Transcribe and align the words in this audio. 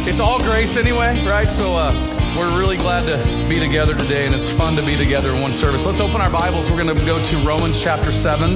it's 0.07 0.21
all 0.21 0.39
grace 0.41 0.77
anyway, 0.77 1.17
right? 1.25 1.47
So, 1.47 1.73
uh, 1.73 1.93
we're 2.37 2.61
really 2.61 2.77
glad 2.77 3.09
to 3.09 3.49
be 3.49 3.59
together 3.59 3.95
today 3.95 4.27
and 4.27 4.35
it's 4.35 4.51
fun 4.51 4.75
to 4.75 4.85
be 4.85 4.97
together 4.97 5.31
in 5.31 5.41
one 5.41 5.51
service. 5.51 5.87
Let's 5.87 6.01
open 6.01 6.21
our 6.21 6.29
Bibles. 6.29 6.71
We're 6.71 6.85
going 6.85 6.95
to 6.95 7.07
go 7.07 7.19
to 7.19 7.37
Romans 7.49 7.83
chapter 7.83 8.13
7 8.13 8.51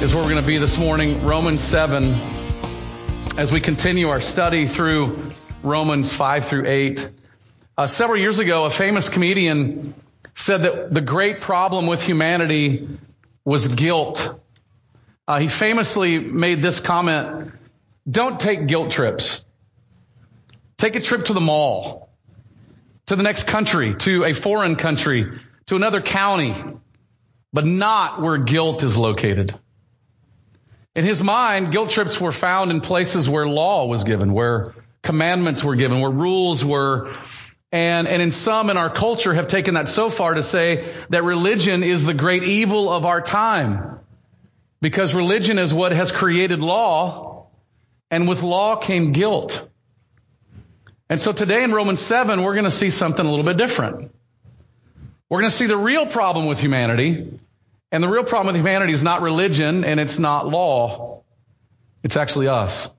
is 0.00 0.14
where 0.14 0.22
we're 0.22 0.30
going 0.30 0.40
to 0.40 0.46
be 0.46 0.58
this 0.58 0.78
morning. 0.78 1.24
Romans 1.24 1.60
7 1.60 2.04
as 3.36 3.50
we 3.50 3.60
continue 3.60 4.10
our 4.10 4.20
study 4.20 4.66
through 4.66 5.32
Romans 5.64 6.12
5 6.12 6.44
through 6.44 6.68
8. 6.68 7.10
Uh, 7.76 7.86
several 7.88 8.20
years 8.20 8.38
ago, 8.38 8.66
a 8.66 8.70
famous 8.70 9.08
comedian 9.08 9.94
said 10.34 10.62
that 10.62 10.94
the 10.94 11.00
great 11.00 11.40
problem 11.40 11.88
with 11.88 12.04
humanity 12.04 12.88
was 13.44 13.68
guilt. 13.68 14.40
Uh, 15.26 15.38
he 15.38 15.48
famously 15.48 16.18
made 16.18 16.62
this 16.62 16.80
comment, 16.80 17.52
don't 18.08 18.38
take 18.38 18.66
guilt 18.66 18.90
trips. 18.90 19.44
Take 20.76 20.96
a 20.96 21.00
trip 21.00 21.26
to 21.26 21.32
the 21.32 21.40
mall, 21.40 22.10
to 23.06 23.16
the 23.16 23.22
next 23.22 23.46
country, 23.46 23.94
to 23.94 24.24
a 24.24 24.32
foreign 24.32 24.76
country, 24.76 25.26
to 25.66 25.76
another 25.76 26.00
county, 26.00 26.54
but 27.52 27.64
not 27.64 28.20
where 28.20 28.38
guilt 28.38 28.82
is 28.82 28.96
located. 28.96 29.54
In 30.94 31.04
his 31.04 31.22
mind, 31.22 31.72
guilt 31.72 31.90
trips 31.90 32.20
were 32.20 32.32
found 32.32 32.70
in 32.70 32.80
places 32.80 33.28
where 33.28 33.46
law 33.46 33.86
was 33.86 34.04
given, 34.04 34.32
where 34.32 34.74
commandments 35.02 35.62
were 35.62 35.76
given, 35.76 36.00
where 36.00 36.10
rules 36.10 36.64
were, 36.64 37.14
and, 37.72 38.06
and 38.06 38.20
in 38.20 38.32
some 38.32 38.68
in 38.68 38.76
our 38.76 38.90
culture 38.90 39.32
have 39.32 39.46
taken 39.46 39.74
that 39.74 39.88
so 39.88 40.10
far 40.10 40.34
to 40.34 40.42
say 40.42 40.92
that 41.08 41.24
religion 41.24 41.82
is 41.82 42.04
the 42.04 42.12
great 42.12 42.44
evil 42.44 42.92
of 42.92 43.06
our 43.06 43.22
time. 43.22 43.98
Because 44.82 45.14
religion 45.14 45.58
is 45.58 45.72
what 45.72 45.92
has 45.92 46.12
created 46.12 46.60
law, 46.60 47.46
and 48.10 48.28
with 48.28 48.42
law 48.42 48.76
came 48.76 49.12
guilt. 49.12 49.66
And 51.08 51.20
so 51.20 51.32
today 51.32 51.62
in 51.62 51.72
Romans 51.72 52.00
7, 52.00 52.42
we're 52.42 52.54
going 52.54 52.64
to 52.64 52.70
see 52.70 52.90
something 52.90 53.24
a 53.24 53.28
little 53.28 53.44
bit 53.44 53.56
different. 53.56 54.12
We're 55.30 55.40
going 55.40 55.50
to 55.50 55.56
see 55.56 55.66
the 55.66 55.76
real 55.76 56.04
problem 56.04 56.46
with 56.46 56.60
humanity, 56.60 57.38
and 57.90 58.04
the 58.04 58.08
real 58.08 58.24
problem 58.24 58.48
with 58.48 58.56
humanity 58.56 58.92
is 58.92 59.02
not 59.02 59.22
religion 59.22 59.84
and 59.84 59.98
it's 59.98 60.18
not 60.18 60.46
law. 60.46 61.22
It's 62.02 62.16
actually 62.16 62.48
us. 62.48 62.90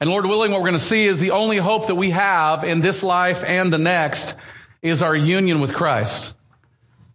And 0.00 0.10
Lord 0.10 0.26
willing, 0.26 0.52
what 0.52 0.60
we're 0.60 0.68
going 0.68 0.80
to 0.80 0.84
see 0.84 1.04
is 1.06 1.20
the 1.20 1.30
only 1.30 1.56
hope 1.56 1.86
that 1.86 1.94
we 1.94 2.10
have 2.10 2.64
in 2.64 2.80
this 2.80 3.02
life 3.02 3.44
and 3.46 3.72
the 3.72 3.78
next 3.78 4.34
is 4.82 5.00
our 5.02 5.16
union 5.16 5.60
with 5.60 5.72
Christ. 5.72 6.34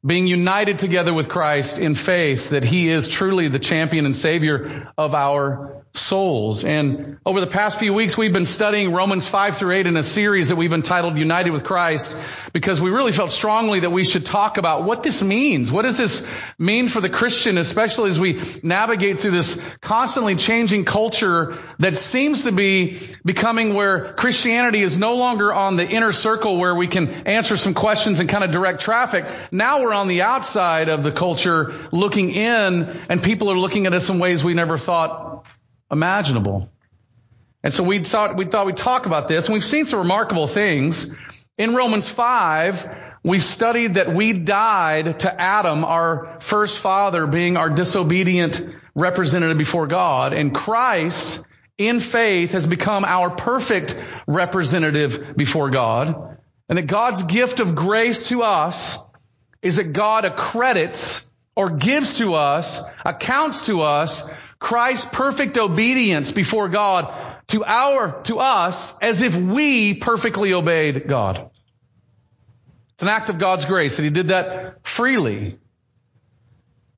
Being 0.03 0.25
united 0.25 0.79
together 0.79 1.13
with 1.13 1.29
Christ 1.29 1.77
in 1.77 1.93
faith 1.93 2.49
that 2.49 2.63
He 2.63 2.89
is 2.89 3.07
truly 3.07 3.49
the 3.49 3.59
champion 3.59 4.05
and 4.05 4.15
Savior 4.15 4.91
of 4.97 5.13
our 5.13 5.80
souls. 5.93 6.63
And 6.63 7.17
over 7.25 7.41
the 7.41 7.47
past 7.47 7.79
few 7.79 7.93
weeks, 7.93 8.17
we've 8.17 8.31
been 8.31 8.45
studying 8.45 8.93
Romans 8.93 9.27
5 9.27 9.57
through 9.57 9.73
8 9.73 9.87
in 9.87 9.97
a 9.97 10.03
series 10.03 10.49
that 10.49 10.55
we've 10.55 10.71
entitled 10.71 11.17
United 11.17 11.51
with 11.51 11.65
Christ 11.65 12.15
because 12.53 12.79
we 12.79 12.89
really 12.89 13.11
felt 13.11 13.31
strongly 13.31 13.81
that 13.81 13.89
we 13.89 14.05
should 14.05 14.25
talk 14.25 14.57
about 14.57 14.83
what 14.83 15.03
this 15.03 15.21
means. 15.21 15.69
What 15.71 15.81
does 15.81 15.97
this 15.97 16.25
mean 16.57 16.87
for 16.87 17.01
the 17.01 17.09
Christian, 17.09 17.57
especially 17.57 18.09
as 18.09 18.19
we 18.19 18.41
navigate 18.63 19.19
through 19.19 19.31
this 19.31 19.61
constantly 19.81 20.35
changing 20.35 20.85
culture 20.85 21.57
that 21.79 21.97
seems 21.97 22.43
to 22.43 22.53
be 22.53 22.99
becoming 23.25 23.73
where 23.73 24.13
Christianity 24.13 24.81
is 24.81 24.97
no 24.97 25.15
longer 25.15 25.53
on 25.53 25.75
the 25.75 25.87
inner 25.87 26.13
circle 26.13 26.57
where 26.57 26.73
we 26.73 26.87
can 26.87 27.09
answer 27.27 27.57
some 27.57 27.73
questions 27.73 28.21
and 28.21 28.29
kind 28.29 28.45
of 28.45 28.51
direct 28.51 28.81
traffic. 28.81 29.25
Now 29.51 29.81
we're 29.81 29.93
on 29.93 30.07
the 30.07 30.21
outside 30.21 30.87
of 30.87 31.03
the 31.03 31.11
culture 31.11 31.73
looking 31.91 32.31
in 32.31 32.83
and 33.09 33.21
people 33.21 33.51
are 33.51 33.57
looking 33.57 33.87
at 33.87 33.93
us 33.93 34.09
in 34.09 34.19
ways 34.19 34.41
we 34.41 34.53
never 34.53 34.77
thought 34.77 35.30
imaginable. 35.91 36.69
And 37.63 37.73
so 37.73 37.83
we 37.83 38.03
thought, 38.03 38.37
we 38.37 38.45
thought 38.45 38.65
we'd 38.65 38.77
talk 38.77 39.05
about 39.05 39.27
this 39.27 39.47
and 39.47 39.53
we've 39.53 39.63
seen 39.63 39.85
some 39.85 39.99
remarkable 39.99 40.47
things. 40.47 41.11
In 41.57 41.75
Romans 41.75 42.07
5, 42.07 42.89
we 43.23 43.39
studied 43.39 43.95
that 43.95 44.13
we 44.13 44.33
died 44.33 45.19
to 45.19 45.41
Adam, 45.41 45.83
our 45.85 46.37
first 46.39 46.79
father, 46.79 47.27
being 47.27 47.55
our 47.55 47.69
disobedient 47.69 48.63
representative 48.95 49.57
before 49.57 49.85
God. 49.85 50.33
And 50.33 50.55
Christ, 50.55 51.45
in 51.77 51.99
faith, 51.99 52.53
has 52.53 52.65
become 52.65 53.05
our 53.05 53.29
perfect 53.29 53.95
representative 54.25 55.37
before 55.37 55.69
God. 55.69 56.37
And 56.67 56.77
that 56.77 56.87
God's 56.87 57.23
gift 57.23 57.59
of 57.59 57.75
grace 57.75 58.29
to 58.29 58.41
us 58.41 58.97
is 59.61 59.75
that 59.75 59.93
God 59.93 60.25
accredits 60.25 61.29
or 61.55 61.69
gives 61.69 62.17
to 62.17 62.33
us, 62.35 62.81
accounts 63.05 63.67
to 63.67 63.81
us 63.81 64.27
Christ's 64.61 65.09
perfect 65.11 65.57
obedience 65.57 66.29
before 66.29 66.69
God 66.69 67.11
to 67.47 67.65
our, 67.65 68.21
to 68.23 68.39
us 68.39 68.93
as 69.01 69.21
if 69.21 69.35
we 69.35 69.95
perfectly 69.95 70.53
obeyed 70.53 71.07
God. 71.07 71.49
It's 72.93 73.01
an 73.01 73.09
act 73.09 73.31
of 73.31 73.39
God's 73.39 73.65
grace 73.65 73.97
that 73.97 74.03
He 74.03 74.11
did 74.11 74.27
that 74.27 74.85
freely. 74.85 75.57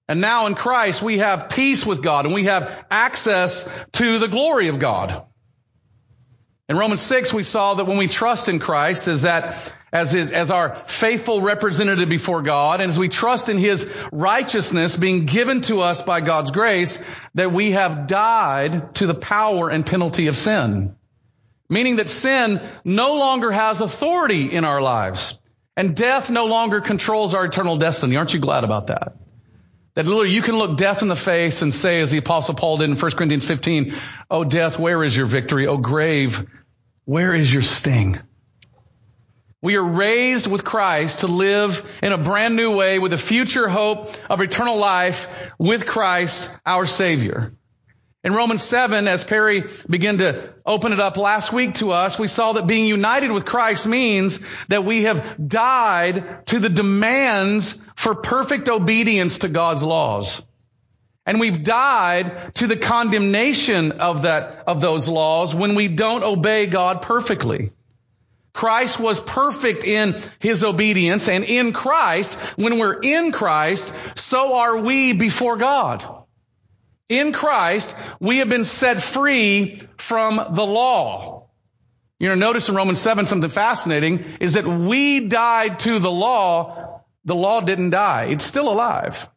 And 0.09 0.19
now 0.19 0.45
in 0.47 0.55
Christ 0.55 1.01
we 1.01 1.19
have 1.19 1.47
peace 1.47 1.85
with 1.85 2.03
God 2.03 2.25
and 2.25 2.33
we 2.33 2.43
have 2.43 2.85
access 2.91 3.67
to 3.93 4.19
the 4.19 4.27
glory 4.27 4.67
of 4.67 4.77
God. 4.77 5.25
In 6.67 6.77
Romans 6.77 7.01
6 7.01 7.33
we 7.33 7.43
saw 7.43 7.75
that 7.75 7.85
when 7.85 7.97
we 7.97 8.09
trust 8.09 8.49
in 8.49 8.59
Christ 8.59 9.07
is 9.07 9.21
that 9.21 9.73
as 9.93 10.11
his, 10.11 10.31
as 10.31 10.49
our 10.49 10.81
faithful 10.87 11.39
representative 11.39 12.09
before 12.09 12.41
God, 12.41 12.81
and 12.81 12.89
as 12.89 12.97
we 12.97 13.09
trust 13.09 13.47
in 13.47 13.59
his 13.59 13.87
righteousness 14.11 14.97
being 14.97 15.25
given 15.25 15.61
to 15.61 15.81
us 15.81 16.01
by 16.01 16.19
God's 16.19 16.49
grace, 16.49 16.97
that 17.35 17.53
we 17.53 17.71
have 17.71 18.07
died 18.07 18.95
to 18.95 19.05
the 19.05 19.13
power 19.13 19.69
and 19.69 19.85
penalty 19.85 20.27
of 20.27 20.35
sin. 20.35 20.95
Meaning 21.69 21.97
that 21.97 22.09
sin 22.09 22.59
no 22.83 23.17
longer 23.17 23.51
has 23.51 23.81
authority 23.81 24.51
in 24.51 24.65
our 24.65 24.81
lives. 24.81 25.37
And 25.77 25.95
death 25.95 26.29
no 26.29 26.45
longer 26.45 26.81
controls 26.81 27.35
our 27.35 27.45
eternal 27.45 27.77
destiny. 27.77 28.17
Aren't 28.17 28.33
you 28.33 28.39
glad 28.39 28.63
about 28.63 28.87
that? 28.87 29.15
That 29.95 30.07
literally 30.07 30.31
you 30.31 30.41
can 30.41 30.57
look 30.57 30.77
death 30.77 31.03
in 31.03 31.07
the 31.07 31.15
face 31.15 31.61
and 31.61 31.73
say, 31.73 31.99
as 31.99 32.09
the 32.09 32.17
apostle 32.17 32.55
Paul 32.55 32.77
did 32.77 32.89
in 32.89 32.97
1 32.97 33.11
Corinthians 33.11 33.45
15, 33.45 33.95
Oh 34.29 34.43
death, 34.43 34.79
where 34.79 35.03
is 35.03 35.15
your 35.15 35.27
victory? 35.27 35.67
Oh 35.67 35.77
grave, 35.77 36.47
where 37.05 37.35
is 37.35 37.51
your 37.51 37.61
sting? 37.61 38.19
We 39.63 39.77
are 39.77 39.83
raised 39.83 40.45
with 40.45 40.65
Christ 40.65 41.21
to 41.21 41.27
live 41.27 41.85
in 42.01 42.11
a 42.11 42.17
brand 42.17 42.57
new 42.57 42.75
way 42.75 42.99
with 42.99 43.13
a 43.13 43.17
future 43.17 43.69
hope 43.69 44.13
of 44.29 44.41
eternal 44.41 44.75
life 44.75 45.29
with 45.57 45.87
Christ, 45.87 46.53
our 46.65 46.85
Savior. 46.85 47.53
In 48.25 48.33
Romans 48.33 48.61
7, 48.61 49.07
as 49.07 49.23
Perry 49.23 49.63
began 49.89 50.17
to 50.17 50.53
open 50.65 50.91
it 50.91 50.99
up 50.99 51.15
last 51.15 51.53
week 51.53 51.75
to 51.75 51.93
us, 51.93 52.19
we 52.19 52.27
saw 52.27 52.51
that 52.53 52.67
being 52.67 52.87
united 52.87 53.31
with 53.31 53.45
Christ 53.45 53.87
means 53.87 54.41
that 54.67 54.83
we 54.83 55.03
have 55.03 55.47
died 55.47 56.45
to 56.47 56.59
the 56.59 56.67
demands 56.67 57.81
for 57.95 58.15
perfect 58.15 58.67
obedience 58.67 59.37
to 59.39 59.47
God's 59.47 59.81
laws. 59.81 60.41
And 61.25 61.39
we've 61.39 61.63
died 61.63 62.53
to 62.55 62.67
the 62.67 62.75
condemnation 62.75 63.93
of 63.93 64.23
that, 64.23 64.65
of 64.67 64.81
those 64.81 65.07
laws 65.07 65.55
when 65.55 65.75
we 65.75 65.87
don't 65.87 66.23
obey 66.23 66.65
God 66.65 67.01
perfectly. 67.01 67.71
Christ 68.53 68.99
was 68.99 69.19
perfect 69.19 69.83
in 69.83 70.15
his 70.39 70.63
obedience 70.63 71.27
and 71.27 71.43
in 71.43 71.73
Christ, 71.73 72.33
when 72.55 72.77
we're 72.77 73.01
in 73.01 73.31
Christ, 73.31 73.91
so 74.15 74.55
are 74.55 74.77
we 74.77 75.13
before 75.13 75.57
God. 75.57 76.05
In 77.09 77.33
Christ, 77.33 77.93
we 78.19 78.37
have 78.37 78.49
been 78.49 78.63
set 78.63 79.01
free 79.01 79.81
from 79.97 80.53
the 80.53 80.65
law. 80.65 81.47
You 82.19 82.29
know, 82.29 82.35
notice 82.35 82.69
in 82.69 82.75
Romans 82.75 82.99
7 82.99 83.25
something 83.25 83.49
fascinating 83.49 84.37
is 84.39 84.53
that 84.53 84.65
we 84.65 85.27
died 85.27 85.79
to 85.79 85.99
the 85.99 86.11
law. 86.11 87.01
The 87.25 87.35
law 87.35 87.61
didn't 87.61 87.89
die. 87.89 88.25
It's 88.29 88.45
still 88.45 88.71
alive. 88.71 89.27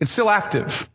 It's 0.00 0.12
still 0.12 0.30
active. 0.30 0.88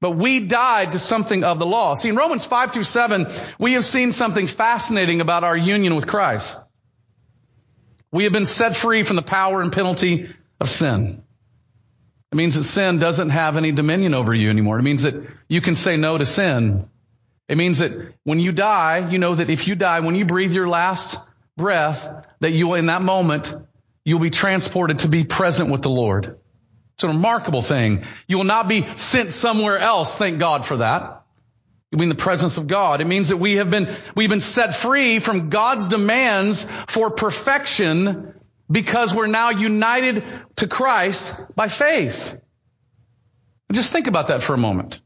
But 0.00 0.12
we 0.12 0.40
died 0.40 0.92
to 0.92 0.98
something 1.00 1.42
of 1.42 1.58
the 1.58 1.66
law. 1.66 1.96
See, 1.96 2.08
in 2.08 2.16
Romans 2.16 2.44
5 2.44 2.72
through 2.72 2.84
7, 2.84 3.26
we 3.58 3.72
have 3.72 3.84
seen 3.84 4.12
something 4.12 4.46
fascinating 4.46 5.20
about 5.20 5.42
our 5.42 5.56
union 5.56 5.96
with 5.96 6.06
Christ. 6.06 6.58
We 8.10 8.24
have 8.24 8.32
been 8.32 8.46
set 8.46 8.76
free 8.76 9.02
from 9.02 9.16
the 9.16 9.22
power 9.22 9.60
and 9.60 9.72
penalty 9.72 10.30
of 10.60 10.70
sin. 10.70 11.22
It 12.32 12.36
means 12.36 12.54
that 12.54 12.64
sin 12.64 12.98
doesn't 12.98 13.30
have 13.30 13.56
any 13.56 13.72
dominion 13.72 14.14
over 14.14 14.34
you 14.34 14.50
anymore. 14.50 14.78
It 14.78 14.82
means 14.82 15.02
that 15.02 15.14
you 15.48 15.60
can 15.60 15.74
say 15.74 15.96
no 15.96 16.18
to 16.18 16.26
sin. 16.26 16.88
It 17.48 17.56
means 17.56 17.78
that 17.78 17.92
when 18.24 18.38
you 18.38 18.52
die, 18.52 19.08
you 19.10 19.18
know 19.18 19.34
that 19.34 19.48
if 19.48 19.66
you 19.66 19.74
die, 19.74 20.00
when 20.00 20.14
you 20.14 20.26
breathe 20.26 20.52
your 20.52 20.68
last 20.68 21.18
breath, 21.56 22.26
that 22.40 22.50
you, 22.52 22.74
in 22.74 22.86
that 22.86 23.02
moment, 23.02 23.54
you'll 24.04 24.20
be 24.20 24.30
transported 24.30 25.00
to 25.00 25.08
be 25.08 25.24
present 25.24 25.70
with 25.70 25.82
the 25.82 25.90
Lord. 25.90 26.38
It's 26.94 27.04
a 27.04 27.08
remarkable 27.08 27.62
thing. 27.62 28.04
You 28.26 28.38
will 28.38 28.44
not 28.44 28.68
be 28.68 28.86
sent 28.96 29.32
somewhere 29.32 29.78
else. 29.78 30.16
Thank 30.16 30.38
God 30.38 30.66
for 30.66 30.78
that. 30.78 31.17
Be 31.90 32.02
in 32.04 32.10
the 32.10 32.14
presence 32.14 32.58
of 32.58 32.66
God. 32.66 33.00
It 33.00 33.06
means 33.06 33.28
that 33.28 33.38
we 33.38 33.56
have 33.56 33.70
been, 33.70 33.96
we've 34.14 34.28
been 34.28 34.42
set 34.42 34.76
free 34.76 35.20
from 35.20 35.48
God's 35.48 35.88
demands 35.88 36.66
for 36.86 37.10
perfection 37.10 38.34
because 38.70 39.14
we're 39.14 39.26
now 39.26 39.50
united 39.50 40.22
to 40.56 40.66
Christ 40.66 41.34
by 41.54 41.68
faith. 41.68 42.38
Just 43.72 43.90
think 43.92 44.06
about 44.06 44.28
that 44.28 44.42
for 44.42 44.52
a 44.52 44.58
moment. 44.58 45.00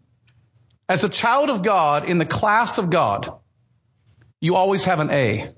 As 0.88 1.04
a 1.04 1.08
child 1.08 1.50
of 1.50 1.62
God 1.62 2.08
in 2.08 2.18
the 2.18 2.26
class 2.26 2.78
of 2.78 2.90
God, 2.90 3.32
you 4.40 4.56
always 4.56 4.84
have 4.84 4.98
an 4.98 5.10
A. 5.10 5.54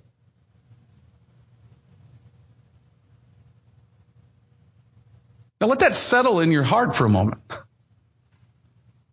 Now 5.60 5.68
let 5.68 5.78
that 5.78 5.94
settle 5.94 6.40
in 6.40 6.52
your 6.52 6.62
heart 6.62 6.94
for 6.94 7.06
a 7.06 7.08
moment. 7.08 7.40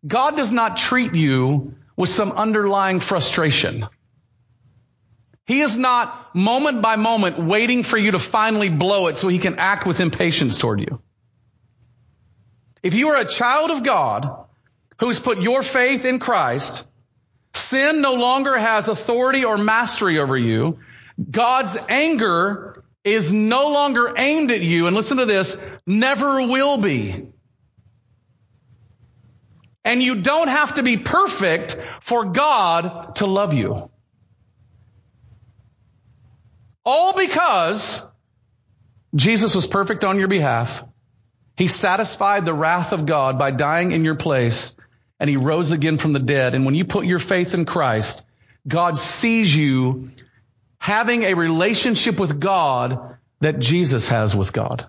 God 0.05 0.35
does 0.35 0.51
not 0.51 0.75
treat 0.75 1.15
you 1.15 1.75
with 2.01 2.09
some 2.09 2.31
underlying 2.31 2.99
frustration. 2.99 3.85
He 5.45 5.61
is 5.61 5.77
not 5.77 6.33
moment 6.33 6.81
by 6.81 6.95
moment 6.95 7.37
waiting 7.37 7.83
for 7.83 7.95
you 7.95 8.11
to 8.13 8.17
finally 8.17 8.69
blow 8.69 9.05
it 9.05 9.19
so 9.19 9.27
he 9.27 9.37
can 9.37 9.59
act 9.59 9.85
with 9.85 9.99
impatience 9.99 10.57
toward 10.57 10.79
you. 10.79 10.99
If 12.81 12.95
you 12.95 13.09
are 13.09 13.17
a 13.17 13.27
child 13.27 13.69
of 13.69 13.83
God 13.83 14.47
who's 14.97 15.19
put 15.19 15.43
your 15.43 15.61
faith 15.61 16.03
in 16.03 16.17
Christ, 16.17 16.87
sin 17.53 18.01
no 18.01 18.13
longer 18.13 18.57
has 18.57 18.87
authority 18.87 19.45
or 19.45 19.59
mastery 19.59 20.17
over 20.17 20.35
you. 20.35 20.79
God's 21.29 21.77
anger 21.87 22.83
is 23.03 23.31
no 23.31 23.69
longer 23.69 24.15
aimed 24.17 24.49
at 24.49 24.61
you. 24.61 24.87
And 24.87 24.95
listen 24.95 25.17
to 25.17 25.27
this, 25.27 25.55
never 25.85 26.47
will 26.47 26.79
be. 26.79 27.27
And 29.83 30.01
you 30.01 30.21
don't 30.21 30.47
have 30.47 30.75
to 30.75 30.83
be 30.83 30.97
perfect 30.97 31.75
for 32.01 32.25
God 32.25 33.15
to 33.15 33.25
love 33.25 33.53
you. 33.53 33.89
All 36.85 37.13
because 37.13 38.01
Jesus 39.15 39.55
was 39.55 39.67
perfect 39.67 40.03
on 40.03 40.17
your 40.17 40.27
behalf. 40.27 40.83
He 41.55 41.67
satisfied 41.67 42.45
the 42.45 42.53
wrath 42.53 42.91
of 42.91 43.05
God 43.05 43.37
by 43.37 43.51
dying 43.51 43.91
in 43.91 44.03
your 44.03 44.15
place 44.15 44.75
and 45.19 45.29
he 45.29 45.37
rose 45.37 45.71
again 45.71 45.99
from 45.99 46.13
the 46.13 46.19
dead. 46.19 46.55
And 46.55 46.65
when 46.65 46.73
you 46.73 46.85
put 46.85 47.05
your 47.05 47.19
faith 47.19 47.53
in 47.53 47.65
Christ, 47.65 48.23
God 48.67 48.99
sees 48.99 49.55
you 49.55 50.09
having 50.79 51.23
a 51.23 51.35
relationship 51.35 52.19
with 52.19 52.39
God 52.39 53.17
that 53.39 53.59
Jesus 53.59 54.07
has 54.07 54.35
with 54.35 54.51
God. 54.51 54.87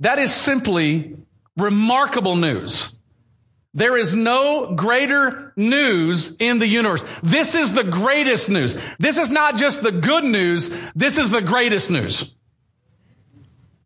That 0.00 0.18
is 0.18 0.32
simply 0.32 1.16
remarkable 1.56 2.36
news. 2.36 2.92
There 3.74 3.96
is 3.96 4.14
no 4.14 4.74
greater 4.74 5.52
news 5.56 6.36
in 6.38 6.58
the 6.58 6.66
universe. 6.66 7.04
This 7.22 7.54
is 7.54 7.72
the 7.72 7.84
greatest 7.84 8.48
news. 8.50 8.76
This 8.98 9.18
is 9.18 9.30
not 9.30 9.56
just 9.56 9.82
the 9.82 9.92
good 9.92 10.24
news. 10.24 10.74
This 10.96 11.18
is 11.18 11.30
the 11.30 11.42
greatest 11.42 11.90
news. 11.90 12.30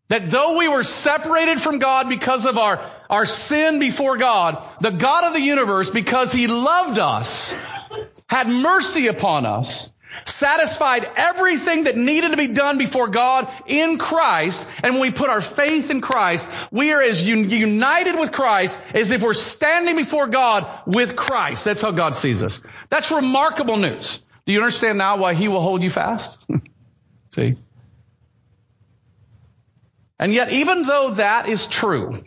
That 0.09 0.31
though 0.31 0.57
we 0.57 0.67
were 0.67 0.83
separated 0.83 1.61
from 1.61 1.79
God 1.79 2.09
because 2.09 2.45
of 2.45 2.57
our, 2.57 2.89
our 3.09 3.25
sin 3.25 3.79
before 3.79 4.17
God, 4.17 4.63
the 4.81 4.91
God 4.91 5.25
of 5.25 5.33
the 5.33 5.41
universe, 5.41 5.89
because 5.89 6.31
He 6.31 6.47
loved 6.47 6.99
us, 6.99 7.53
had 8.27 8.47
mercy 8.47 9.07
upon 9.07 9.45
us, 9.45 9.92
satisfied 10.25 11.07
everything 11.15 11.85
that 11.85 11.97
needed 11.97 12.31
to 12.31 12.37
be 12.37 12.47
done 12.47 12.77
before 12.77 13.07
God 13.07 13.47
in 13.65 13.97
Christ. 13.97 14.67
And 14.83 14.93
when 14.93 15.01
we 15.01 15.11
put 15.11 15.29
our 15.29 15.41
faith 15.41 15.89
in 15.89 16.01
Christ, 16.01 16.47
we 16.71 16.91
are 16.91 17.01
as 17.01 17.25
un- 17.25 17.49
united 17.49 18.17
with 18.17 18.31
Christ 18.31 18.79
as 18.93 19.11
if 19.11 19.21
we're 19.21 19.33
standing 19.33 19.95
before 19.95 20.27
God 20.27 20.67
with 20.85 21.15
Christ. 21.15 21.65
That's 21.65 21.81
how 21.81 21.91
God 21.91 22.15
sees 22.15 22.43
us. 22.43 22.61
That's 22.89 23.11
remarkable 23.11 23.77
news. 23.77 24.23
Do 24.45 24.53
you 24.53 24.59
understand 24.59 24.97
now 24.97 25.17
why 25.17 25.33
He 25.33 25.47
will 25.47 25.61
hold 25.61 25.83
you 25.83 25.89
fast? 25.89 26.43
See? 27.31 27.57
And 30.19 30.33
yet, 30.33 30.51
even 30.51 30.83
though 30.83 31.15
that 31.15 31.49
is 31.49 31.67
true, 31.67 32.23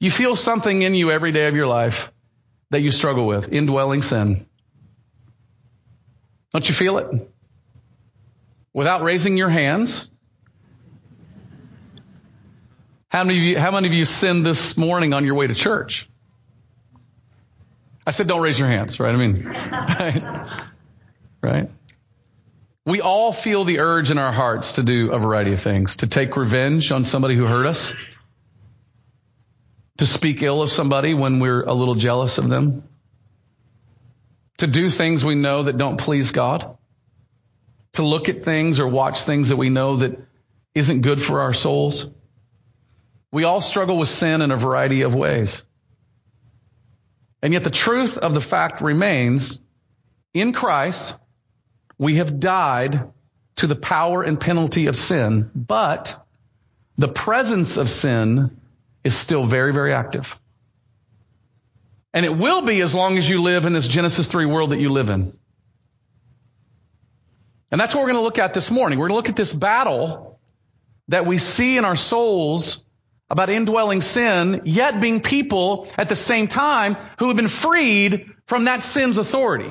you 0.00 0.10
feel 0.10 0.36
something 0.36 0.82
in 0.82 0.94
you 0.94 1.10
every 1.10 1.32
day 1.32 1.46
of 1.46 1.56
your 1.56 1.66
life 1.66 2.12
that 2.70 2.80
you 2.80 2.90
struggle 2.90 3.26
with, 3.26 3.52
indwelling 3.52 4.02
sin. 4.02 4.46
Don't 6.54 6.68
you 6.68 6.74
feel 6.74 6.98
it? 6.98 7.08
Without 8.72 9.02
raising 9.02 9.36
your 9.36 9.48
hands? 9.48 10.08
How 13.08 13.24
many 13.24 13.38
of 13.38 13.44
you, 13.44 13.58
how 13.58 13.72
many 13.72 13.88
of 13.88 13.92
you 13.92 14.04
sinned 14.04 14.46
this 14.46 14.76
morning 14.76 15.12
on 15.12 15.24
your 15.24 15.34
way 15.34 15.48
to 15.48 15.54
church? 15.54 16.08
I 18.06 18.12
said 18.12 18.28
don't 18.28 18.40
raise 18.40 18.56
your 18.56 18.68
hands, 18.68 19.00
right? 19.00 19.12
I 19.12 19.16
mean, 19.16 19.44
right? 19.44 20.62
right? 21.42 21.70
We 22.86 23.00
all 23.00 23.32
feel 23.32 23.64
the 23.64 23.80
urge 23.80 24.12
in 24.12 24.18
our 24.18 24.32
hearts 24.32 24.72
to 24.72 24.84
do 24.84 25.10
a 25.10 25.18
variety 25.18 25.54
of 25.54 25.60
things, 25.60 25.96
to 25.96 26.06
take 26.06 26.36
revenge 26.36 26.92
on 26.92 27.04
somebody 27.04 27.34
who 27.34 27.46
hurt 27.46 27.66
us, 27.66 27.94
to 29.98 30.06
speak 30.06 30.42
ill 30.42 30.62
of 30.62 30.70
somebody 30.70 31.14
when 31.14 31.40
we're 31.40 31.62
a 31.62 31.74
little 31.74 31.96
jealous 31.96 32.38
of 32.38 32.48
them, 32.48 32.84
to 34.58 34.66
do 34.66 34.90
things 34.90 35.24
we 35.24 35.34
know 35.34 35.64
that 35.64 35.78
don't 35.78 35.98
please 35.98 36.30
God, 36.30 36.76
to 37.94 38.02
look 38.02 38.28
at 38.28 38.42
things 38.42 38.80
or 38.80 38.88
watch 38.88 39.22
things 39.22 39.48
that 39.48 39.56
we 39.56 39.70
know 39.70 39.96
that 39.96 40.18
isn't 40.74 41.02
good 41.02 41.20
for 41.20 41.40
our 41.40 41.52
souls. 41.54 42.06
We 43.32 43.44
all 43.44 43.60
struggle 43.60 43.98
with 43.98 44.08
sin 44.08 44.42
in 44.42 44.50
a 44.50 44.56
variety 44.56 45.02
of 45.02 45.14
ways. 45.14 45.62
And 47.42 47.52
yet 47.52 47.64
the 47.64 47.70
truth 47.70 48.16
of 48.16 48.32
the 48.32 48.40
fact 48.40 48.80
remains, 48.80 49.58
in 50.32 50.52
Christ, 50.52 51.16
we 51.98 52.16
have 52.16 52.40
died 52.40 53.12
to 53.56 53.66
the 53.66 53.76
power 53.76 54.22
and 54.22 54.40
penalty 54.40 54.86
of 54.86 54.96
sin, 54.96 55.50
but 55.54 56.24
the 56.96 57.08
presence 57.08 57.76
of 57.76 57.88
sin 57.88 58.60
is 59.04 59.16
still 59.16 59.44
very, 59.44 59.72
very 59.72 59.92
active. 59.92 60.38
And 62.14 62.24
it 62.24 62.34
will 62.34 62.62
be 62.62 62.80
as 62.80 62.94
long 62.94 63.18
as 63.18 63.28
you 63.28 63.42
live 63.42 63.66
in 63.66 63.72
this 63.72 63.88
Genesis 63.88 64.28
3 64.28 64.46
world 64.46 64.70
that 64.70 64.78
you 64.78 64.88
live 64.88 65.10
in. 65.10 65.36
And 67.72 67.80
that's 67.80 67.92
what 67.92 68.02
we're 68.02 68.12
going 68.12 68.20
to 68.20 68.24
look 68.24 68.38
at 68.38 68.54
this 68.54 68.70
morning. 68.70 69.00
We're 69.00 69.08
going 69.08 69.16
to 69.20 69.28
look 69.28 69.28
at 69.28 69.36
this 69.36 69.52
battle 69.52 70.38
that 71.08 71.26
we 71.26 71.38
see 71.38 71.76
in 71.76 71.84
our 71.84 71.96
souls 71.96 72.84
about 73.28 73.50
indwelling 73.50 74.00
sin, 74.00 74.62
yet 74.64 75.00
being 75.00 75.20
people 75.20 75.88
at 75.98 76.08
the 76.08 76.14
same 76.14 76.46
time 76.46 76.96
who 77.18 77.26
have 77.28 77.36
been 77.36 77.48
freed 77.48 78.30
from 78.46 78.66
that 78.66 78.84
sin's 78.84 79.16
authority. 79.16 79.70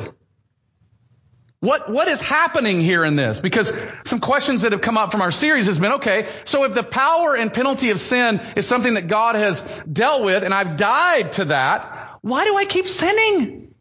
What, 1.61 1.89
what 1.89 2.09
is 2.09 2.19
happening 2.19 2.81
here 2.81 3.05
in 3.05 3.15
this? 3.15 3.39
Because 3.39 3.71
some 4.03 4.19
questions 4.19 4.63
that 4.63 4.73
have 4.73 4.81
come 4.81 4.97
up 4.97 5.13
from 5.13 5.21
our 5.21 5.31
series 5.31 5.67
has 5.67 5.79
been, 5.79 5.93
okay, 5.93 6.27
so 6.43 6.65
if 6.65 6.73
the 6.73 6.83
power 6.83 7.37
and 7.37 7.53
penalty 7.53 7.91
of 7.91 8.01
sin 8.01 8.41
is 8.57 8.67
something 8.67 8.95
that 8.95 9.07
God 9.07 9.35
has 9.35 9.61
dealt 9.89 10.25
with 10.25 10.43
and 10.43 10.53
I've 10.53 10.75
died 10.75 11.31
to 11.33 11.45
that, 11.45 12.02
why 12.23 12.45
do 12.45 12.55
I 12.55 12.63
keep 12.63 12.87
sinning? 12.87 13.75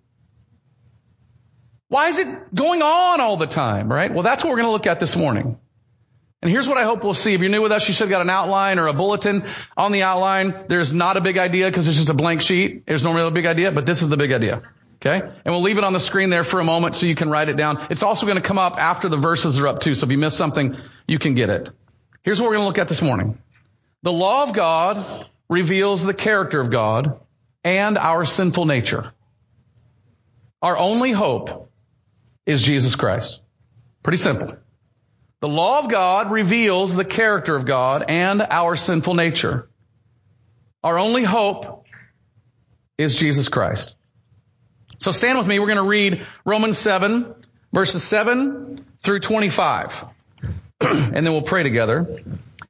Why 1.88 2.08
is 2.08 2.18
it 2.18 2.54
going 2.54 2.82
on 2.82 3.20
all 3.20 3.37
the 3.37 3.46
time, 3.46 3.90
right? 3.90 4.12
Well, 4.12 4.25
that's 4.25 4.42
what 4.42 4.50
we're 4.50 4.56
going 4.56 4.66
to 4.66 4.72
look 4.72 4.88
at 4.88 4.99
this 4.99 5.14
morning. 5.14 5.58
And 6.42 6.50
here's 6.50 6.68
what 6.68 6.76
I 6.76 6.82
hope 6.82 7.04
we'll 7.04 7.14
see. 7.14 7.34
If 7.34 7.40
you're 7.40 7.50
new 7.50 7.62
with 7.62 7.70
us, 7.70 7.87
you 7.87 7.94
should 7.94 8.08
have 8.08 8.11
got 8.11 8.20
an 8.20 8.30
outline 8.30 8.80
or 8.80 8.88
a 8.88 8.92
bulletin 8.92 9.44
on 9.76 9.92
the 9.92 10.02
outline. 10.02 10.64
There's 10.66 10.92
not 10.92 11.16
a 11.16 11.20
big 11.20 11.38
idea 11.38 11.68
because 11.68 11.87
it's 11.87 11.96
just 11.96 12.08
a 12.08 12.14
blank 12.14 12.40
sheet. 12.40 12.84
There's 12.84 13.04
no 13.04 13.14
real 13.14 13.30
big 13.30 13.46
idea, 13.46 13.70
but 13.70 13.87
this 13.87 14.02
is 14.02 14.08
the 14.08 14.16
big 14.16 14.32
idea. 14.32 14.62
Okay? 14.96 15.20
And 15.20 15.54
we'll 15.54 15.62
leave 15.62 15.78
it 15.78 15.84
on 15.84 15.92
the 15.92 16.00
screen 16.00 16.30
there 16.30 16.42
for 16.42 16.58
a 16.58 16.64
moment 16.64 16.96
so 16.96 17.06
you 17.06 17.14
can 17.14 17.30
write 17.30 17.49
it 17.49 17.56
down. 17.56 17.87
It's 17.90 18.02
also 18.02 18.26
going 18.26 18.42
to 18.42 18.42
come 18.42 18.58
up 18.58 18.76
after 18.76 19.08
the 19.08 19.16
verses 19.16 19.61
are 19.61 19.68
up 19.68 19.78
too. 19.78 19.94
So 19.94 20.06
if 20.06 20.11
you 20.11 20.18
miss 20.18 20.37
something, 20.37 20.76
you 21.06 21.20
can 21.20 21.34
get 21.34 21.49
it. 21.49 21.70
Here's 22.25 22.40
what 22.40 22.49
we're 22.49 22.56
going 22.56 22.64
to 22.64 22.68
look 22.68 22.78
at 22.78 22.88
this 22.88 23.02
morning. 23.02 23.38
The 24.02 24.12
law 24.12 24.42
of 24.42 24.52
God 24.52 25.26
reveals 25.49 26.02
the 26.02 26.14
character 26.14 26.61
of 26.61 26.72
God 26.72 27.20
and 27.64 27.99
our 27.99 28.25
sinful 28.25 28.66
nature. 28.66 29.12
Our 30.61 30.76
only 30.78 31.12
hope 31.12 31.71
is 32.47 32.62
Jesus 32.62 32.97
Christ. 32.97 33.40
Pretty 34.02 34.19
simple. 34.19 34.57
The 35.40 35.49
law 35.49 35.81
of 35.81 35.88
God 35.88 36.31
reveals 36.31 36.95
the 36.95 37.04
character 37.04 37.57
of 37.57 37.64
God 37.64 38.04
and 38.09 38.42
our 38.42 38.76
sinful 38.76 39.14
nature. 39.14 39.69
Our 40.85 40.99
only 40.99 41.25
hope 41.25 41.85
is 42.99 43.16
Jesus 43.16 43.49
Christ. 43.49 43.95
So 44.99 45.11
stand 45.11 45.38
with 45.38 45.49
me. 45.49 45.59
We're 45.59 45.66
going 45.66 45.76
to 45.76 45.83
read 45.83 46.26
Romans 46.45 46.78
7 46.78 47.35
verses 47.73 48.02
7 48.04 48.85
through 48.99 49.21
25. 49.21 50.04
and 50.81 51.14
then 51.14 51.33
we'll 51.33 51.42
pray 51.42 51.62
together. 51.62 52.23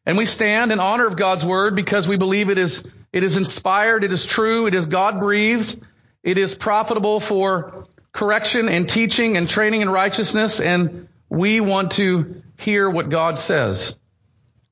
And 0.07 0.17
we 0.17 0.27
stand 0.27 0.73
in 0.73 0.81
honor 0.81 1.07
of 1.07 1.17
God's 1.17 1.45
word 1.45 1.77
because 1.77 2.09
we 2.09 2.17
believe 2.17 2.51
it 2.51 2.59
is, 2.59 2.91
it 3.13 3.23
is 3.23 3.37
inspired, 3.37 4.05
it 4.05 4.13
is 4.13 4.25
true, 4.25 4.67
it 4.67 4.75
is 4.75 4.87
God 4.87 5.21
breathed, 5.21 5.81
it 6.23 6.39
is 6.39 6.55
profitable 6.55 7.21
for 7.21 7.87
correction 8.13 8.69
and 8.69 8.89
teaching 8.89 9.37
and 9.37 9.49
training 9.49 9.81
in 9.81 9.91
righteousness, 9.91 10.61
and 10.61 11.09
we 11.29 11.61
want 11.61 11.93
to 11.93 12.43
hear 12.59 12.89
what 12.89 13.11
God 13.11 13.39
says. 13.39 13.97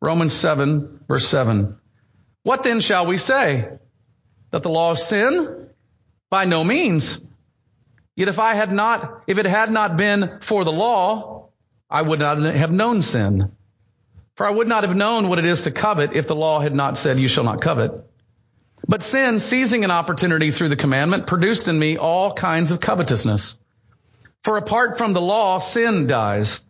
Romans 0.00 0.32
7 0.32 1.00
verse 1.08 1.28
7. 1.28 1.76
What 2.42 2.62
then 2.62 2.80
shall 2.80 3.06
we 3.06 3.18
say? 3.18 3.68
That 4.50 4.62
the 4.62 4.70
law 4.70 4.92
of 4.92 4.98
sin? 4.98 5.68
By 6.30 6.44
no 6.44 6.64
means. 6.64 7.20
Yet 8.16 8.28
if 8.28 8.38
I 8.38 8.54
had 8.54 8.72
not, 8.72 9.24
if 9.26 9.38
it 9.38 9.46
had 9.46 9.70
not 9.70 9.96
been 9.96 10.38
for 10.40 10.64
the 10.64 10.72
law, 10.72 11.48
I 11.88 12.02
would 12.02 12.20
not 12.20 12.38
have 12.42 12.70
known 12.70 13.02
sin. 13.02 13.52
For 14.36 14.46
I 14.46 14.50
would 14.50 14.68
not 14.68 14.84
have 14.84 14.96
known 14.96 15.28
what 15.28 15.38
it 15.38 15.44
is 15.44 15.62
to 15.62 15.70
covet 15.70 16.12
if 16.14 16.26
the 16.26 16.36
law 16.36 16.60
had 16.60 16.74
not 16.74 16.96
said, 16.96 17.18
you 17.18 17.28
shall 17.28 17.44
not 17.44 17.60
covet. 17.60 18.09
But 18.86 19.02
sin, 19.02 19.40
seizing 19.40 19.84
an 19.84 19.90
opportunity 19.90 20.50
through 20.50 20.70
the 20.70 20.76
commandment, 20.76 21.26
produced 21.26 21.68
in 21.68 21.78
me 21.78 21.96
all 21.96 22.32
kinds 22.32 22.72
of 22.72 22.80
covetousness. 22.80 23.56
For 24.42 24.56
apart 24.56 24.98
from 24.98 25.12
the 25.12 25.20
law, 25.20 25.58
sin 25.58 26.06
dies. 26.06 26.60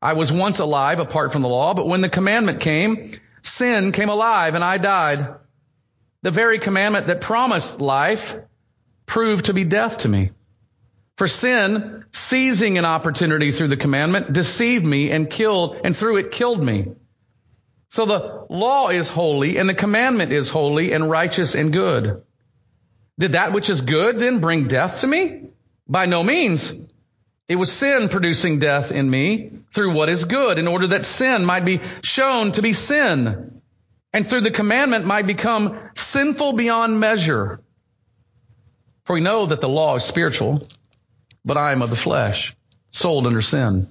I 0.00 0.14
was 0.14 0.32
once 0.32 0.58
alive 0.58 1.00
apart 1.00 1.32
from 1.32 1.42
the 1.42 1.48
law, 1.48 1.74
but 1.74 1.86
when 1.86 2.00
the 2.00 2.08
commandment 2.08 2.60
came, 2.60 3.12
sin 3.42 3.92
came 3.92 4.08
alive 4.08 4.54
and 4.54 4.64
I 4.64 4.78
died. 4.78 5.34
The 6.22 6.30
very 6.30 6.58
commandment 6.58 7.06
that 7.08 7.20
promised 7.20 7.80
life 7.80 8.36
proved 9.04 9.46
to 9.46 9.54
be 9.54 9.64
death 9.64 9.98
to 9.98 10.08
me. 10.08 10.32
For 11.16 11.28
sin, 11.28 12.04
seizing 12.12 12.76
an 12.76 12.84
opportunity 12.84 13.52
through 13.52 13.68
the 13.68 13.76
commandment, 13.76 14.32
deceived 14.32 14.84
me 14.84 15.10
and 15.10 15.30
killed, 15.30 15.80
and 15.82 15.96
through 15.96 16.18
it 16.18 16.30
killed 16.30 16.62
me. 16.62 16.88
So 17.88 18.04
the 18.04 18.46
law 18.50 18.88
is 18.88 19.08
holy 19.08 19.58
and 19.58 19.68
the 19.68 19.74
commandment 19.74 20.32
is 20.32 20.48
holy 20.48 20.92
and 20.92 21.10
righteous 21.10 21.54
and 21.54 21.72
good. 21.72 22.22
Did 23.18 23.32
that 23.32 23.52
which 23.52 23.70
is 23.70 23.80
good 23.80 24.18
then 24.18 24.40
bring 24.40 24.68
death 24.68 25.00
to 25.00 25.06
me? 25.06 25.50
By 25.88 26.06
no 26.06 26.22
means. 26.22 26.74
It 27.48 27.56
was 27.56 27.72
sin 27.72 28.08
producing 28.08 28.58
death 28.58 28.90
in 28.90 29.08
me 29.08 29.50
through 29.72 29.94
what 29.94 30.08
is 30.08 30.24
good 30.24 30.58
in 30.58 30.66
order 30.66 30.88
that 30.88 31.06
sin 31.06 31.44
might 31.44 31.64
be 31.64 31.80
shown 32.02 32.52
to 32.52 32.62
be 32.62 32.72
sin 32.72 33.56
and 34.16 34.26
through 34.26 34.40
the 34.40 34.50
commandment 34.50 35.04
might 35.04 35.26
become 35.26 35.78
sinful 35.94 36.54
beyond 36.54 36.98
measure. 36.98 37.60
For 39.04 39.14
we 39.14 39.20
know 39.20 39.44
that 39.44 39.60
the 39.60 39.68
law 39.68 39.96
is 39.96 40.04
spiritual, 40.04 40.66
but 41.44 41.58
I 41.58 41.72
am 41.72 41.82
of 41.82 41.90
the 41.90 41.96
flesh, 41.96 42.56
sold 42.90 43.26
under 43.26 43.42
sin. 43.42 43.90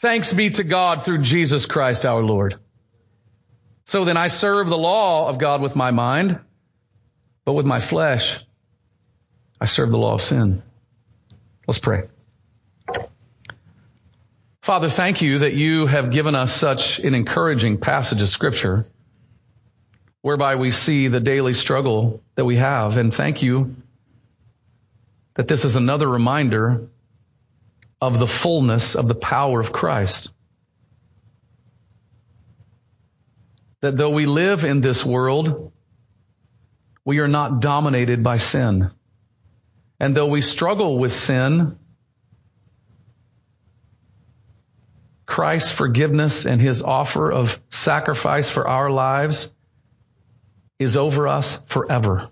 Thanks 0.00 0.32
be 0.32 0.50
to 0.50 0.64
God 0.64 1.04
through 1.04 1.18
Jesus 1.18 1.66
Christ 1.66 2.06
our 2.06 2.22
Lord. 2.22 2.54
So 3.86 4.04
then 4.04 4.16
I 4.16 4.28
serve 4.28 4.68
the 4.68 4.78
law 4.78 5.28
of 5.28 5.38
God 5.38 5.60
with 5.60 5.74
my 5.74 5.90
mind, 5.90 6.38
but 7.44 7.54
with 7.54 7.66
my 7.66 7.80
flesh, 7.80 8.38
I 9.60 9.66
serve 9.66 9.90
the 9.90 9.98
law 9.98 10.14
of 10.14 10.22
sin. 10.22 10.62
Let's 11.66 11.78
pray. 11.78 12.02
Father, 14.62 14.88
thank 14.88 15.22
you 15.22 15.38
that 15.38 15.54
you 15.54 15.86
have 15.86 16.10
given 16.10 16.34
us 16.34 16.54
such 16.54 17.00
an 17.00 17.14
encouraging 17.14 17.78
passage 17.78 18.22
of 18.22 18.28
scripture 18.28 18.86
whereby 20.20 20.56
we 20.56 20.70
see 20.70 21.08
the 21.08 21.20
daily 21.20 21.54
struggle 21.54 22.22
that 22.34 22.44
we 22.44 22.56
have. 22.56 22.96
And 22.98 23.12
thank 23.12 23.42
you 23.42 23.74
that 25.34 25.48
this 25.48 25.64
is 25.64 25.74
another 25.74 26.06
reminder 26.06 26.86
of 28.00 28.18
the 28.18 28.26
fullness 28.26 28.94
of 28.94 29.08
the 29.08 29.14
power 29.14 29.60
of 29.60 29.72
Christ. 29.72 30.30
That 33.80 33.96
though 33.96 34.10
we 34.10 34.26
live 34.26 34.64
in 34.64 34.80
this 34.80 35.04
world, 35.04 35.72
we 37.04 37.20
are 37.20 37.28
not 37.28 37.60
dominated 37.60 38.22
by 38.22 38.38
sin. 38.38 38.90
And 40.00 40.14
though 40.14 40.26
we 40.26 40.42
struggle 40.42 40.98
with 40.98 41.12
sin, 41.12 41.78
Christ's 45.26 45.72
forgiveness 45.72 46.46
and 46.46 46.60
his 46.60 46.82
offer 46.82 47.30
of 47.30 47.60
sacrifice 47.70 48.50
for 48.50 48.66
our 48.66 48.90
lives 48.90 49.50
is 50.78 50.96
over 50.96 51.28
us 51.28 51.56
forever 51.66 52.30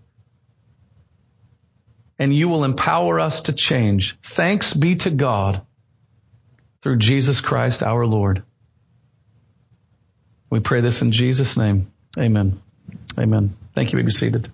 and 2.18 2.34
you 2.34 2.48
will 2.48 2.64
empower 2.64 3.20
us 3.20 3.42
to 3.42 3.52
change. 3.52 4.18
Thanks 4.22 4.74
be 4.74 4.96
to 4.96 5.10
God 5.10 5.62
through 6.82 6.96
Jesus 6.98 7.40
Christ 7.40 7.82
our 7.82 8.06
Lord. 8.06 8.42
We 10.50 10.60
pray 10.60 10.80
this 10.80 11.02
in 11.02 11.12
Jesus' 11.12 11.56
name. 11.56 11.92
Amen. 12.18 12.60
Amen. 13.18 13.56
Thank 13.74 13.92
you. 13.92 14.02
Be 14.02 14.10
seated. 14.12 14.48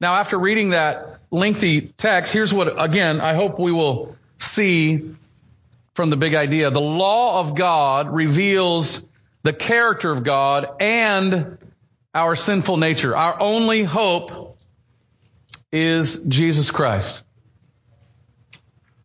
Now, 0.00 0.16
after 0.16 0.38
reading 0.38 0.70
that 0.70 1.20
lengthy 1.30 1.80
text, 1.96 2.32
here's 2.32 2.52
what, 2.52 2.82
again, 2.82 3.20
I 3.20 3.34
hope 3.34 3.58
we 3.58 3.72
will 3.72 4.16
see 4.36 5.14
from 5.94 6.10
the 6.10 6.16
big 6.16 6.34
idea. 6.34 6.70
The 6.70 6.80
law 6.80 7.40
of 7.40 7.54
God 7.54 8.12
reveals 8.12 9.08
the 9.42 9.52
character 9.52 10.10
of 10.10 10.24
God 10.24 10.66
and 10.80 11.58
our 12.14 12.36
sinful 12.36 12.76
nature. 12.76 13.16
Our 13.16 13.40
only 13.40 13.84
hope 13.84 14.43
is 15.74 16.22
Jesus 16.22 16.70
Christ. 16.70 17.24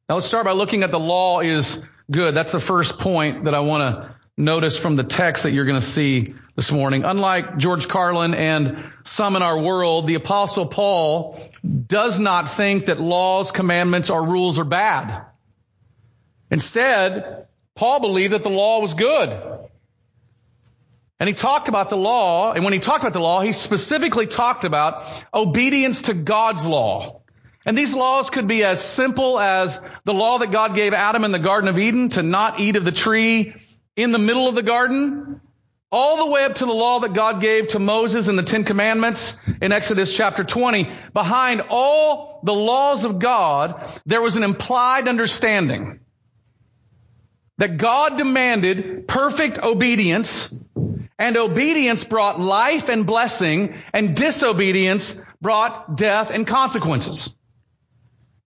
Now 0.08 0.16
let's 0.16 0.28
start 0.28 0.46
by 0.46 0.52
looking 0.52 0.84
at 0.84 0.92
the 0.92 1.00
law 1.00 1.40
is 1.40 1.84
good. 2.12 2.36
That's 2.36 2.52
the 2.52 2.60
first 2.60 3.00
point 3.00 3.46
that 3.46 3.56
I 3.56 3.62
want 3.62 4.02
to 4.02 4.16
notice 4.38 4.78
from 4.78 4.96
the 4.96 5.04
text 5.04 5.44
that 5.44 5.52
you're 5.52 5.66
going 5.66 5.82
to 5.82 5.86
see 5.86 6.36
this 6.56 6.72
morning. 6.72 7.04
Unlike 7.04 7.58
George 7.58 7.88
Carlin 7.88 8.36
and 8.36 8.92
some 9.04 9.36
in 9.36 9.42
our 9.42 9.60
world, 9.60 10.08
the 10.08 10.14
apostle 10.14 10.68
Paul 10.68 11.42
does 11.64 12.20
not 12.20 12.52
think 12.52 12.86
that 12.86 13.00
laws, 13.00 13.52
commandments, 13.52 14.12
or 14.12 14.24
rules 14.24 14.60
are 14.60 14.64
bad. 14.64 15.26
Instead, 16.52 17.48
Paul 17.76 18.00
believed 18.00 18.34
that 18.34 18.44
the 18.44 18.50
law 18.50 18.80
was 18.80 18.94
good. 18.94 19.59
And 21.20 21.28
he 21.28 21.36
talked 21.36 21.68
about 21.68 21.90
the 21.90 21.98
law, 21.98 22.54
and 22.54 22.64
when 22.64 22.72
he 22.72 22.80
talked 22.80 23.04
about 23.04 23.14
the 23.14 23.20
law, 23.20 23.42
he 23.42 23.52
specifically 23.52 24.26
talked 24.26 24.64
about 24.64 25.04
obedience 25.34 26.04
to 26.04 26.14
God's 26.14 26.66
law. 26.66 27.22
And 27.66 27.78
these 27.78 27.94
laws 27.94 28.30
could 28.30 28.48
be 28.48 28.64
as 28.64 28.82
simple 28.82 29.38
as 29.38 29.80
the 30.06 30.14
law 30.14 30.38
that 30.38 30.52
God 30.52 30.76
gave 30.76 30.94
Adam 30.94 31.26
in 31.26 31.34
the 31.34 31.40
Garden 31.40 31.70
of 31.70 31.78
Eden 31.78 32.10
to 32.10 32.24
not 32.24 32.62
eat 32.62 32.78
of 32.78 32.86
the 32.86 32.94
tree 32.94 33.54
in 33.98 34.14
the 34.14 34.18
middle 34.18 34.48
of 34.48 34.56
the 34.56 34.64
garden, 34.64 35.42
all 35.92 36.18
the 36.18 36.32
way 36.32 36.46
up 36.46 36.56
to 36.56 36.66
the 36.66 36.72
law 36.72 37.02
that 37.02 37.14
God 37.14 37.42
gave 37.42 37.70
to 37.70 37.80
Moses 37.80 38.30
in 38.30 38.38
the 38.38 38.44
Ten 38.44 38.64
Commandments 38.64 39.38
in 39.62 39.74
Exodus 39.74 40.16
chapter 40.16 40.46
20. 40.46 40.90
Behind 41.14 41.64
all 41.70 42.40
the 42.44 42.54
laws 42.54 43.04
of 43.04 43.20
God, 43.20 43.86
there 44.06 44.22
was 44.22 44.38
an 44.38 44.44
implied 44.44 45.10
understanding 45.10 46.00
that 47.58 47.76
God 47.76 48.18
demanded 48.18 49.08
perfect 49.08 49.60
obedience 49.60 50.54
and 51.20 51.36
obedience 51.36 52.04
brought 52.06 52.40
life 52.40 52.90
and 52.90 53.06
blessing, 53.06 53.76
and 53.94 54.16
disobedience 54.16 55.22
brought 55.42 55.98
death 55.98 56.32
and 56.32 56.48
consequences. 56.48 57.34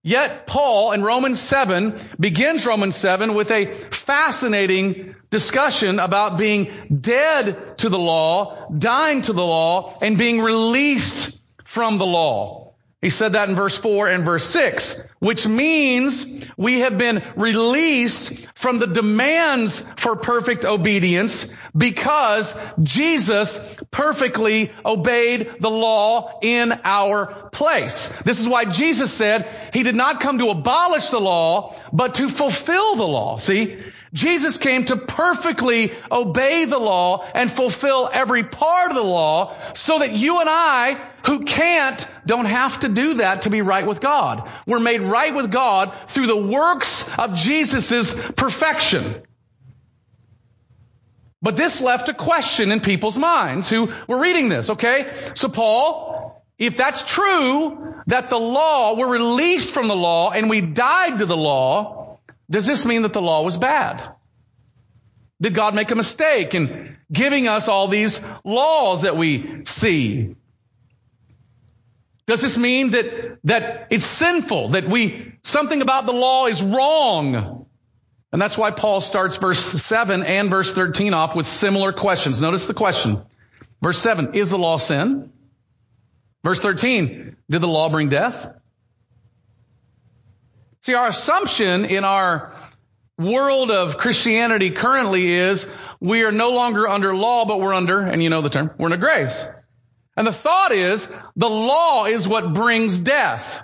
Yet 0.02 0.48
Paul 0.48 0.92
in 0.92 1.02
Romans 1.02 1.40
7 1.40 1.98
begins 2.20 2.66
Romans 2.66 2.98
7 2.98 3.36
with 3.36 3.52
a 3.52 3.72
fascinating 3.72 5.16
discussion 5.30 6.00
about 6.00 6.38
being 6.38 7.00
dead 7.00 7.78
to 7.78 7.90
the 7.90 8.00
law, 8.00 8.68
dying 8.78 9.22
to 9.22 9.34
the 9.34 9.46
law, 9.46 9.98
and 10.02 10.18
being 10.18 10.42
released 10.42 11.40
from 11.64 12.00
the 12.00 12.06
law. 12.06 12.63
He 13.04 13.10
said 13.10 13.34
that 13.34 13.50
in 13.50 13.56
verse 13.56 13.78
4 13.78 14.08
and 14.08 14.24
verse 14.24 14.46
6, 14.46 15.06
which 15.20 15.46
means 15.46 16.48
we 16.56 16.80
have 16.80 16.98
been 16.98 17.22
released 17.36 18.48
from 18.56 18.80
the 18.80 18.88
demands 18.88 19.82
for 19.98 20.16
perfect 20.16 20.64
obedience 20.64 21.52
because 21.76 22.56
Jesus 22.82 23.60
perfectly 23.92 24.72
obeyed 24.86 25.56
the 25.60 25.70
law 25.70 26.40
in 26.42 26.72
our 26.86 27.50
place. 27.52 28.08
This 28.24 28.40
is 28.40 28.48
why 28.48 28.64
Jesus 28.64 29.12
said 29.12 29.50
he 29.74 29.84
did 29.84 29.96
not 29.96 30.22
come 30.22 30.38
to 30.38 30.50
abolish 30.50 31.10
the 31.10 31.20
law, 31.20 31.76
but 31.92 32.14
to 32.16 32.30
fulfill 32.30 32.96
the 32.96 33.08
law. 33.08 33.38
See? 33.38 33.80
Jesus 34.14 34.58
came 34.58 34.86
to 34.86 34.96
perfectly 34.96 35.92
obey 36.12 36.66
the 36.66 36.78
law 36.78 37.26
and 37.34 37.52
fulfill 37.52 38.10
every 38.14 38.44
part 38.44 38.92
of 38.92 38.96
the 38.96 39.04
law 39.04 39.56
so 39.74 40.00
that 40.00 40.14
you 40.14 40.40
and 40.40 40.50
I 40.50 41.10
who 41.26 41.40
can't 41.40 42.08
don't 42.26 42.46
have 42.46 42.82
to 42.82 42.90
do 42.90 43.16
that 43.16 43.44
to 43.44 43.50
be 43.50 43.64
right 43.64 43.88
with 43.88 44.02
God. 44.02 44.48
We're 44.68 44.80
made 44.80 45.02
right 45.02 45.34
with 45.34 45.52
God 45.52 45.96
through 46.10 46.28
the 46.28 46.38
works 46.38 47.10
of 47.18 47.36
Jesus' 47.36 48.32
perfection. 48.34 49.04
But 51.42 51.58
this 51.58 51.82
left 51.82 52.08
a 52.08 52.14
question 52.14 52.72
in 52.72 52.80
people's 52.80 53.18
minds 53.18 53.68
who 53.68 53.92
were 54.08 54.20
reading 54.20 54.48
this, 54.48 54.70
okay? 54.70 55.12
So 55.34 55.50
Paul, 55.50 56.46
if 56.58 56.78
that's 56.78 57.04
true, 57.04 57.96
that 58.08 58.30
the 58.30 58.40
law, 58.40 58.96
we're 58.96 59.10
released 59.10 59.72
from 59.72 59.88
the 59.88 59.96
law 59.96 60.30
and 60.32 60.50
we 60.50 60.62
died 60.62 61.20
to 61.20 61.26
the 61.26 61.36
law, 61.36 62.03
does 62.50 62.66
this 62.66 62.86
mean 62.86 63.04
that 63.04 63.14
the 63.14 63.22
law 63.22 63.44
was 63.44 63.58
bad? 63.58 64.16
Did 65.42 65.54
God 65.54 65.76
make 65.76 65.92
a 65.92 65.96
mistake 65.96 66.54
in 66.54 66.98
giving 67.12 67.48
us 67.48 67.68
all 67.68 67.88
these 67.88 68.24
laws 68.44 69.02
that 69.02 69.18
we 69.18 69.64
see? 69.66 70.36
Does 72.26 72.42
this 72.42 72.58
mean 72.58 72.92
that, 72.92 73.40
that 73.44 73.88
it's 73.90 74.06
sinful, 74.06 74.70
that 74.70 74.88
we, 74.88 75.34
something 75.44 75.82
about 75.82 76.06
the 76.06 76.14
law 76.14 76.46
is 76.46 76.64
wrong? 76.64 77.66
And 78.32 78.42
that's 78.42 78.58
why 78.58 78.72
Paul 78.72 79.02
starts 79.02 79.38
verse 79.38 79.60
7 79.60 80.24
and 80.24 80.50
verse 80.50 80.74
13 80.74 81.14
off 81.14 81.36
with 81.36 81.48
similar 81.48 81.92
questions. 81.92 82.40
Notice 82.40 82.68
the 82.68 82.74
question. 82.74 83.22
Verse 83.82 84.00
7, 84.00 84.34
is 84.34 84.50
the 84.50 84.58
law 84.58 84.78
sin? 84.78 85.32
Verse 86.44 86.62
13, 86.62 87.36
did 87.50 87.62
the 87.62 87.68
law 87.68 87.90
bring 87.90 88.10
death? 88.10 88.54
See, 90.86 90.96
our 90.96 91.08
assumption 91.08 91.86
in 91.86 92.04
our 92.04 92.52
world 93.18 93.72
of 93.72 93.98
Christianity 93.98 94.72
currently 94.72 95.32
is 95.32 95.66
we 96.02 96.24
are 96.24 96.32
no 96.34 96.50
longer 96.50 96.90
under 96.90 97.16
law, 97.16 97.46
but 97.46 97.62
we're 97.62 97.74
under, 97.74 98.02
and 98.02 98.22
you 98.22 98.30
know 98.30 98.42
the 98.42 98.50
term, 98.50 98.72
we're 98.78 98.88
under 98.88 98.98
grace. 98.98 99.46
And 100.18 100.28
the 100.28 100.34
thought 100.34 100.74
is 100.74 101.08
the 101.38 101.50
law 101.50 102.04
is 102.06 102.28
what 102.28 102.54
brings 102.54 103.00
death. 103.00 103.62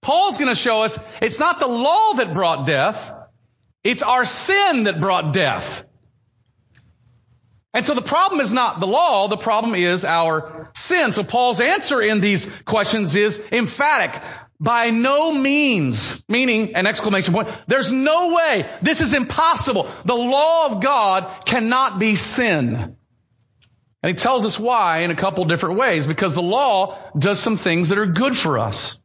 Paul's 0.00 0.36
going 0.36 0.48
to 0.48 0.56
show 0.56 0.82
us 0.82 0.98
it's 1.22 1.38
not 1.38 1.60
the 1.60 1.68
law 1.68 2.14
that 2.14 2.34
brought 2.34 2.66
death, 2.66 3.12
it's 3.84 4.02
our 4.02 4.24
sin 4.24 4.84
that 4.84 4.98
brought 4.98 5.32
death. 5.32 5.84
And 7.72 7.86
so 7.86 7.94
the 7.94 8.02
problem 8.02 8.40
is 8.40 8.52
not 8.52 8.80
the 8.80 8.88
law, 8.88 9.28
the 9.28 9.36
problem 9.36 9.76
is 9.76 10.04
our 10.04 10.70
sin. 10.74 11.12
So 11.12 11.22
Paul's 11.22 11.60
answer 11.60 12.02
in 12.02 12.20
these 12.20 12.50
questions 12.64 13.14
is 13.14 13.40
emphatic. 13.52 14.20
By 14.60 14.90
no 14.90 15.32
means, 15.32 16.22
meaning 16.28 16.74
an 16.74 16.86
exclamation 16.86 17.32
point, 17.32 17.48
there's 17.68 17.92
no 17.92 18.34
way, 18.34 18.68
this 18.82 19.00
is 19.00 19.12
impossible. 19.12 19.88
The 20.04 20.16
law 20.16 20.66
of 20.66 20.82
God 20.82 21.44
cannot 21.44 22.00
be 22.00 22.16
sin. 22.16 22.96
And 24.02 24.10
he 24.10 24.14
tells 24.14 24.44
us 24.44 24.58
why 24.58 24.98
in 24.98 25.10
a 25.10 25.16
couple 25.16 25.44
different 25.44 25.78
ways, 25.78 26.06
because 26.06 26.34
the 26.34 26.42
law 26.42 26.98
does 27.16 27.38
some 27.38 27.56
things 27.56 27.90
that 27.90 27.98
are 27.98 28.06
good 28.06 28.36
for 28.36 28.58
us. 28.58 28.98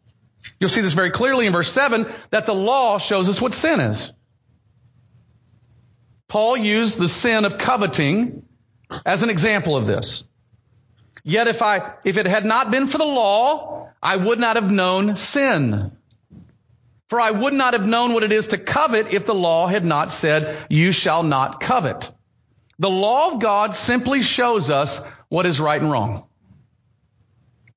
You'll 0.60 0.70
see 0.70 0.82
this 0.82 0.94
very 0.94 1.12
clearly 1.12 1.46
in 1.46 1.54
verse 1.54 1.72
7, 1.72 2.12
that 2.32 2.46
the 2.46 2.56
law 2.56 2.98
shows 2.98 3.30
us 3.30 3.40
what 3.40 3.54
sin 3.54 3.80
is. 3.80 4.12
Paul 6.28 6.58
used 6.58 6.98
the 6.98 7.10
sin 7.10 7.46
of 7.46 7.60
coveting 7.60 8.44
as 9.06 9.22
an 9.22 9.30
example 9.30 9.76
of 9.76 9.86
this. 9.86 10.24
Yet 11.24 11.48
if 11.48 11.62
I, 11.62 11.94
if 12.04 12.18
it 12.18 12.26
had 12.26 12.44
not 12.44 12.72
been 12.72 12.88
for 12.88 12.98
the 12.98 13.06
law, 13.06 13.83
I 14.04 14.18
would 14.18 14.38
not 14.38 14.58
have 14.58 14.70
known 14.70 15.16
sin. 15.16 15.94
For 17.08 17.22
I 17.22 17.32
would 17.32 17.54
not 17.54 17.74
have 17.74 17.88
known 17.88 18.14
what 18.14 18.24
it 18.24 18.34
is 18.34 18.48
to 18.48 18.58
covet 18.58 19.14
if 19.14 19.26
the 19.26 19.34
law 19.34 19.66
had 19.66 19.86
not 19.86 20.12
said, 20.12 20.66
you 20.70 20.92
shall 20.92 21.24
not 21.24 21.62
covet. 21.62 22.12
The 22.80 22.90
law 22.90 23.32
of 23.32 23.40
God 23.40 23.78
simply 23.78 24.22
shows 24.22 24.70
us 24.70 25.00
what 25.30 25.46
is 25.46 25.62
right 25.62 25.82
and 25.82 25.90
wrong. 25.90 26.28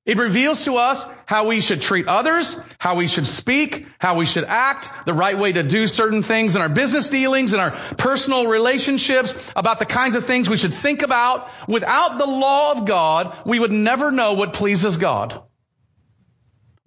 It 0.05 0.17
reveals 0.17 0.65
to 0.65 0.77
us 0.77 1.05
how 1.25 1.47
we 1.47 1.61
should 1.61 1.81
treat 1.81 2.07
others, 2.07 2.59
how 2.77 2.95
we 2.95 3.07
should 3.07 3.27
speak, 3.27 3.85
how 3.99 4.15
we 4.15 4.25
should 4.25 4.45
act, 4.45 4.89
the 5.05 5.13
right 5.13 5.37
way 5.37 5.51
to 5.53 5.63
do 5.63 5.87
certain 5.87 6.23
things 6.23 6.55
in 6.55 6.61
our 6.61 6.69
business 6.69 7.09
dealings, 7.09 7.53
in 7.53 7.59
our 7.59 7.71
personal 7.97 8.47
relationships, 8.47 9.33
about 9.55 9.79
the 9.79 9.85
kinds 9.85 10.15
of 10.15 10.25
things 10.25 10.49
we 10.49 10.57
should 10.57 10.73
think 10.73 11.03
about. 11.03 11.49
Without 11.67 12.17
the 12.17 12.25
law 12.25 12.71
of 12.71 12.85
God, 12.85 13.37
we 13.45 13.59
would 13.59 13.71
never 13.71 14.11
know 14.11 14.33
what 14.33 14.53
pleases 14.53 14.97
God. 14.97 15.43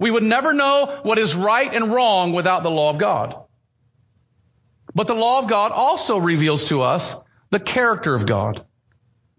We 0.00 0.10
would 0.10 0.22
never 0.22 0.54
know 0.54 0.98
what 1.02 1.18
is 1.18 1.36
right 1.36 1.72
and 1.72 1.92
wrong 1.92 2.32
without 2.32 2.62
the 2.62 2.70
law 2.70 2.88
of 2.88 2.98
God. 2.98 3.36
But 4.94 5.06
the 5.06 5.14
law 5.14 5.38
of 5.38 5.46
God 5.46 5.72
also 5.72 6.16
reveals 6.16 6.70
to 6.70 6.80
us 6.80 7.14
the 7.50 7.60
character 7.60 8.14
of 8.14 8.24
God 8.24 8.64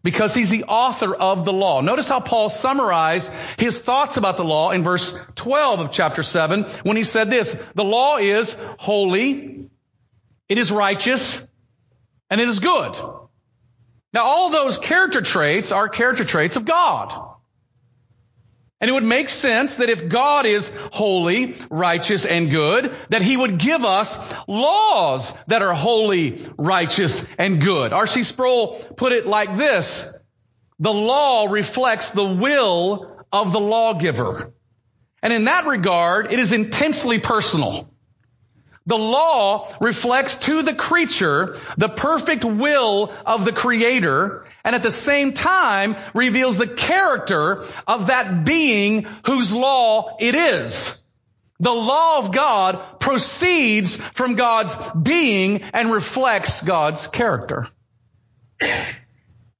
because 0.04 0.36
he's 0.36 0.52
the 0.52 0.66
author 0.66 1.16
of 1.16 1.46
the 1.46 1.52
law. 1.52 1.82
Notice 1.82 2.08
how 2.08 2.20
Paul 2.20 2.52
summarized 2.52 3.32
his 3.58 3.82
thoughts 3.82 4.18
about 4.18 4.38
the 4.38 4.44
law 4.44 4.70
in 4.70 4.84
verse 4.84 5.18
12 5.34 5.80
of 5.80 5.92
chapter 5.92 6.22
7 6.22 6.64
when 6.84 6.96
he 6.96 7.04
said 7.04 7.32
this, 7.32 7.60
the 7.74 7.84
law 7.84 8.18
is 8.18 8.56
holy, 8.78 9.68
it 10.48 10.58
is 10.60 10.72
righteous, 10.72 11.48
and 12.30 12.40
it 12.40 12.48
is 12.48 12.60
good. 12.60 12.96
Now 14.14 14.26
all 14.26 14.52
those 14.52 14.78
character 14.78 15.22
traits 15.22 15.72
are 15.72 15.90
character 15.90 16.24
traits 16.24 16.56
of 16.56 16.66
God. 16.66 17.31
And 18.82 18.90
it 18.90 18.94
would 18.94 19.04
make 19.04 19.30
sense 19.30 19.76
that 19.76 19.92
if 19.92 20.10
God 20.10 20.48
is 20.48 20.72
holy, 20.92 21.56
righteous, 21.70 22.26
and 22.26 22.50
good, 22.50 22.96
that 23.10 23.22
He 23.22 23.38
would 23.38 23.60
give 23.60 23.86
us 23.86 24.18
laws 24.48 25.32
that 25.46 25.62
are 25.62 25.74
holy, 25.74 26.42
righteous, 26.58 27.24
and 27.38 27.62
good. 27.62 27.94
R.C. 27.94 28.24
Sproul 28.24 28.74
put 28.98 29.12
it 29.12 29.28
like 29.28 29.56
this. 29.56 30.12
The 30.80 30.92
law 30.92 31.46
reflects 31.48 32.10
the 32.10 32.26
will 32.26 33.24
of 33.32 33.54
the 33.54 33.60
lawgiver. 33.60 34.52
And 35.22 35.32
in 35.32 35.44
that 35.44 35.68
regard, 35.68 36.34
it 36.34 36.40
is 36.40 36.52
intensely 36.52 37.20
personal. 37.20 37.91
The 38.88 38.98
law 38.98 39.72
reflects 39.80 40.38
to 40.38 40.64
the 40.64 40.74
creature 40.74 41.60
the 41.78 41.90
perfect 41.90 42.44
will 42.44 43.14
of 43.26 43.46
the 43.46 43.52
creator 43.52 44.46
and 44.64 44.76
at 44.76 44.82
the 44.82 44.92
same 44.92 45.34
time 45.34 45.96
reveals 46.14 46.58
the 46.58 46.68
character 46.68 47.64
of 47.88 48.08
that 48.08 48.44
being 48.44 49.04
whose 49.26 49.54
law 49.54 50.18
it 50.20 50.34
is. 50.34 51.02
The 51.60 51.72
law 51.72 52.18
of 52.18 52.32
God 52.32 53.00
proceeds 53.00 53.96
from 53.96 54.34
God's 54.34 54.76
being 55.00 55.62
and 55.62 55.94
reflects 55.94 56.62
God's 56.62 57.06
character. 57.06 57.68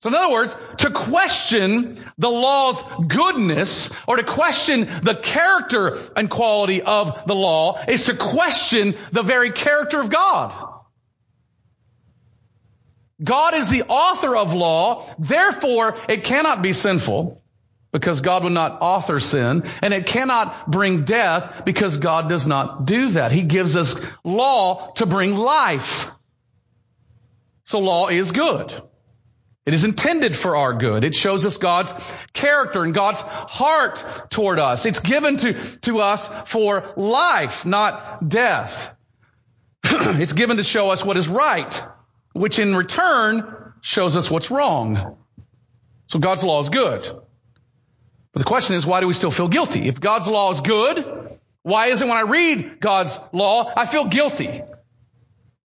So 0.02 0.10
in 0.10 0.16
other 0.16 0.32
words, 0.32 0.56
to 0.78 0.90
question 0.90 2.04
the 2.18 2.30
law's 2.30 2.82
goodness 3.08 3.94
or 4.08 4.16
to 4.16 4.24
question 4.24 4.90
the 5.04 5.14
character 5.14 6.00
and 6.16 6.28
quality 6.28 6.82
of 6.82 7.28
the 7.28 7.36
law 7.36 7.84
is 7.88 8.06
to 8.06 8.16
question 8.16 8.96
the 9.12 9.22
very 9.22 9.52
character 9.52 10.00
of 10.00 10.10
God. 10.10 10.70
God 13.24 13.54
is 13.54 13.70
the 13.70 13.84
author 13.84 14.36
of 14.36 14.56
law, 14.56 15.06
therefore 15.20 15.96
it 16.10 16.24
cannot 16.24 16.64
be 16.64 16.74
sinful 16.74 17.40
because 17.92 18.22
God 18.22 18.44
would 18.44 18.54
not 18.54 18.82
author 18.82 19.20
sin, 19.20 19.70
and 19.82 19.94
it 19.94 20.06
cannot 20.08 20.72
bring 20.72 21.04
death 21.04 21.64
because 21.66 21.98
God 21.98 22.30
does 22.30 22.48
not 22.48 22.86
do 22.86 23.10
that. 23.10 23.32
He 23.32 23.44
gives 23.44 23.76
us 23.76 24.04
law 24.24 24.94
to 24.94 25.06
bring 25.06 25.36
life. 25.36 26.10
So 27.66 27.80
law 27.80 28.08
is 28.08 28.32
good. 28.32 28.82
It 29.66 29.76
is 29.76 29.84
intended 29.84 30.36
for 30.36 30.56
our 30.56 30.74
good. 30.74 31.04
It 31.04 31.14
shows 31.14 31.46
us 31.46 31.58
God's 31.58 31.94
character 32.34 32.84
and 32.84 32.94
God's 32.96 33.22
heart 33.22 34.04
toward 34.32 34.58
us. 34.58 34.86
It's 34.86 35.00
given 35.00 35.38
to, 35.38 35.54
to 35.82 36.02
us 36.02 36.28
for 36.50 36.94
life, 36.96 37.64
not 37.64 38.28
death. 38.28 38.96
it's 39.84 40.34
given 40.34 40.58
to 40.58 40.64
show 40.64 40.90
us 40.90 41.06
what 41.06 41.16
is 41.16 41.28
right, 41.28 41.82
which 42.34 42.58
in 42.58 42.76
return 42.76 43.74
shows 43.82 44.18
us 44.18 44.32
what's 44.32 44.50
wrong. 44.50 45.18
So 46.08 46.18
God's 46.18 46.44
law 46.44 46.60
is 46.62 46.70
good. 46.70 47.04
But 48.34 48.40
the 48.40 48.46
question 48.46 48.76
is, 48.76 48.86
why 48.86 49.00
do 49.00 49.08
we 49.08 49.14
still 49.14 49.32
feel 49.32 49.48
guilty? 49.48 49.88
If 49.88 50.00
God's 50.00 50.28
law 50.28 50.52
is 50.52 50.62
good, 50.62 51.38
why 51.62 51.88
is 51.88 52.02
it 52.02 52.08
when 52.08 52.18
I 52.18 52.22
read 52.22 52.80
God's 52.80 53.20
law, 53.32 53.72
I 53.76 53.86
feel 53.86 54.06
guilty? 54.06 54.64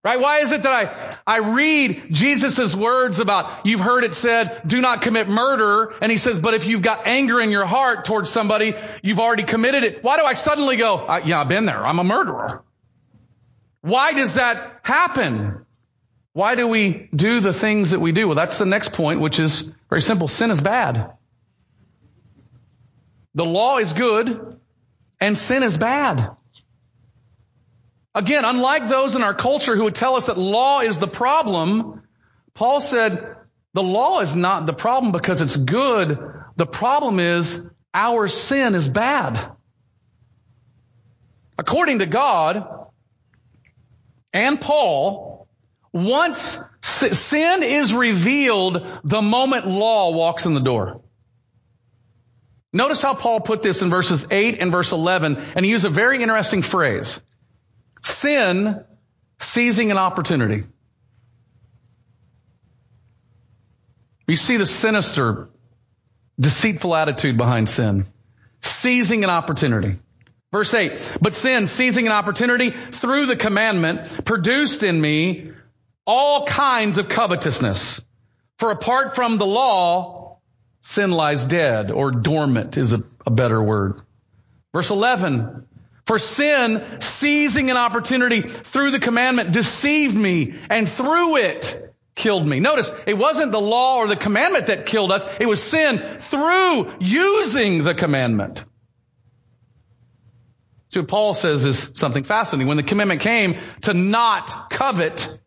Right? 0.06 0.20
Why 0.20 0.38
is 0.38 0.52
it 0.52 0.62
that 0.62 0.72
I, 0.72 1.16
I 1.26 1.38
read 1.38 2.12
Jesus' 2.12 2.76
words 2.76 3.18
about, 3.18 3.66
you've 3.66 3.80
heard 3.80 4.04
it 4.04 4.14
said, 4.14 4.62
do 4.64 4.80
not 4.80 5.02
commit 5.02 5.28
murder. 5.28 5.94
And 6.00 6.12
he 6.12 6.16
says, 6.16 6.38
but 6.38 6.54
if 6.54 6.64
you've 6.64 6.80
got 6.80 7.08
anger 7.08 7.40
in 7.40 7.50
your 7.50 7.66
heart 7.66 8.04
towards 8.04 8.30
somebody, 8.30 8.74
you've 9.02 9.18
already 9.18 9.42
committed 9.42 9.82
it. 9.82 10.04
Why 10.04 10.16
do 10.16 10.24
I 10.24 10.34
suddenly 10.34 10.76
go, 10.76 11.04
yeah, 11.24 11.40
I've 11.40 11.48
been 11.48 11.66
there. 11.66 11.84
I'm 11.84 11.98
a 11.98 12.04
murderer. 12.04 12.62
Why 13.80 14.12
does 14.12 14.34
that 14.34 14.78
happen? 14.82 15.66
Why 16.34 16.54
do 16.54 16.68
we 16.68 17.08
do 17.12 17.40
the 17.40 17.52
things 17.52 17.90
that 17.90 17.98
we 17.98 18.12
do? 18.12 18.28
Well, 18.28 18.36
that's 18.36 18.58
the 18.58 18.64
next 18.64 18.92
point, 18.92 19.18
which 19.18 19.40
is 19.40 19.72
very 19.90 20.02
simple. 20.02 20.28
Sin 20.28 20.52
is 20.52 20.60
bad. 20.60 21.14
The 23.34 23.44
law 23.44 23.78
is 23.78 23.92
good 23.92 24.60
and 25.20 25.36
sin 25.36 25.64
is 25.64 25.76
bad. 25.76 26.35
Again, 28.16 28.46
unlike 28.46 28.88
those 28.88 29.14
in 29.14 29.22
our 29.22 29.34
culture 29.34 29.76
who 29.76 29.84
would 29.84 29.94
tell 29.94 30.16
us 30.16 30.26
that 30.26 30.38
law 30.38 30.80
is 30.80 30.96
the 30.96 31.06
problem, 31.06 32.02
Paul 32.54 32.80
said 32.80 33.36
the 33.74 33.82
law 33.82 34.20
is 34.20 34.34
not 34.34 34.64
the 34.64 34.72
problem 34.72 35.12
because 35.12 35.42
it's 35.42 35.54
good. 35.54 36.18
The 36.56 36.64
problem 36.64 37.20
is 37.20 37.68
our 37.92 38.26
sin 38.26 38.74
is 38.74 38.88
bad. 38.88 39.52
According 41.58 41.98
to 41.98 42.06
God 42.06 42.66
and 44.32 44.58
Paul, 44.58 45.46
once 45.92 46.64
sin 46.80 47.62
is 47.62 47.92
revealed 47.92 48.82
the 49.04 49.20
moment 49.20 49.66
law 49.68 50.12
walks 50.12 50.46
in 50.46 50.54
the 50.54 50.60
door. 50.60 51.02
Notice 52.72 53.02
how 53.02 53.12
Paul 53.12 53.40
put 53.40 53.62
this 53.62 53.82
in 53.82 53.90
verses 53.90 54.26
8 54.30 54.58
and 54.58 54.72
verse 54.72 54.92
11, 54.92 55.36
and 55.54 55.66
he 55.66 55.70
used 55.70 55.84
a 55.84 55.90
very 55.90 56.22
interesting 56.22 56.62
phrase. 56.62 57.20
Sin 58.06 58.84
seizing 59.40 59.90
an 59.90 59.98
opportunity. 59.98 60.62
You 64.28 64.36
see 64.36 64.58
the 64.58 64.66
sinister, 64.66 65.48
deceitful 66.38 66.94
attitude 66.94 67.36
behind 67.36 67.68
sin. 67.68 68.06
Seizing 68.60 69.24
an 69.24 69.30
opportunity. 69.30 69.98
Verse 70.52 70.72
8, 70.72 71.18
but 71.20 71.34
sin, 71.34 71.66
seizing 71.66 72.06
an 72.06 72.12
opportunity 72.12 72.72
through 72.92 73.26
the 73.26 73.34
commandment, 73.34 74.24
produced 74.24 74.84
in 74.84 75.00
me 75.00 75.50
all 76.06 76.46
kinds 76.46 76.98
of 76.98 77.08
covetousness. 77.08 78.02
For 78.58 78.70
apart 78.70 79.16
from 79.16 79.36
the 79.38 79.46
law, 79.46 80.38
sin 80.80 81.10
lies 81.10 81.44
dead, 81.48 81.90
or 81.90 82.12
dormant 82.12 82.76
is 82.76 82.92
a, 82.92 83.02
a 83.26 83.32
better 83.32 83.60
word. 83.60 84.00
Verse 84.72 84.90
11, 84.90 85.65
for 86.06 86.18
sin, 86.20 87.00
seizing 87.00 87.70
an 87.70 87.76
opportunity 87.76 88.42
through 88.42 88.92
the 88.92 89.00
commandment, 89.00 89.52
deceived 89.52 90.16
me 90.16 90.54
and 90.70 90.88
through 90.88 91.36
it 91.36 91.82
killed 92.14 92.46
me. 92.46 92.60
Notice, 92.60 92.90
it 93.06 93.18
wasn't 93.18 93.52
the 93.52 93.60
law 93.60 93.98
or 93.98 94.06
the 94.06 94.16
commandment 94.16 94.68
that 94.68 94.86
killed 94.86 95.12
us. 95.12 95.24
It 95.40 95.46
was 95.46 95.62
sin 95.62 95.98
through 95.98 96.94
using 97.00 97.84
the 97.84 97.94
commandment. 97.94 98.64
So 100.88 101.00
what 101.00 101.08
Paul 101.08 101.34
says 101.34 101.64
is 101.64 101.92
something 101.94 102.24
fascinating. 102.24 102.68
When 102.68 102.76
the 102.76 102.84
commandment 102.84 103.20
came 103.20 103.58
to 103.82 103.92
not 103.92 104.70
covet, 104.70 105.38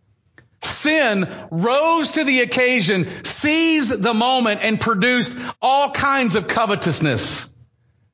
sin 0.61 1.47
rose 1.49 2.11
to 2.11 2.25
the 2.25 2.41
occasion, 2.41 3.23
seized 3.23 4.03
the 4.03 4.13
moment, 4.13 4.59
and 4.61 4.79
produced 4.79 5.35
all 5.61 5.91
kinds 5.91 6.35
of 6.35 6.47
covetousness. 6.47 7.55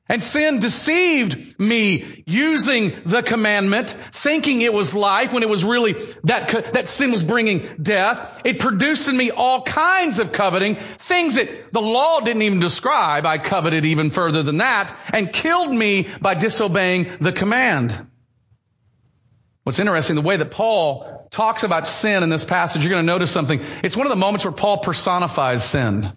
And 0.08 0.22
sin 0.22 0.60
deceived 0.60 1.58
me 1.58 2.22
using 2.26 2.92
the 3.04 3.22
commandment, 3.22 3.96
thinking 4.12 4.60
it 4.60 4.72
was 4.72 4.94
life 4.94 5.32
when 5.32 5.42
it 5.42 5.48
was 5.48 5.64
really 5.64 5.94
that, 6.22 6.74
that 6.74 6.88
sin 6.88 7.10
was 7.10 7.24
bringing 7.24 7.66
death. 7.82 8.40
It 8.44 8.60
produced 8.60 9.08
in 9.08 9.16
me 9.16 9.32
all 9.32 9.62
kinds 9.62 10.20
of 10.20 10.30
coveting, 10.30 10.76
things 10.98 11.34
that 11.34 11.72
the 11.72 11.80
law 11.82 12.20
didn't 12.20 12.42
even 12.42 12.60
describe. 12.60 13.26
I 13.26 13.38
coveted 13.38 13.84
even 13.84 14.10
further 14.10 14.44
than 14.44 14.58
that 14.58 14.96
and 15.12 15.32
killed 15.32 15.74
me 15.74 16.08
by 16.20 16.34
disobeying 16.34 17.16
the 17.20 17.32
command. 17.32 18.06
What's 19.64 19.80
interesting, 19.80 20.14
the 20.14 20.22
way 20.22 20.36
that 20.36 20.52
Paul 20.52 21.26
talks 21.32 21.64
about 21.64 21.88
sin 21.88 22.22
in 22.22 22.28
this 22.28 22.44
passage, 22.44 22.84
you're 22.84 22.92
going 22.92 23.04
to 23.04 23.12
notice 23.12 23.32
something. 23.32 23.60
It's 23.82 23.96
one 23.96 24.06
of 24.06 24.10
the 24.10 24.16
moments 24.16 24.44
where 24.44 24.52
Paul 24.52 24.78
personifies 24.78 25.64
sin. 25.64 26.16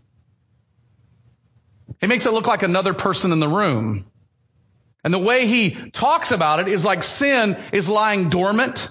It 2.01 2.09
makes 2.09 2.25
it 2.25 2.33
look 2.33 2.47
like 2.47 2.63
another 2.63 2.93
person 2.93 3.31
in 3.31 3.39
the 3.39 3.47
room. 3.47 4.09
And 5.03 5.13
the 5.13 5.19
way 5.19 5.47
he 5.47 5.71
talks 5.91 6.31
about 6.31 6.59
it 6.59 6.67
is 6.67 6.83
like 6.83 7.03
sin 7.03 7.57
is 7.71 7.89
lying 7.89 8.29
dormant 8.29 8.89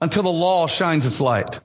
until 0.00 0.22
the 0.22 0.32
law 0.32 0.66
shines 0.66 1.06
its 1.06 1.20
light. 1.20 1.60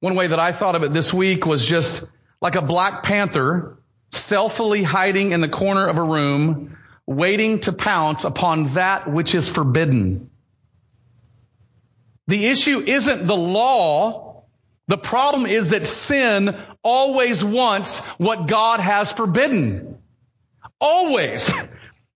One 0.00 0.14
way 0.14 0.26
that 0.26 0.40
I 0.40 0.52
thought 0.52 0.74
of 0.74 0.82
it 0.82 0.92
this 0.92 1.12
week 1.12 1.46
was 1.46 1.64
just 1.64 2.08
like 2.40 2.56
a 2.56 2.62
black 2.62 3.02
panther 3.04 3.78
stealthily 4.10 4.82
hiding 4.82 5.32
in 5.32 5.40
the 5.40 5.48
corner 5.48 5.86
of 5.86 5.96
a 5.96 6.02
room, 6.02 6.76
waiting 7.06 7.60
to 7.60 7.72
pounce 7.72 8.24
upon 8.24 8.74
that 8.74 9.10
which 9.10 9.34
is 9.34 9.48
forbidden. 9.48 10.30
The 12.26 12.46
issue 12.46 12.80
isn't 12.80 13.26
the 13.26 13.36
law. 13.36 14.31
The 14.88 14.98
problem 14.98 15.46
is 15.46 15.70
that 15.70 15.86
sin 15.86 16.56
always 16.82 17.42
wants 17.42 18.00
what 18.18 18.46
God 18.46 18.80
has 18.80 19.12
forbidden. 19.12 19.98
Always. 20.80 21.50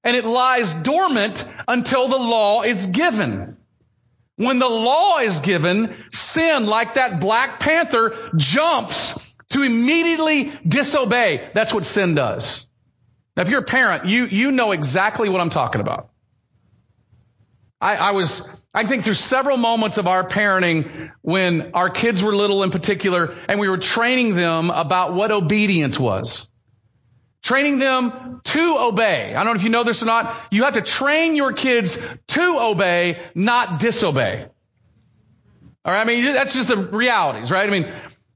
And 0.02 0.16
it 0.16 0.24
lies 0.24 0.74
dormant 0.74 1.44
until 1.68 2.08
the 2.08 2.18
law 2.18 2.62
is 2.62 2.86
given. 2.86 3.56
When 4.36 4.58
the 4.58 4.68
law 4.68 5.18
is 5.18 5.40
given, 5.40 5.96
sin, 6.12 6.66
like 6.66 6.94
that 6.94 7.20
black 7.20 7.60
panther, 7.60 8.30
jumps 8.36 9.32
to 9.50 9.62
immediately 9.62 10.52
disobey. 10.66 11.48
That's 11.54 11.72
what 11.72 11.84
sin 11.84 12.14
does. 12.14 12.66
Now, 13.36 13.42
if 13.42 13.48
you're 13.48 13.60
a 13.60 13.64
parent, 13.64 14.06
you, 14.06 14.26
you 14.26 14.50
know 14.50 14.72
exactly 14.72 15.28
what 15.28 15.40
I'm 15.40 15.50
talking 15.50 15.80
about. 15.80 16.10
I, 17.80 17.96
I 17.96 18.10
was 18.12 18.48
I 18.76 18.84
think 18.84 19.04
through 19.04 19.14
several 19.14 19.56
moments 19.56 19.96
of 19.96 20.06
our 20.06 20.28
parenting 20.28 21.10
when 21.22 21.70
our 21.72 21.88
kids 21.88 22.22
were 22.22 22.36
little 22.36 22.62
in 22.62 22.70
particular 22.70 23.34
and 23.48 23.58
we 23.58 23.70
were 23.70 23.78
training 23.78 24.34
them 24.34 24.68
about 24.68 25.14
what 25.14 25.32
obedience 25.32 25.98
was. 25.98 26.46
Training 27.42 27.78
them 27.78 28.42
to 28.44 28.76
obey. 28.78 29.34
I 29.34 29.44
don't 29.44 29.54
know 29.54 29.58
if 29.58 29.62
you 29.62 29.70
know 29.70 29.82
this 29.82 30.02
or 30.02 30.06
not. 30.06 30.36
You 30.50 30.64
have 30.64 30.74
to 30.74 30.82
train 30.82 31.36
your 31.36 31.54
kids 31.54 31.98
to 32.28 32.58
obey, 32.60 33.22
not 33.34 33.78
disobey. 33.78 34.46
All 35.82 35.92
right. 35.92 36.02
I 36.02 36.04
mean, 36.04 36.34
that's 36.34 36.52
just 36.52 36.68
the 36.68 36.76
realities, 36.76 37.50
right? 37.50 37.66
I 37.66 37.72
mean, 37.72 37.90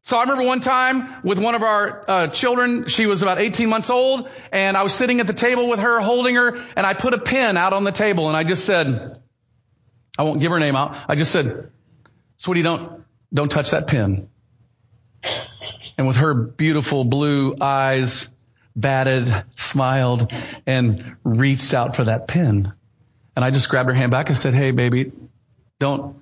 so 0.05 0.17
I 0.17 0.23
remember 0.23 0.45
one 0.45 0.61
time 0.61 1.17
with 1.23 1.39
one 1.39 1.55
of 1.55 1.63
our 1.63 2.11
uh, 2.11 2.29
children, 2.29 2.87
she 2.87 3.05
was 3.05 3.21
about 3.21 3.39
18 3.39 3.69
months 3.69 3.91
old, 3.91 4.27
and 4.51 4.75
I 4.75 4.85
was 4.85 4.95
sitting 4.95 5.21
at 5.21 5.27
the 5.27 5.35
table 5.35 5.69
with 5.69 5.81
her, 5.81 6.01
holding 6.01 6.37
her, 6.37 6.65
and 6.77 6.87
I 6.87 6.95
put 6.95 7.13
a 7.13 7.19
pen 7.19 7.59
out 7.59 7.75
on 7.75 7.85
the 7.85 7.93
table, 7.93 8.29
and 8.29 8.37
I 8.37 8.45
just 8.45 8.65
said, 8.65 9.20
I 10.19 10.23
won't 10.23 10.41
give 10.41 10.53
her 10.53 10.59
name 10.59 10.77
out. 10.77 10.97
I 11.09 11.15
just 11.15 11.33
said, 11.33 11.71
sweetie, 12.37 12.63
don't, 12.63 13.05
don't 13.33 13.51
touch 13.51 13.71
that 13.71 13.87
pen. 13.87 14.29
And 15.97 16.07
with 16.07 16.17
her 16.17 16.35
beautiful 16.35 17.05
blue 17.05 17.57
eyes, 17.61 18.29
batted, 18.75 19.45
smiled, 19.57 20.33
and 20.67 21.17
reached 21.25 21.75
out 21.75 21.95
for 21.97 22.05
that 22.05 22.27
pen. 22.27 22.73
And 23.37 23.45
I 23.45 23.51
just 23.51 23.69
grabbed 23.69 23.89
her 23.89 23.95
hand 23.95 24.11
back 24.11 24.29
and 24.29 24.37
said, 24.37 24.55
Hey, 24.55 24.71
baby, 24.71 25.13
don't, 25.79 26.17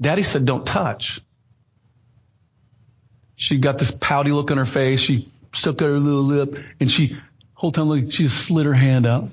daddy 0.00 0.22
said 0.22 0.44
don't 0.44 0.66
touch. 0.66 1.20
She 3.36 3.58
got 3.58 3.78
this 3.78 3.90
pouty 3.90 4.32
look 4.32 4.50
on 4.50 4.58
her 4.58 4.66
face. 4.66 5.00
She 5.00 5.28
stuck 5.52 5.82
out 5.82 5.88
her 5.88 5.98
little 5.98 6.22
lip 6.22 6.64
and 6.78 6.90
she, 6.90 7.16
whole 7.54 7.72
time 7.72 8.10
she 8.10 8.24
just 8.24 8.46
slid 8.46 8.66
her 8.66 8.74
hand 8.74 9.06
out. 9.06 9.30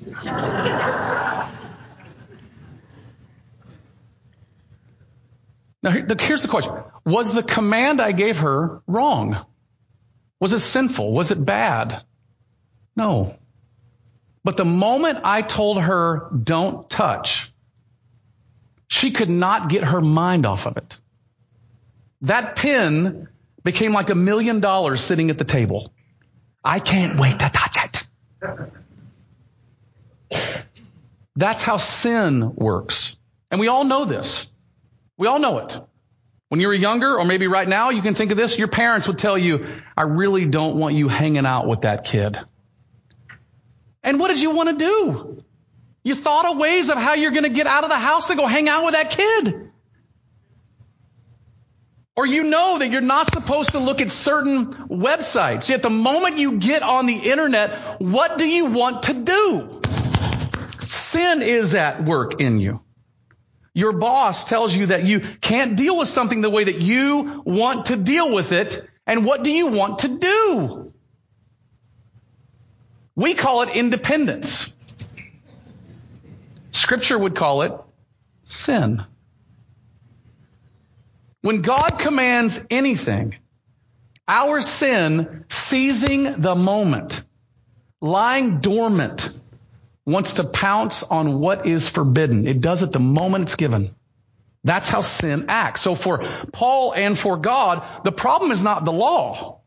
Now, 5.81 5.91
here's 5.91 6.41
the 6.41 6.47
question. 6.47 6.73
Was 7.05 7.33
the 7.33 7.43
command 7.43 8.01
I 8.01 8.11
gave 8.11 8.39
her 8.39 8.81
wrong? 8.85 9.45
Was 10.39 10.53
it 10.53 10.59
sinful? 10.59 11.13
Was 11.13 11.31
it 11.31 11.43
bad? 11.43 12.03
No. 12.95 13.35
But 14.43 14.57
the 14.57 14.65
moment 14.65 15.19
I 15.23 15.41
told 15.41 15.81
her, 15.81 16.29
don't 16.31 16.89
touch, 16.89 17.51
she 18.87 19.11
could 19.11 19.29
not 19.29 19.69
get 19.69 19.83
her 19.83 20.01
mind 20.01 20.45
off 20.45 20.65
of 20.65 20.77
it. 20.77 20.97
That 22.21 22.55
pin 22.55 23.27
became 23.63 23.93
like 23.93 24.09
a 24.09 24.15
million 24.15 24.59
dollars 24.59 25.01
sitting 25.01 25.29
at 25.29 25.37
the 25.37 25.45
table. 25.45 25.93
I 26.63 26.79
can't 26.79 27.19
wait 27.19 27.39
to 27.39 27.49
touch 27.49 27.77
it. 27.83 28.05
That's 31.35 31.61
how 31.61 31.77
sin 31.77 32.53
works. 32.55 33.15
And 33.49 33.59
we 33.61 33.67
all 33.67 33.85
know 33.85 34.05
this. 34.05 34.49
We 35.19 35.27
all 35.27 35.37
know 35.37 35.59
it. 35.59 35.75
When 36.47 36.61
you 36.61 36.67
were 36.67 36.73
younger, 36.73 37.19
or 37.19 37.25
maybe 37.25 37.45
right 37.47 37.67
now, 37.67 37.89
you 37.89 38.01
can 38.01 38.15
think 38.15 38.31
of 38.31 38.37
this, 38.37 38.57
your 38.57 38.69
parents 38.69 39.05
would 39.07 39.17
tell 39.17 39.37
you, 39.37 39.67
I 39.95 40.03
really 40.03 40.45
don't 40.45 40.77
want 40.77 40.95
you 40.95 41.09
hanging 41.09 41.45
out 41.45 41.67
with 41.67 41.81
that 41.81 42.05
kid. 42.05 42.39
And 44.01 44.17
what 44.17 44.29
did 44.29 44.41
you 44.41 44.51
want 44.51 44.69
to 44.69 44.75
do? 44.77 45.43
You 46.03 46.15
thought 46.15 46.45
of 46.45 46.57
ways 46.57 46.89
of 46.89 46.97
how 46.97 47.15
you're 47.15 47.31
going 47.31 47.43
to 47.43 47.49
get 47.49 47.67
out 47.67 47.83
of 47.83 47.89
the 47.89 47.97
house 47.97 48.27
to 48.27 48.35
go 48.35 48.47
hang 48.47 48.69
out 48.69 48.85
with 48.85 48.93
that 48.93 49.09
kid. 49.09 49.69
Or 52.15 52.25
you 52.25 52.45
know 52.45 52.79
that 52.79 52.89
you're 52.89 53.01
not 53.01 53.27
supposed 53.31 53.71
to 53.71 53.79
look 53.79 53.99
at 53.99 54.11
certain 54.11 54.73
websites. 54.87 55.67
Yet 55.67 55.81
the 55.81 55.89
moment 55.89 56.37
you 56.37 56.59
get 56.59 56.81
on 56.81 57.07
the 57.07 57.17
internet, 57.17 57.99
what 57.99 58.37
do 58.37 58.47
you 58.47 58.67
want 58.67 59.03
to 59.03 59.13
do? 59.13 59.81
Sin 60.87 61.41
is 61.41 61.75
at 61.75 62.05
work 62.05 62.39
in 62.39 62.59
you. 62.59 62.81
Your 63.73 63.93
boss 63.93 64.45
tells 64.45 64.75
you 64.75 64.87
that 64.87 65.05
you 65.05 65.21
can't 65.41 65.75
deal 65.75 65.97
with 65.97 66.07
something 66.07 66.41
the 66.41 66.49
way 66.49 66.63
that 66.63 66.79
you 66.79 67.41
want 67.45 67.85
to 67.85 67.95
deal 67.95 68.33
with 68.33 68.51
it. 68.51 68.87
And 69.05 69.25
what 69.25 69.43
do 69.43 69.51
you 69.51 69.67
want 69.67 69.99
to 69.99 70.19
do? 70.19 70.93
We 73.15 73.33
call 73.33 73.63
it 73.63 73.69
independence. 73.69 74.73
Scripture 76.71 77.17
would 77.17 77.35
call 77.35 77.63
it 77.63 77.73
sin. 78.43 79.03
When 81.41 81.61
God 81.61 81.99
commands 81.99 82.59
anything, 82.69 83.35
our 84.27 84.61
sin, 84.61 85.45
seizing 85.49 86.41
the 86.41 86.55
moment, 86.55 87.21
lying 88.01 88.59
dormant, 88.59 89.29
wants 90.05 90.33
to 90.35 90.43
pounce 90.43 91.03
on 91.03 91.39
what 91.39 91.65
is 91.67 91.87
forbidden. 91.87 92.47
It 92.47 92.61
does 92.61 92.83
it 92.83 92.91
the 92.91 92.99
moment 92.99 93.43
it's 93.43 93.55
given. 93.55 93.95
That's 94.63 94.89
how 94.89 95.01
sin 95.01 95.45
acts. 95.47 95.81
So 95.81 95.95
for 95.95 96.19
Paul 96.51 96.93
and 96.93 97.17
for 97.17 97.37
God, 97.37 98.03
the 98.03 98.11
problem 98.11 98.51
is 98.51 98.63
not 98.63 98.85
the 98.85 98.91
law. 98.91 99.61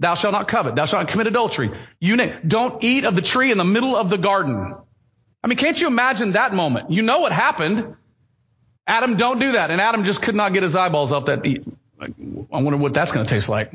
Thou 0.00 0.14
shalt 0.14 0.32
not 0.32 0.48
covet. 0.48 0.76
Thou 0.76 0.86
shalt 0.86 1.02
not 1.04 1.08
commit 1.10 1.26
adultery. 1.26 1.70
You 2.00 2.16
name, 2.16 2.36
don't 2.46 2.82
eat 2.84 3.04
of 3.04 3.14
the 3.14 3.22
tree 3.22 3.50
in 3.50 3.58
the 3.58 3.64
middle 3.64 3.96
of 3.96 4.10
the 4.10 4.18
garden. 4.18 4.74
I 5.42 5.46
mean, 5.46 5.58
can't 5.58 5.80
you 5.80 5.86
imagine 5.86 6.32
that 6.32 6.54
moment? 6.54 6.90
You 6.90 7.02
know 7.02 7.20
what 7.20 7.32
happened. 7.32 7.96
Adam, 8.86 9.16
don't 9.16 9.38
do 9.38 9.52
that. 9.52 9.70
And 9.70 9.80
Adam 9.80 10.04
just 10.04 10.22
could 10.22 10.34
not 10.34 10.52
get 10.52 10.62
his 10.62 10.76
eyeballs 10.76 11.12
off 11.12 11.26
that. 11.26 11.46
I 12.00 12.08
wonder 12.50 12.76
what 12.76 12.94
that's 12.94 13.12
going 13.12 13.26
to 13.26 13.34
taste 13.34 13.48
like. 13.48 13.72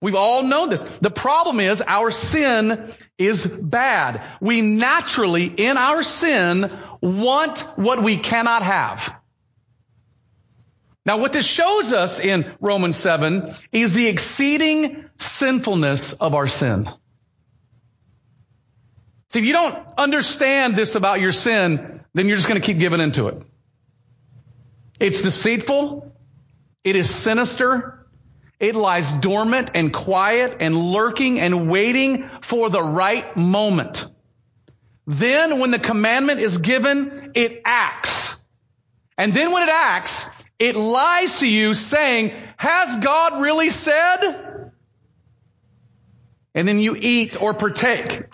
We've 0.00 0.14
all 0.14 0.42
known 0.42 0.70
this. 0.70 0.82
The 0.82 1.10
problem 1.10 1.60
is 1.60 1.82
our 1.86 2.10
sin 2.10 2.90
is 3.18 3.46
bad. 3.46 4.22
We 4.40 4.62
naturally, 4.62 5.44
in 5.44 5.76
our 5.76 6.02
sin, 6.02 6.72
want 7.02 7.60
what 7.76 8.02
we 8.02 8.16
cannot 8.16 8.62
have. 8.62 9.14
Now 11.04 11.18
what 11.18 11.32
this 11.32 11.46
shows 11.46 11.92
us 11.92 12.18
in 12.18 12.54
Romans 12.60 12.96
7 12.96 13.50
is 13.72 13.92
the 13.92 14.06
exceeding 14.06 15.04
sinfulness 15.18 16.14
of 16.14 16.34
our 16.34 16.46
sin. 16.46 16.88
See, 19.30 19.38
if 19.38 19.44
you 19.44 19.52
don't 19.52 19.76
understand 19.96 20.76
this 20.76 20.94
about 20.94 21.20
your 21.20 21.32
sin, 21.32 22.00
then 22.14 22.26
you're 22.26 22.36
just 22.36 22.48
going 22.48 22.60
to 22.60 22.66
keep 22.66 22.78
giving 22.78 23.00
into 23.00 23.28
it. 23.28 23.42
It's 24.98 25.22
deceitful. 25.22 26.14
It 26.84 26.96
is 26.96 27.14
sinister. 27.14 27.99
It 28.60 28.76
lies 28.76 29.10
dormant 29.14 29.70
and 29.74 29.92
quiet 29.92 30.58
and 30.60 30.76
lurking 30.76 31.40
and 31.40 31.70
waiting 31.70 32.28
for 32.42 32.68
the 32.68 32.82
right 32.82 33.34
moment. 33.34 34.06
Then 35.06 35.58
when 35.58 35.70
the 35.70 35.78
commandment 35.78 36.40
is 36.40 36.58
given, 36.58 37.32
it 37.34 37.62
acts. 37.64 38.44
And 39.16 39.32
then 39.32 39.50
when 39.50 39.62
it 39.62 39.70
acts, 39.70 40.28
it 40.58 40.76
lies 40.76 41.38
to 41.38 41.48
you 41.48 41.72
saying, 41.72 42.34
has 42.58 42.98
God 42.98 43.40
really 43.40 43.70
said? 43.70 44.72
And 46.54 46.68
then 46.68 46.78
you 46.78 46.96
eat 46.96 47.40
or 47.40 47.54
partake 47.54 48.24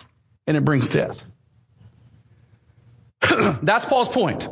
and 0.45 0.57
it 0.57 0.65
brings 0.65 0.89
death. 0.89 1.23
That's 3.61 3.85
Paul's 3.85 4.09
point. 4.09 4.47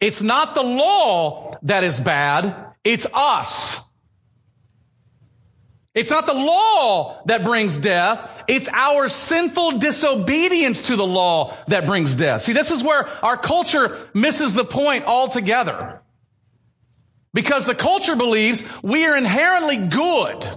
It's 0.00 0.22
not 0.22 0.54
the 0.54 0.62
law 0.62 1.56
that 1.62 1.82
is 1.82 1.98
bad, 1.98 2.74
it's 2.84 3.06
us. 3.12 3.82
It's 6.00 6.10
not 6.10 6.24
the 6.24 6.32
law 6.32 7.20
that 7.26 7.44
brings 7.44 7.76
death. 7.76 8.42
It's 8.48 8.70
our 8.72 9.10
sinful 9.10 9.80
disobedience 9.80 10.82
to 10.88 10.96
the 10.96 11.06
law 11.06 11.54
that 11.68 11.86
brings 11.86 12.14
death. 12.14 12.40
See, 12.40 12.54
this 12.54 12.70
is 12.70 12.82
where 12.82 13.06
our 13.22 13.36
culture 13.36 13.98
misses 14.14 14.54
the 14.54 14.64
point 14.64 15.04
altogether. 15.04 16.00
Because 17.34 17.66
the 17.66 17.74
culture 17.74 18.16
believes 18.16 18.64
we 18.82 19.04
are 19.04 19.14
inherently 19.14 19.76
good. 19.76 20.48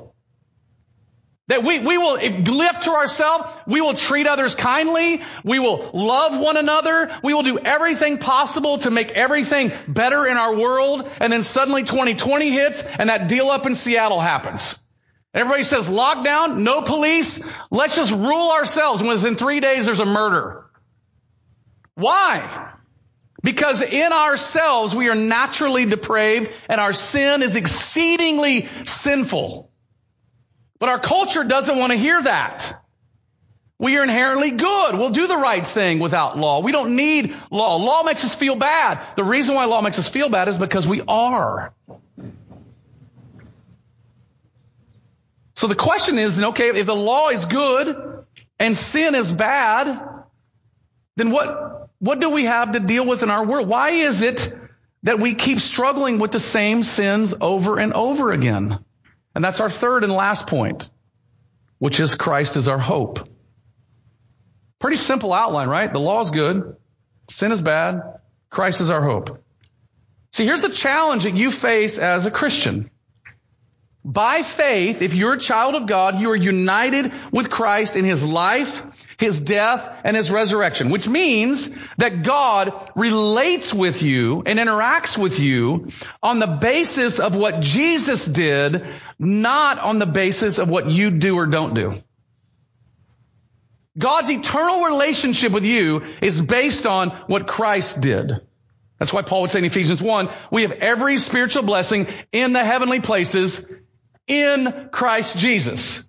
That 1.50 1.62
we, 1.62 1.80
we 1.80 1.98
will, 1.98 2.16
if 2.16 2.48
left 2.48 2.86
to 2.86 2.92
ourselves, 2.92 3.54
we 3.68 3.82
will 3.82 3.96
treat 3.96 4.28
others 4.28 4.56
kindly. 4.56 5.24
We 5.44 5.60
will 5.60 5.92
love 5.94 6.40
one 6.40 6.56
another. 6.56 7.20
We 7.22 7.34
will 7.34 7.44
do 7.44 7.60
everything 7.60 8.18
possible 8.18 8.78
to 8.78 8.90
make 8.90 9.12
everything 9.12 9.74
better 9.90 10.26
in 10.26 10.38
our 10.38 10.56
world. 10.56 11.12
And 11.20 11.34
then 11.34 11.44
suddenly 11.44 11.84
2020 11.84 12.50
hits 12.50 12.82
and 12.82 13.10
that 13.10 13.28
deal 13.28 13.50
up 13.50 13.66
in 13.66 13.76
Seattle 13.76 14.22
happens. 14.22 14.83
Everybody 15.34 15.64
says 15.64 15.90
lockdown, 15.90 16.60
no 16.60 16.82
police. 16.84 17.44
Let's 17.72 17.96
just 17.96 18.12
rule 18.12 18.52
ourselves. 18.52 19.02
And 19.02 19.10
within 19.10 19.36
three 19.36 19.60
days, 19.60 19.86
there's 19.86 20.00
a 20.00 20.06
murder. 20.06 20.66
Why? 21.96 22.72
Because 23.42 23.82
in 23.82 24.14
ourselves, 24.14 24.96
we 24.96 25.10
are 25.10 25.16
naturally 25.16 25.86
depraved 25.86 26.52
and 26.70 26.80
our 26.80 26.94
sin 26.94 27.42
is 27.42 27.56
exceedingly 27.56 28.70
sinful. 28.86 29.72
But 30.80 30.90
our 30.90 31.00
culture 31.00 31.44
doesn't 31.44 31.78
want 31.78 31.92
to 31.92 31.98
hear 31.98 32.22
that. 32.22 32.74
We 33.80 33.98
are 33.98 34.04
inherently 34.04 34.52
good. 34.52 34.96
We'll 34.96 35.10
do 35.10 35.28
the 35.28 35.36
right 35.36 35.66
thing 35.66 36.00
without 36.00 36.38
law. 36.38 36.62
We 36.62 36.72
don't 36.72 36.96
need 36.96 37.36
law. 37.52 37.76
Law 37.78 38.04
makes 38.04 38.24
us 38.24 38.34
feel 38.34 38.56
bad. 38.56 39.02
The 39.18 39.24
reason 39.24 39.56
why 39.56 39.66
law 39.66 39.82
makes 39.82 40.00
us 40.00 40.08
feel 40.08 40.30
bad 40.30 40.48
is 40.48 40.58
because 40.58 40.88
we 40.88 41.02
are. 41.06 41.74
So 45.56 45.68
the 45.68 45.76
question 45.76 46.18
is, 46.18 46.36
then, 46.36 46.46
okay, 46.50 46.70
if 46.70 46.86
the 46.86 46.96
law 46.96 47.30
is 47.30 47.46
good 47.46 48.26
and 48.60 48.76
sin 48.76 49.16
is 49.16 49.32
bad, 49.32 50.02
then 51.16 51.30
what, 51.30 51.90
what 52.00 52.20
do 52.20 52.30
we 52.30 52.46
have 52.46 52.72
to 52.72 52.80
deal 52.80 53.06
with 53.06 53.24
in 53.24 53.30
our 53.30 53.46
world? 53.46 53.68
Why 53.68 53.92
is 53.92 54.22
it 54.22 54.54
that 55.04 55.20
we 55.20 55.36
keep 55.36 55.60
struggling 55.60 56.18
with 56.18 56.32
the 56.32 56.40
same 56.40 56.84
sins 56.84 57.34
over 57.40 57.78
and 57.78 57.94
over 57.94 58.32
again? 58.32 58.84
And 59.36 59.44
that's 59.44 59.60
our 59.60 59.70
third 59.70 60.04
and 60.04 60.14
last 60.14 60.48
point, 60.48 60.90
which 61.78 62.00
is 62.00 62.16
Christ 62.16 62.58
is 62.58 62.68
our 62.68 62.80
hope. 62.80 63.28
Pretty 64.80 64.98
simple 64.98 65.34
outline, 65.34 65.70
right? 65.70 65.92
The 65.92 66.00
law 66.00 66.22
is 66.22 66.30
good. 66.30 66.76
Sin 67.30 67.52
is 67.52 67.62
bad. 67.62 68.02
Christ 68.50 68.82
is 68.82 68.90
our 68.90 69.02
hope. 69.02 69.44
See, 70.34 70.46
here's 70.46 70.62
the 70.62 70.70
challenge 70.70 71.24
that 71.24 71.38
you 71.38 71.52
face 71.52 71.98
as 71.98 72.26
a 72.26 72.32
Christian. 72.32 72.90
By 74.06 74.44
faith, 74.44 75.02
if 75.02 75.14
you're 75.14 75.34
a 75.34 75.40
child 75.40 75.76
of 75.76 75.86
God, 75.86 76.20
you 76.20 76.30
are 76.32 76.36
united 76.36 77.14
with 77.32 77.50
Christ 77.50 77.96
in 77.96 78.04
His 78.04 78.24
life, 78.24 78.84
His 79.18 79.40
death, 79.40 79.98
and 80.04 80.18
His 80.18 80.30
resurrection, 80.30 80.90
which 80.90 81.08
means 81.08 81.74
that 81.98 82.22
God 82.22 82.92
relates 82.96 83.74
with 83.74 84.04
you 84.04 84.44
and 84.46 84.60
interacts 84.60 85.18
with 85.18 85.40
you 85.40 85.88
on 86.22 86.40
the 86.40 86.48
basis 86.48 87.20
of 87.20 87.38
what 87.38 87.62
Jesus 87.62 88.26
did, 88.26 88.86
not 89.18 89.80
on 89.80 90.00
the 90.00 90.06
basis 90.06 90.60
of 90.60 90.70
what 90.70 90.92
you 90.92 91.10
do 91.10 91.38
or 91.38 91.46
don't 91.46 91.74
do. 91.74 92.04
God's 93.98 94.32
eternal 94.32 94.84
relationship 94.84 95.54
with 95.54 95.64
you 95.64 96.04
is 96.22 96.42
based 96.42 96.86
on 96.86 97.12
what 97.28 97.48
Christ 97.48 98.02
did. 98.02 98.34
That's 99.00 99.14
why 99.14 99.22
Paul 99.22 99.42
would 99.42 99.52
say 99.52 99.60
in 99.60 99.66
Ephesians 99.66 100.02
1, 100.02 100.30
we 100.52 100.64
have 100.64 100.72
every 100.74 101.20
spiritual 101.20 101.64
blessing 101.64 102.08
in 102.34 102.54
the 102.54 102.66
heavenly 102.66 103.00
places 103.00 103.80
in 104.28 104.90
Christ 104.92 105.38
Jesus. 105.38 106.08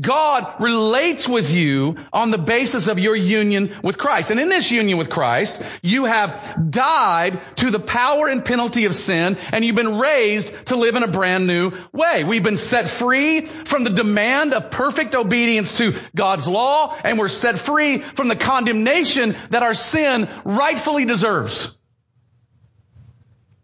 God 0.00 0.60
relates 0.60 1.28
with 1.28 1.52
you 1.52 1.96
on 2.12 2.30
the 2.30 2.38
basis 2.38 2.86
of 2.86 3.00
your 3.00 3.16
union 3.16 3.76
with 3.82 3.98
Christ. 3.98 4.30
And 4.30 4.38
in 4.38 4.48
this 4.48 4.70
union 4.70 4.98
with 4.98 5.10
Christ, 5.10 5.60
you 5.82 6.04
have 6.04 6.70
died 6.70 7.40
to 7.56 7.70
the 7.70 7.80
power 7.80 8.28
and 8.28 8.44
penalty 8.44 8.84
of 8.84 8.94
sin, 8.94 9.36
and 9.52 9.64
you've 9.64 9.74
been 9.74 9.98
raised 9.98 10.66
to 10.66 10.76
live 10.76 10.94
in 10.94 11.02
a 11.02 11.08
brand 11.08 11.46
new 11.46 11.72
way. 11.92 12.22
We've 12.22 12.42
been 12.42 12.56
set 12.56 12.88
free 12.88 13.40
from 13.40 13.82
the 13.82 13.90
demand 13.90 14.54
of 14.54 14.70
perfect 14.70 15.16
obedience 15.16 15.78
to 15.78 15.96
God's 16.14 16.46
law, 16.46 16.96
and 17.02 17.18
we're 17.18 17.28
set 17.28 17.58
free 17.58 17.98
from 17.98 18.28
the 18.28 18.36
condemnation 18.36 19.36
that 19.50 19.64
our 19.64 19.74
sin 19.74 20.28
rightfully 20.44 21.04
deserves. 21.04 21.76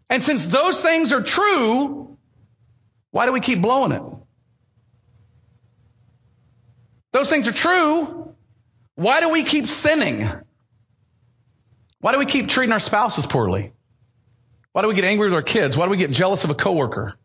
And 0.09 0.21
since 0.21 0.45
those 0.47 0.81
things 0.81 1.13
are 1.13 1.23
true, 1.23 2.16
why 3.17 3.25
do 3.25 3.31
we 3.31 3.39
keep 3.39 3.63
blowing 3.63 3.93
it? 3.93 4.03
Those 7.13 7.31
things 7.31 7.47
are 7.47 7.51
true. 7.51 8.35
Why 8.93 9.21
do 9.21 9.29
we 9.29 9.43
keep 9.43 9.69
sinning? 9.69 10.29
Why 11.99 12.11
do 12.11 12.19
we 12.19 12.27
keep 12.27 12.47
treating 12.47 12.73
our 12.73 12.79
spouses 12.79 13.25
poorly? 13.25 13.73
Why 14.71 14.83
do 14.83 14.87
we 14.89 14.93
get 14.93 15.03
angry 15.03 15.25
with 15.25 15.33
our 15.33 15.41
kids? 15.41 15.75
Why 15.75 15.85
do 15.85 15.89
we 15.89 15.97
get 15.97 16.11
jealous 16.11 16.43
of 16.43 16.51
a 16.51 16.53
coworker? 16.53 17.15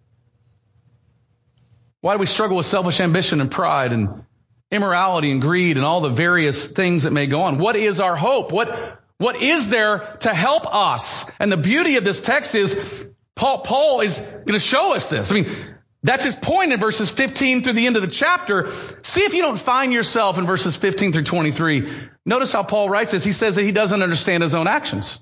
Why 2.01 2.15
do 2.15 2.21
we 2.21 2.27
struggle 2.27 2.57
with 2.57 2.65
selfish 2.65 2.99
ambition 2.99 3.43
and 3.43 3.51
pride 3.51 3.93
and 3.93 4.25
immorality 4.71 5.31
and 5.31 5.43
greed 5.43 5.77
and 5.77 5.85
all 5.85 6.01
the 6.01 6.09
various 6.09 6.65
things 6.65 7.03
that 7.03 7.11
may 7.11 7.27
go 7.27 7.43
on? 7.43 7.59
What 7.59 7.77
is 7.77 8.01
our 8.01 8.17
hope? 8.17 8.51
What, 8.51 8.99
what 9.19 9.43
is 9.43 9.69
there 9.69 10.17
to 10.21 10.33
help 10.33 10.75
us? 10.75 11.31
And 11.39 11.53
the 11.53 11.59
beauty 11.59 11.97
of 11.97 12.05
this 12.05 12.23
text 12.23 12.55
is 12.55 13.11
Paul, 13.35 13.59
Paul 13.59 14.01
is 14.01 14.19
going 14.19 14.53
to 14.53 14.59
show 14.59 14.95
us 14.95 15.11
this. 15.11 15.31
I 15.31 15.35
mean, 15.35 15.72
that's 16.03 16.25
his 16.25 16.35
point 16.35 16.73
in 16.73 16.81
verses 16.81 17.11
15 17.11 17.63
through 17.63 17.75
the 17.75 17.87
end 17.87 17.97
of 17.97 18.03
the 18.03 18.09
chapter. 18.09 18.71
See 19.03 19.23
if 19.23 19.35
you 19.35 19.43
don't 19.43 19.59
find 19.59 19.93
yourself 19.93 20.37
in 20.37 20.47
verses 20.47 20.75
15 20.75 21.13
through 21.13 21.23
23. 21.23 22.09
Notice 22.27 22.53
how 22.53 22.65
Paul 22.65 22.91
writes 22.91 23.13
this. 23.13 23.23
He 23.23 23.33
says 23.33 23.55
that 23.55 23.63
he 23.63 23.73
doesn't 23.73 24.03
understand 24.03 24.43
his 24.43 24.55
own 24.55 24.67
actions, 24.67 25.21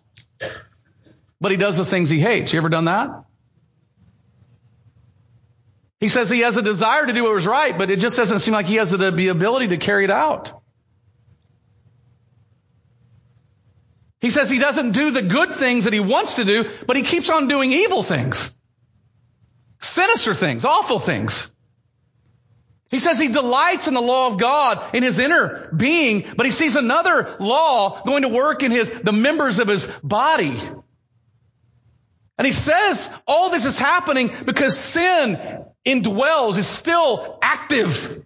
but 1.40 1.50
he 1.50 1.58
does 1.58 1.76
the 1.76 1.84
things 1.84 2.08
he 2.08 2.18
hates. 2.18 2.52
You 2.52 2.58
ever 2.58 2.70
done 2.70 2.86
that? 2.86 3.24
He 5.98 6.08
says 6.08 6.30
he 6.30 6.40
has 6.40 6.56
a 6.56 6.62
desire 6.62 7.04
to 7.04 7.12
do 7.12 7.24
what 7.24 7.34
was 7.34 7.46
right, 7.46 7.76
but 7.76 7.90
it 7.90 7.98
just 7.98 8.16
doesn't 8.16 8.38
seem 8.38 8.54
like 8.54 8.64
he 8.64 8.76
has 8.76 8.90
the 8.90 9.30
ability 9.30 9.68
to 9.68 9.76
carry 9.76 10.04
it 10.04 10.10
out. 10.10 10.62
He 14.22 14.30
says 14.30 14.48
he 14.48 14.58
doesn't 14.58 14.92
do 14.92 15.10
the 15.10 15.22
good 15.22 15.52
things 15.52 15.84
that 15.84 15.92
he 15.92 16.00
wants 16.00 16.36
to 16.36 16.44
do, 16.46 16.70
but 16.86 16.96
he 16.96 17.02
keeps 17.02 17.28
on 17.28 17.48
doing 17.48 17.72
evil 17.72 18.02
things. 18.02 18.50
Sinister 19.80 20.34
things, 20.34 20.64
awful 20.64 20.98
things. 20.98 21.50
He 22.90 22.98
says 22.98 23.18
he 23.18 23.28
delights 23.28 23.86
in 23.86 23.94
the 23.94 24.00
law 24.00 24.26
of 24.26 24.38
God 24.38 24.94
in 24.94 25.02
his 25.02 25.18
inner 25.18 25.72
being, 25.74 26.26
but 26.36 26.44
he 26.44 26.52
sees 26.52 26.74
another 26.74 27.36
law 27.38 28.02
going 28.04 28.22
to 28.22 28.28
work 28.28 28.62
in 28.62 28.72
his, 28.72 28.90
the 28.90 29.12
members 29.12 29.60
of 29.60 29.68
his 29.68 29.86
body. 30.02 30.60
And 32.36 32.46
he 32.46 32.52
says 32.52 33.08
all 33.26 33.50
this 33.50 33.64
is 33.64 33.78
happening 33.78 34.34
because 34.44 34.76
sin 34.76 35.64
indwells, 35.86 36.58
is 36.58 36.66
still 36.66 37.38
active. 37.40 38.24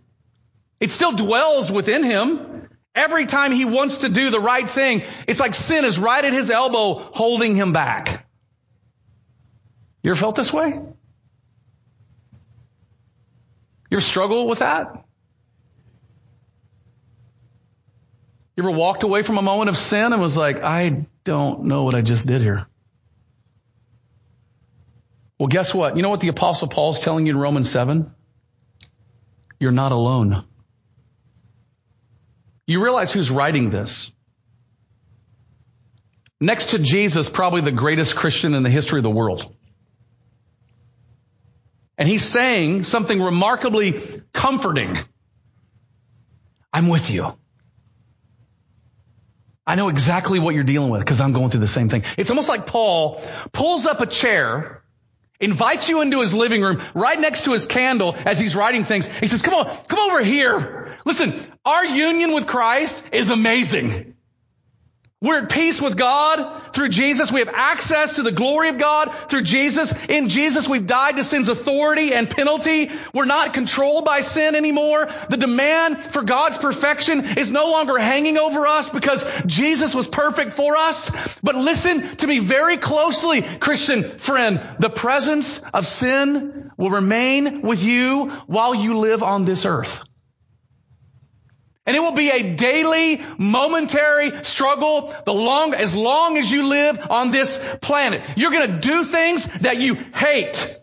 It 0.80 0.90
still 0.90 1.12
dwells 1.12 1.70
within 1.70 2.02
him. 2.02 2.68
Every 2.94 3.26
time 3.26 3.52
he 3.52 3.64
wants 3.64 3.98
to 3.98 4.08
do 4.08 4.30
the 4.30 4.40
right 4.40 4.68
thing, 4.68 5.02
it's 5.26 5.40
like 5.40 5.54
sin 5.54 5.84
is 5.84 5.98
right 5.98 6.24
at 6.24 6.32
his 6.32 6.48
elbow 6.48 6.94
holding 6.94 7.56
him 7.56 7.72
back. 7.72 8.26
You 10.02 10.12
ever 10.12 10.20
felt 10.20 10.36
this 10.36 10.52
way? 10.52 10.80
You 13.94 13.98
ever 13.98 14.07
struggle 14.07 14.48
with 14.48 14.59
that? 14.59 15.04
You 18.57 18.64
ever 18.64 18.72
walked 18.72 19.04
away 19.04 19.22
from 19.22 19.38
a 19.38 19.42
moment 19.42 19.68
of 19.68 19.76
sin 19.76 20.12
and 20.12 20.20
was 20.20 20.37
like, 20.37 20.61
I 20.64 21.07
don't 21.22 21.66
know 21.66 21.85
what 21.85 21.94
I 21.94 22.00
just 22.00 22.26
did 22.26 22.40
here? 22.40 22.66
Well, 25.38 25.46
guess 25.46 25.72
what? 25.72 25.96
You 25.96 26.02
know 26.02 26.11
what 26.11 26.18
the 26.18 26.26
apostle 26.26 26.66
Paul's 26.66 26.98
telling 26.98 27.26
you 27.26 27.35
in 27.35 27.38
Romans 27.38 27.70
7? 27.70 28.12
You're 29.61 29.70
not 29.70 29.92
alone. 29.92 30.44
You 32.66 32.83
realize 32.83 33.12
who's 33.12 33.30
writing 33.30 33.70
this? 33.70 34.11
Next 36.40 36.70
to 36.70 36.80
Jesus, 36.80 37.28
probably 37.28 37.61
the 37.61 37.70
greatest 37.70 38.16
Christian 38.16 38.54
in 38.54 38.64
the 38.64 38.70
history 38.70 38.98
of 38.98 39.04
the 39.04 39.11
world. 39.11 39.54
And 41.96 42.09
he's 42.09 42.24
saying 42.24 42.85
something 42.85 43.22
remarkably 43.22 44.00
comforting. 44.33 44.98
I'm 46.72 46.88
with 46.88 47.11
you. 47.11 47.37
I 49.66 49.76
know 49.76 49.88
exactly 49.88 50.38
what 50.38 50.54
you're 50.54 50.64
dealing 50.64 50.90
with 50.90 51.00
because 51.00 51.20
I'm 51.20 51.33
going 51.33 51.50
through 51.50 51.61
the 51.61 51.68
same 51.68 51.88
thing. 51.88 52.02
It's 52.18 52.30
almost 52.30 52.48
like 52.48 52.66
Paul 52.66 53.22
pulls 53.52 53.87
up 53.87 54.00
a 54.00 54.07
chair, 54.07 54.83
invites 55.40 55.88
you 55.88 56.02
into 56.02 56.20
his 56.20 56.35
living 56.35 56.62
room 56.62 56.83
right 56.94 57.18
next 57.18 57.44
to 57.44 57.52
his 57.52 57.64
candle 57.64 58.14
as 58.14 58.38
he's 58.38 58.54
writing 58.54 58.85
things. 58.85 59.07
He 59.07 59.26
says, 59.26 59.40
come 59.42 59.54
on, 59.54 59.74
come 59.87 59.98
over 60.11 60.22
here. 60.22 60.98
Listen, 61.07 61.35
our 61.64 61.85
union 61.85 62.35
with 62.35 62.46
Christ 62.46 63.04
is 63.12 63.30
amazing. 63.30 64.13
We're 65.24 65.44
at 65.44 65.48
peace 65.48 65.80
with 65.80 65.96
God 65.96 66.74
through 66.74 66.90
Jesus. 66.90 67.32
We 67.32 67.40
have 67.40 67.48
access 67.48 68.16
to 68.16 68.22
the 68.22 68.30
glory 68.30 68.68
of 68.68 68.76
God 68.76 69.10
through 69.30 69.44
Jesus. 69.44 69.94
In 70.10 70.28
Jesus, 70.28 70.68
we've 70.68 70.87
died 70.87 71.16
to 71.16 71.24
sin's 71.24 71.48
authority 71.48 72.12
and 72.12 72.28
penalty. 72.28 72.90
We're 73.14 73.24
not 73.24 73.54
controlled 73.54 74.04
by 74.04 74.20
sin 74.20 74.54
anymore. 74.54 75.10
The 75.30 75.38
demand 75.38 76.02
for 76.02 76.22
God's 76.22 76.58
perfection 76.58 77.38
is 77.38 77.50
no 77.50 77.70
longer 77.70 77.98
hanging 77.98 78.37
over 78.37 78.66
us 78.66 78.90
because 78.90 79.24
Jesus 79.46 79.94
was 79.94 80.06
perfect 80.06 80.52
for 80.52 80.76
us. 80.76 81.10
But 81.42 81.54
listen 81.54 82.18
to 82.18 82.26
me 82.26 82.40
very 82.40 82.76
closely, 82.76 83.40
Christian 83.40 84.04
friend. 84.04 84.60
The 84.78 84.90
presence 84.90 85.58
of 85.72 85.87
sin 85.87 86.70
will 86.76 86.90
remain 86.90 87.62
with 87.62 87.82
you 87.82 88.28
while 88.46 88.74
you 88.74 88.98
live 88.98 89.22
on 89.22 89.46
this 89.46 89.64
earth. 89.64 90.02
And 91.86 91.94
it 91.94 92.00
will 92.00 92.12
be 92.12 92.30
a 92.30 92.54
daily, 92.54 93.22
momentary 93.36 94.42
struggle 94.42 95.14
the 95.26 95.34
long, 95.34 95.74
as 95.74 95.94
long 95.94 96.38
as 96.38 96.50
you 96.50 96.66
live 96.66 96.98
on 97.10 97.30
this 97.30 97.62
planet. 97.82 98.22
You're 98.36 98.52
gonna 98.52 98.80
do 98.80 99.04
things 99.04 99.44
that 99.60 99.76
you 99.76 99.94
hate. 99.94 100.80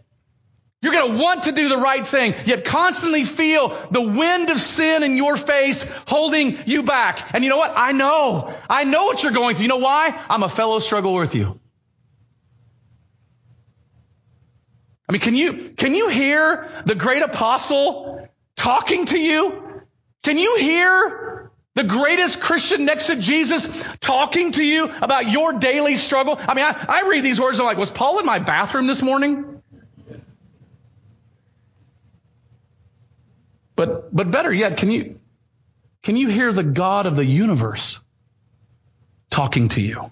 You're 0.83 0.93
gonna 0.93 1.17
want 1.17 1.43
to 1.43 1.51
do 1.51 1.69
the 1.69 1.77
right 1.77 2.05
thing, 2.05 2.35
yet 2.45 2.65
constantly 2.65 3.23
feel 3.23 3.69
the 3.89 4.01
wind 4.01 4.51
of 4.51 4.59
sin 4.61 5.01
in 5.01 5.17
your 5.17 5.37
face 5.37 5.89
holding 6.07 6.57
you 6.65 6.83
back. 6.83 7.33
And 7.33 7.43
you 7.43 7.49
know 7.49 7.57
what? 7.57 7.73
I 7.75 7.91
know. 7.93 8.53
I 8.69 8.83
know 8.83 9.05
what 9.05 9.23
you're 9.23 9.31
going 9.31 9.55
through. 9.55 9.63
You 9.63 9.69
know 9.69 9.77
why? 9.77 10.19
I'm 10.29 10.43
a 10.43 10.49
fellow 10.49 10.79
struggle 10.79 11.15
with 11.15 11.33
you. 11.33 11.59
I 15.07 15.13
mean, 15.13 15.21
can 15.21 15.35
you, 15.35 15.53
can 15.71 15.93
you 15.93 16.09
hear 16.09 16.69
the 16.85 16.95
great 16.95 17.21
apostle 17.21 18.29
talking 18.55 19.05
to 19.07 19.19
you? 19.19 19.70
Can 20.23 20.38
you 20.38 20.57
hear 20.57 21.51
the 21.73 21.84
greatest 21.84 22.39
Christian 22.39 22.86
next 22.86 23.07
to 23.07 23.15
Jesus 23.15 23.84
talking 23.99 24.51
to 24.53 24.63
you 24.63 24.91
about 25.01 25.29
your 25.29 25.53
daily 25.53 25.95
struggle? 25.95 26.38
I 26.39 26.53
mean, 26.53 26.65
I, 26.65 26.86
I 26.88 27.07
read 27.07 27.23
these 27.23 27.39
words 27.39 27.60
I'm 27.60 27.65
like, 27.65 27.77
was 27.77 27.89
Paul 27.89 28.19
in 28.19 28.25
my 28.25 28.39
bathroom 28.39 28.88
this 28.88 29.01
morning? 29.01 29.62
But, 33.75 34.13
but 34.15 34.29
better 34.29 34.53
yet, 34.53 34.77
can 34.77 34.91
you, 34.91 35.19
can 36.03 36.15
you 36.17 36.27
hear 36.27 36.53
the 36.53 36.63
God 36.63 37.07
of 37.07 37.15
the 37.15 37.25
universe 37.25 37.99
talking 39.31 39.69
to 39.69 39.81
you? 39.81 40.12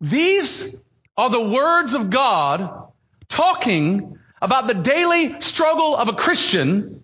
These 0.00 0.76
are 1.16 1.30
the 1.30 1.40
words 1.40 1.94
of 1.94 2.10
God 2.10 2.92
talking 3.28 4.17
about 4.40 4.66
the 4.66 4.74
daily 4.74 5.40
struggle 5.40 5.96
of 5.96 6.08
a 6.08 6.14
Christian 6.14 7.02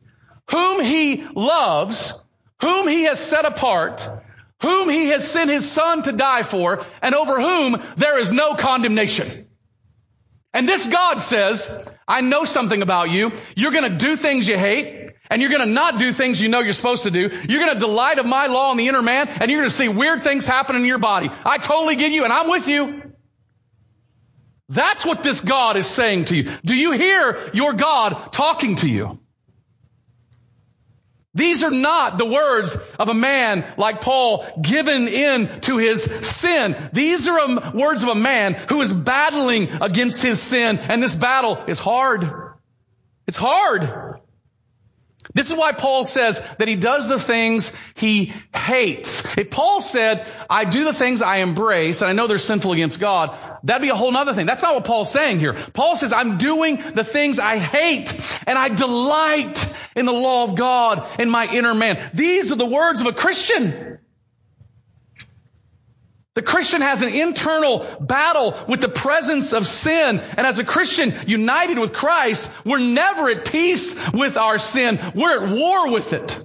whom 0.51 0.83
he 0.83 1.25
loves, 1.35 2.23
whom 2.61 2.89
he 2.89 3.05
has 3.05 3.19
set 3.19 3.45
apart, 3.45 4.09
whom 4.61 4.89
he 4.89 5.09
has 5.09 5.29
sent 5.29 5.51
his 5.51 5.71
son 5.71 6.03
to 6.03 6.13
die 6.13 6.43
for, 6.43 6.87
and 7.03 7.15
over 7.15 7.41
whom 7.41 7.83
there 7.97 8.19
is 8.19 8.33
no 8.33 8.55
condemnation. 8.55 9.47
And 10.53 10.69
this 10.69 10.87
God 10.87 11.19
says, 11.19 11.93
I 12.07 12.21
know 12.21 12.45
something 12.45 12.81
about 12.81 13.11
you. 13.11 13.33
You're 13.57 13.73
going 13.73 13.91
to 13.91 13.99
do 13.99 14.17
things 14.17 14.47
you 14.47 14.57
hate, 14.57 15.11
and 15.29 15.43
you're 15.43 15.51
going 15.51 15.67
to 15.67 15.73
not 15.73 15.99
do 15.99 16.13
things 16.13 16.41
you 16.41 16.49
know 16.49 16.61
you're 16.61 16.73
supposed 16.73 17.03
to 17.03 17.11
do. 17.11 17.31
You're 17.49 17.65
going 17.65 17.75
to 17.75 17.81
delight 17.81 18.19
of 18.19 18.27
my 18.27 18.47
law 18.47 18.71
in 18.71 18.79
the 18.79 18.89
inner 18.89 19.03
man, 19.03 19.29
and 19.29 19.51
you're 19.51 19.61
going 19.61 19.71
to 19.71 19.75
see 19.75 19.89
weird 19.89 20.23
things 20.23 20.47
happen 20.47 20.77
in 20.77 20.85
your 20.85 20.99
body. 20.99 21.31
I 21.45 21.59
totally 21.59 21.97
get 21.97 22.13
you, 22.13 22.25
and 22.25 22.33
I'm 22.33 22.49
with 22.49 22.69
you. 22.69 23.14
That's 24.69 25.05
what 25.05 25.23
this 25.23 25.41
God 25.41 25.77
is 25.77 25.87
saying 25.87 26.27
to 26.27 26.37
you. 26.37 26.51
Do 26.65 26.75
you 26.75 26.93
hear 26.93 27.51
your 27.53 27.75
God 27.75 28.33
talking 28.33 28.77
to 28.77 28.89
you? 28.89 29.19
These 31.35 31.65
are 31.65 31.71
not 31.71 32.17
the 32.17 32.27
words 32.27 32.77
of 32.99 33.09
a 33.09 33.15
man 33.15 33.65
like 33.77 34.01
Paul 34.01 34.47
given 34.63 35.09
in 35.09 35.61
to 35.63 35.79
his 35.79 36.05
sin. 36.05 36.77
These 36.93 37.27
are 37.27 37.41
um, 37.41 37.73
words 37.75 38.05
of 38.05 38.09
a 38.09 38.15
man 38.15 38.55
who 38.55 38.81
is 38.81 38.93
battling 38.93 39.69
against 39.83 40.23
his 40.23 40.41
sin 40.41 40.79
and 40.79 41.03
this 41.03 41.15
battle 41.15 41.65
is 41.67 41.81
hard. 41.81 42.31
It's 43.27 43.37
hard. 43.37 44.14
This 45.35 45.51
is 45.51 45.57
why 45.57 45.73
Paul 45.73 46.05
says 46.05 46.41
that 46.59 46.69
he 46.69 46.77
does 46.77 47.09
the 47.09 47.19
things 47.19 47.73
he 47.97 48.33
hates. 48.55 49.27
If 49.37 49.51
Paul 49.51 49.81
said, 49.81 50.25
I 50.49 50.65
do 50.65 50.85
the 50.85 50.95
things 50.95 51.23
I 51.23 51.39
embrace 51.39 52.01
and 52.01 52.09
I 52.09 52.13
know 52.13 52.29
they're 52.29 52.39
sinful 52.39 52.73
against 52.73 53.01
God, 53.01 53.37
that'd 53.65 53.83
be 53.83 53.89
a 53.89 53.97
whole 53.97 54.17
other 54.17 54.33
thing. 54.33 54.47
That's 54.47 54.63
not 54.63 54.75
what 54.75 54.85
Paul's 54.85 55.11
saying 55.11 55.41
here. 55.41 55.55
Paul 55.73 55.97
says, 55.97 56.13
I'm 56.13 56.39
doing 56.39 56.81
the 56.95 57.03
things 57.03 57.41
I 57.41 57.59
hate 57.59 58.15
and 58.47 58.57
I 58.57 58.69
delight 58.69 59.75
in 59.97 60.07
the 60.07 60.13
law 60.13 60.45
of 60.45 60.55
God 60.55 61.21
in 61.21 61.29
my 61.29 61.47
inner 61.47 61.75
man. 61.75 62.11
These 62.15 62.53
are 62.53 62.57
the 62.57 62.67
words 62.67 63.01
of 63.01 63.09
a 63.09 63.13
Christian. 63.13 63.94
The 66.35 66.43
Christian 66.43 66.83
has 66.83 67.01
an 67.03 67.15
internal 67.15 67.87
battle 68.01 68.57
with 68.69 68.81
the 68.81 68.89
presence 68.89 69.53
of 69.53 69.67
sin. 69.67 70.19
And 70.19 70.47
as 70.47 70.59
a 70.59 70.65
Christian 70.65 71.15
united 71.29 71.79
with 71.79 71.93
Christ, 71.93 72.51
we're 72.65 72.79
never 72.79 73.31
at 73.31 73.45
peace 73.45 73.95
with 74.13 74.37
our 74.37 74.59
sin. 74.59 74.99
We're 75.15 75.45
at 75.45 75.57
war 75.57 75.93
with 75.93 76.13
it. 76.13 76.45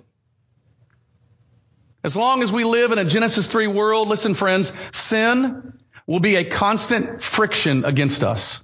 As 2.04 2.16
long 2.16 2.44
as 2.44 2.52
we 2.52 2.64
live 2.64 2.92
in 2.92 3.00
a 3.00 3.06
Genesis 3.06 3.48
3 3.48 3.68
world, 3.68 4.08
listen 4.08 4.36
friends, 4.36 4.72
sin 4.94 5.74
will 6.06 6.20
be 6.20 6.36
a 6.36 6.46
constant 6.46 7.22
friction 7.22 7.84
against 7.84 8.24
us. 8.24 8.62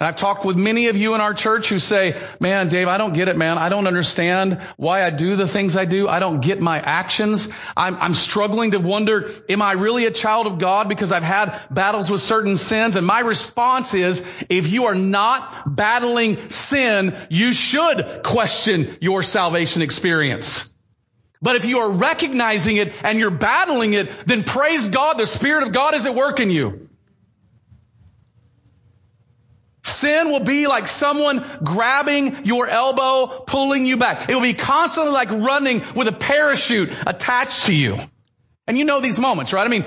And 0.00 0.08
I've 0.08 0.16
talked 0.16 0.46
with 0.46 0.56
many 0.56 0.88
of 0.88 0.96
you 0.96 1.14
in 1.14 1.20
our 1.20 1.34
church 1.34 1.68
who 1.68 1.78
say, 1.78 2.18
man, 2.40 2.70
Dave, 2.70 2.88
I 2.88 2.96
don't 2.96 3.12
get 3.12 3.28
it, 3.28 3.36
man. 3.36 3.58
I 3.58 3.68
don't 3.68 3.86
understand 3.86 4.58
why 4.78 5.04
I 5.04 5.10
do 5.10 5.36
the 5.36 5.46
things 5.46 5.76
I 5.76 5.84
do. 5.84 6.08
I 6.08 6.20
don't 6.20 6.40
get 6.40 6.58
my 6.58 6.78
actions. 6.80 7.48
I'm, 7.76 7.96
I'm, 7.96 8.14
struggling 8.14 8.70
to 8.70 8.78
wonder, 8.78 9.30
am 9.50 9.60
I 9.60 9.72
really 9.72 10.06
a 10.06 10.10
child 10.10 10.46
of 10.46 10.58
God 10.58 10.88
because 10.88 11.12
I've 11.12 11.22
had 11.22 11.60
battles 11.70 12.10
with 12.10 12.22
certain 12.22 12.56
sins? 12.56 12.96
And 12.96 13.06
my 13.06 13.20
response 13.20 13.92
is, 13.92 14.24
if 14.48 14.68
you 14.68 14.86
are 14.86 14.94
not 14.94 15.76
battling 15.76 16.48
sin, 16.48 17.14
you 17.28 17.52
should 17.52 18.22
question 18.24 18.96
your 19.02 19.22
salvation 19.22 19.82
experience. 19.82 20.72
But 21.42 21.56
if 21.56 21.66
you 21.66 21.80
are 21.80 21.90
recognizing 21.90 22.78
it 22.78 22.94
and 23.02 23.18
you're 23.18 23.30
battling 23.30 23.92
it, 23.92 24.10
then 24.26 24.44
praise 24.44 24.88
God, 24.88 25.18
the 25.18 25.26
Spirit 25.26 25.64
of 25.64 25.72
God 25.72 25.94
is 25.94 26.06
at 26.06 26.14
work 26.14 26.40
in 26.40 26.50
you. 26.50 26.89
Sin 30.00 30.30
will 30.30 30.40
be 30.40 30.66
like 30.66 30.88
someone 30.88 31.44
grabbing 31.62 32.46
your 32.46 32.68
elbow, 32.68 33.44
pulling 33.46 33.84
you 33.84 33.98
back. 33.98 34.30
It 34.30 34.34
will 34.34 34.40
be 34.40 34.54
constantly 34.54 35.12
like 35.12 35.30
running 35.30 35.84
with 35.94 36.08
a 36.08 36.12
parachute 36.12 36.90
attached 37.06 37.66
to 37.66 37.74
you. 37.74 37.98
And 38.66 38.78
you 38.78 38.84
know 38.84 39.02
these 39.02 39.20
moments, 39.20 39.52
right? 39.52 39.66
I 39.66 39.68
mean, 39.68 39.84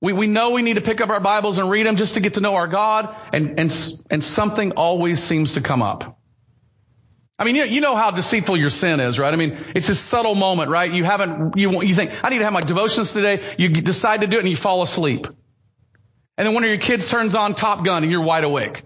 we, 0.00 0.14
we 0.14 0.26
know 0.26 0.50
we 0.52 0.62
need 0.62 0.74
to 0.74 0.80
pick 0.80 1.02
up 1.02 1.10
our 1.10 1.20
Bibles 1.20 1.58
and 1.58 1.68
read 1.68 1.84
them 1.84 1.96
just 1.96 2.14
to 2.14 2.20
get 2.20 2.34
to 2.34 2.40
know 2.40 2.54
our 2.54 2.66
God, 2.66 3.14
and, 3.32 3.60
and, 3.60 4.00
and 4.10 4.24
something 4.24 4.72
always 4.72 5.22
seems 5.22 5.54
to 5.54 5.60
come 5.60 5.82
up. 5.82 6.18
I 7.38 7.44
mean, 7.44 7.56
you, 7.56 7.64
you 7.64 7.80
know 7.82 7.94
how 7.94 8.10
deceitful 8.10 8.56
your 8.56 8.70
sin 8.70 9.00
is, 9.00 9.18
right? 9.18 9.34
I 9.34 9.36
mean, 9.36 9.58
it's 9.74 9.90
a 9.90 9.94
subtle 9.94 10.34
moment, 10.34 10.70
right? 10.70 10.90
You 10.90 11.04
haven't, 11.04 11.58
you, 11.58 11.82
you 11.82 11.94
think, 11.94 12.12
I 12.24 12.30
need 12.30 12.38
to 12.38 12.44
have 12.44 12.52
my 12.54 12.60
devotions 12.60 13.12
today. 13.12 13.54
You 13.58 13.68
decide 13.68 14.22
to 14.22 14.26
do 14.26 14.36
it 14.36 14.40
and 14.40 14.48
you 14.48 14.56
fall 14.56 14.82
asleep. 14.82 15.26
And 16.38 16.46
then 16.46 16.54
one 16.54 16.64
of 16.64 16.70
your 16.70 16.78
kids 16.78 17.08
turns 17.08 17.34
on 17.34 17.54
Top 17.54 17.84
Gun 17.84 18.02
and 18.02 18.10
you're 18.10 18.22
wide 18.22 18.44
awake. 18.44 18.82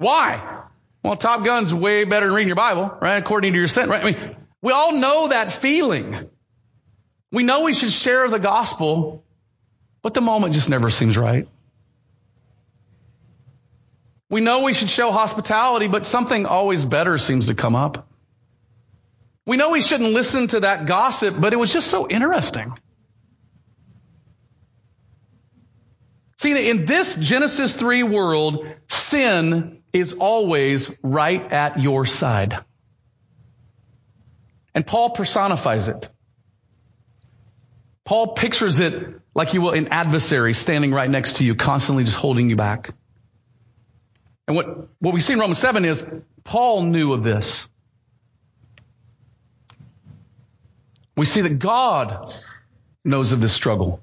Why? 0.00 0.62
Well, 1.04 1.14
Top 1.16 1.44
Gun's 1.44 1.74
way 1.74 2.04
better 2.04 2.24
than 2.24 2.34
reading 2.34 2.48
your 2.48 2.56
Bible, 2.56 2.90
right? 3.02 3.16
According 3.18 3.52
to 3.52 3.58
your 3.58 3.68
sin, 3.68 3.90
right? 3.90 4.02
I 4.02 4.10
mean, 4.10 4.36
we 4.62 4.72
all 4.72 4.92
know 4.92 5.28
that 5.28 5.52
feeling. 5.52 6.30
We 7.30 7.42
know 7.42 7.64
we 7.64 7.74
should 7.74 7.92
share 7.92 8.26
the 8.28 8.38
gospel, 8.38 9.22
but 10.00 10.14
the 10.14 10.22
moment 10.22 10.54
just 10.54 10.70
never 10.70 10.88
seems 10.88 11.18
right. 11.18 11.46
We 14.30 14.40
know 14.40 14.60
we 14.60 14.72
should 14.72 14.88
show 14.88 15.12
hospitality, 15.12 15.86
but 15.86 16.06
something 16.06 16.46
always 16.46 16.82
better 16.86 17.18
seems 17.18 17.48
to 17.48 17.54
come 17.54 17.76
up. 17.76 18.08
We 19.44 19.58
know 19.58 19.70
we 19.70 19.82
shouldn't 19.82 20.14
listen 20.14 20.48
to 20.48 20.60
that 20.60 20.86
gossip, 20.86 21.38
but 21.38 21.52
it 21.52 21.56
was 21.56 21.74
just 21.74 21.88
so 21.88 22.08
interesting. 22.08 22.72
See, 26.38 26.70
in 26.70 26.86
this 26.86 27.16
Genesis 27.16 27.76
3 27.76 28.02
world, 28.02 28.66
sin 29.10 29.82
is 29.92 30.14
always 30.14 30.96
right 31.02 31.52
at 31.52 31.80
your 31.80 32.06
side. 32.06 32.58
And 34.74 34.86
Paul 34.86 35.10
personifies 35.10 35.88
it. 35.88 36.08
Paul 38.04 38.34
pictures 38.34 38.80
it 38.80 39.20
like 39.34 39.54
you 39.54 39.60
will 39.60 39.72
an 39.72 39.88
adversary 39.88 40.54
standing 40.54 40.92
right 40.92 41.10
next 41.10 41.36
to 41.36 41.44
you, 41.44 41.54
constantly 41.54 42.04
just 42.04 42.16
holding 42.16 42.50
you 42.50 42.56
back. 42.56 42.94
And 44.46 44.56
what, 44.56 44.88
what 44.98 45.14
we 45.14 45.20
see 45.20 45.32
in 45.32 45.38
Romans 45.38 45.58
7 45.58 45.84
is 45.84 46.04
Paul 46.42 46.82
knew 46.82 47.12
of 47.12 47.22
this. 47.22 47.68
We 51.16 51.26
see 51.26 51.42
that 51.42 51.58
God 51.58 52.34
knows 53.04 53.32
of 53.32 53.40
this 53.40 53.52
struggle. 53.52 54.02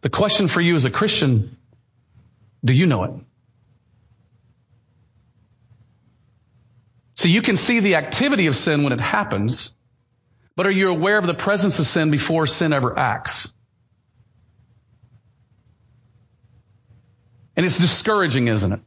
The 0.00 0.10
question 0.10 0.48
for 0.48 0.60
you 0.60 0.74
as 0.76 0.84
a 0.84 0.90
Christian, 0.90 1.56
do 2.64 2.72
you 2.72 2.86
know 2.86 3.04
it? 3.04 3.12
So 7.24 7.28
you 7.28 7.40
can 7.40 7.56
see 7.56 7.80
the 7.80 7.94
activity 7.94 8.48
of 8.48 8.54
sin 8.54 8.82
when 8.82 8.92
it 8.92 9.00
happens, 9.00 9.72
but 10.56 10.66
are 10.66 10.70
you 10.70 10.90
aware 10.90 11.16
of 11.16 11.26
the 11.26 11.32
presence 11.32 11.78
of 11.78 11.86
sin 11.86 12.10
before 12.10 12.46
sin 12.46 12.74
ever 12.74 12.98
acts? 12.98 13.50
And 17.56 17.64
it's 17.64 17.78
discouraging, 17.78 18.48
isn't 18.48 18.70
it? 18.70 18.80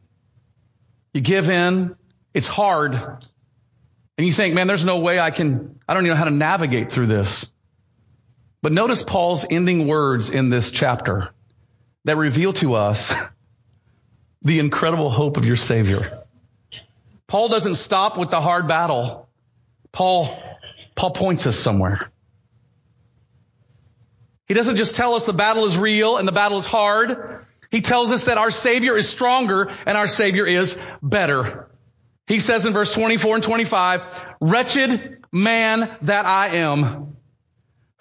You 1.12 1.20
give 1.20 1.50
in, 1.50 1.96
it's 2.32 2.46
hard, 2.46 2.94
and 2.94 4.24
you 4.24 4.30
think, 4.30 4.54
man, 4.54 4.68
there's 4.68 4.84
no 4.84 5.00
way 5.00 5.18
I 5.18 5.32
can, 5.32 5.80
I 5.88 5.94
don't 5.94 6.06
even 6.06 6.14
know 6.14 6.18
how 6.18 6.26
to 6.26 6.30
navigate 6.30 6.92
through 6.92 7.08
this. 7.08 7.44
But 8.62 8.70
notice 8.70 9.02
Paul's 9.02 9.44
ending 9.50 9.88
words 9.88 10.30
in 10.30 10.48
this 10.48 10.70
chapter 10.70 11.30
that 12.04 12.16
reveal 12.16 12.52
to 12.52 12.74
us 12.74 13.12
the 14.42 14.60
incredible 14.60 15.10
hope 15.10 15.38
of 15.38 15.44
your 15.44 15.56
Savior. 15.56 16.17
Paul 17.28 17.48
doesn't 17.48 17.76
stop 17.76 18.18
with 18.18 18.30
the 18.30 18.40
hard 18.40 18.66
battle. 18.66 19.28
Paul, 19.92 20.42
Paul 20.94 21.10
points 21.10 21.46
us 21.46 21.58
somewhere. 21.58 22.10
He 24.46 24.54
doesn't 24.54 24.76
just 24.76 24.96
tell 24.96 25.14
us 25.14 25.26
the 25.26 25.34
battle 25.34 25.66
is 25.66 25.76
real 25.76 26.16
and 26.16 26.26
the 26.26 26.32
battle 26.32 26.58
is 26.58 26.66
hard. 26.66 27.44
He 27.70 27.82
tells 27.82 28.10
us 28.10 28.24
that 28.24 28.38
our 28.38 28.50
Savior 28.50 28.96
is 28.96 29.06
stronger 29.06 29.70
and 29.84 29.98
our 29.98 30.08
Savior 30.08 30.46
is 30.46 30.78
better. 31.02 31.68
He 32.26 32.40
says 32.40 32.64
in 32.64 32.72
verse 32.72 32.94
24 32.94 33.36
and 33.36 33.44
25, 33.44 34.02
wretched 34.40 35.24
man 35.30 35.94
that 36.02 36.24
I 36.24 36.56
am. 36.56 37.07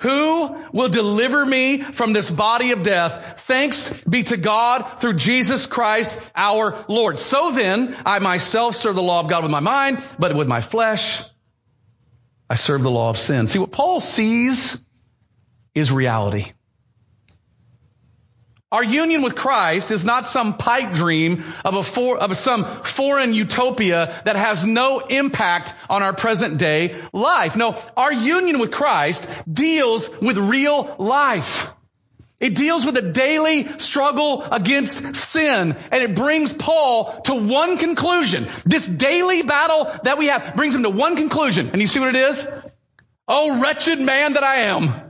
Who 0.02 0.56
will 0.74 0.90
deliver 0.90 1.44
me 1.44 1.82
from 1.82 2.14
this 2.14 2.30
body 2.30 2.72
of 2.72 2.84
death? 2.84 3.42
Thanks 3.48 4.04
be 4.04 4.24
to 4.24 4.38
God 4.38 5.02
through 5.02 5.16
Jesus 5.16 5.66
Christ 5.66 6.20
our 6.36 6.86
Lord. 6.88 7.18
So 7.18 7.52
then, 7.52 7.98
I 8.06 8.20
myself 8.20 8.76
serve 8.76 8.96
the 8.96 9.02
law 9.02 9.22
of 9.22 9.28
God 9.28 9.42
with 9.42 9.52
my 9.52 9.60
mind, 9.60 10.04
but 10.20 10.36
with 10.36 10.48
my 10.48 10.62
flesh, 10.62 11.24
I 12.48 12.56
serve 12.56 12.84
the 12.84 12.92
law 12.92 13.10
of 13.10 13.18
sin. 13.18 13.48
See, 13.48 13.60
what 13.60 13.72
Paul 13.72 14.00
sees 14.00 14.86
is 15.74 15.92
reality. 15.92 16.54
Our 18.70 18.84
union 18.84 19.22
with 19.22 19.36
Christ 19.36 19.92
is 19.92 20.04
not 20.04 20.28
some 20.28 20.58
pipe 20.58 20.94
dream 20.94 21.46
of 21.64 21.76
a 21.76 21.84
for, 21.84 22.18
of 22.18 22.36
some 22.36 22.84
foreign 22.84 23.34
utopia 23.34 24.22
that 24.26 24.36
has 24.36 24.66
no 24.66 25.00
impact 25.00 25.74
on 25.90 26.04
our 26.04 26.12
present 26.12 26.58
day 26.58 27.02
life. 27.14 27.56
No, 27.56 27.82
our 27.96 28.12
union 28.12 28.60
with 28.60 28.72
Christ 28.72 29.26
deals 29.52 30.10
with 30.20 30.38
real 30.38 30.98
life. 31.00 31.72
It 32.42 32.56
deals 32.56 32.86
with 32.86 32.98
a 32.98 33.14
daily 33.14 33.80
struggle 33.80 34.44
against 34.44 35.16
sin 35.16 35.78
and 35.90 36.04
it 36.04 36.14
brings 36.14 36.52
Paul 36.52 37.22
to 37.22 37.36
one 37.36 37.78
conclusion. 37.78 38.50
This 38.66 38.86
daily 38.86 39.44
battle 39.44 39.90
that 40.04 40.18
we 40.18 40.28
have 40.28 40.58
brings 40.58 40.76
him 40.76 40.84
to 40.84 40.90
one 40.90 41.16
conclusion. 41.16 41.70
And 41.72 41.80
you 41.80 41.88
see 41.88 42.02
what 42.02 42.10
it 42.10 42.18
is? 42.18 42.46
Oh, 43.30 43.62
wretched 43.62 44.02
man 44.02 44.34
that 44.34 44.44
I 44.44 44.64
am. 44.64 45.07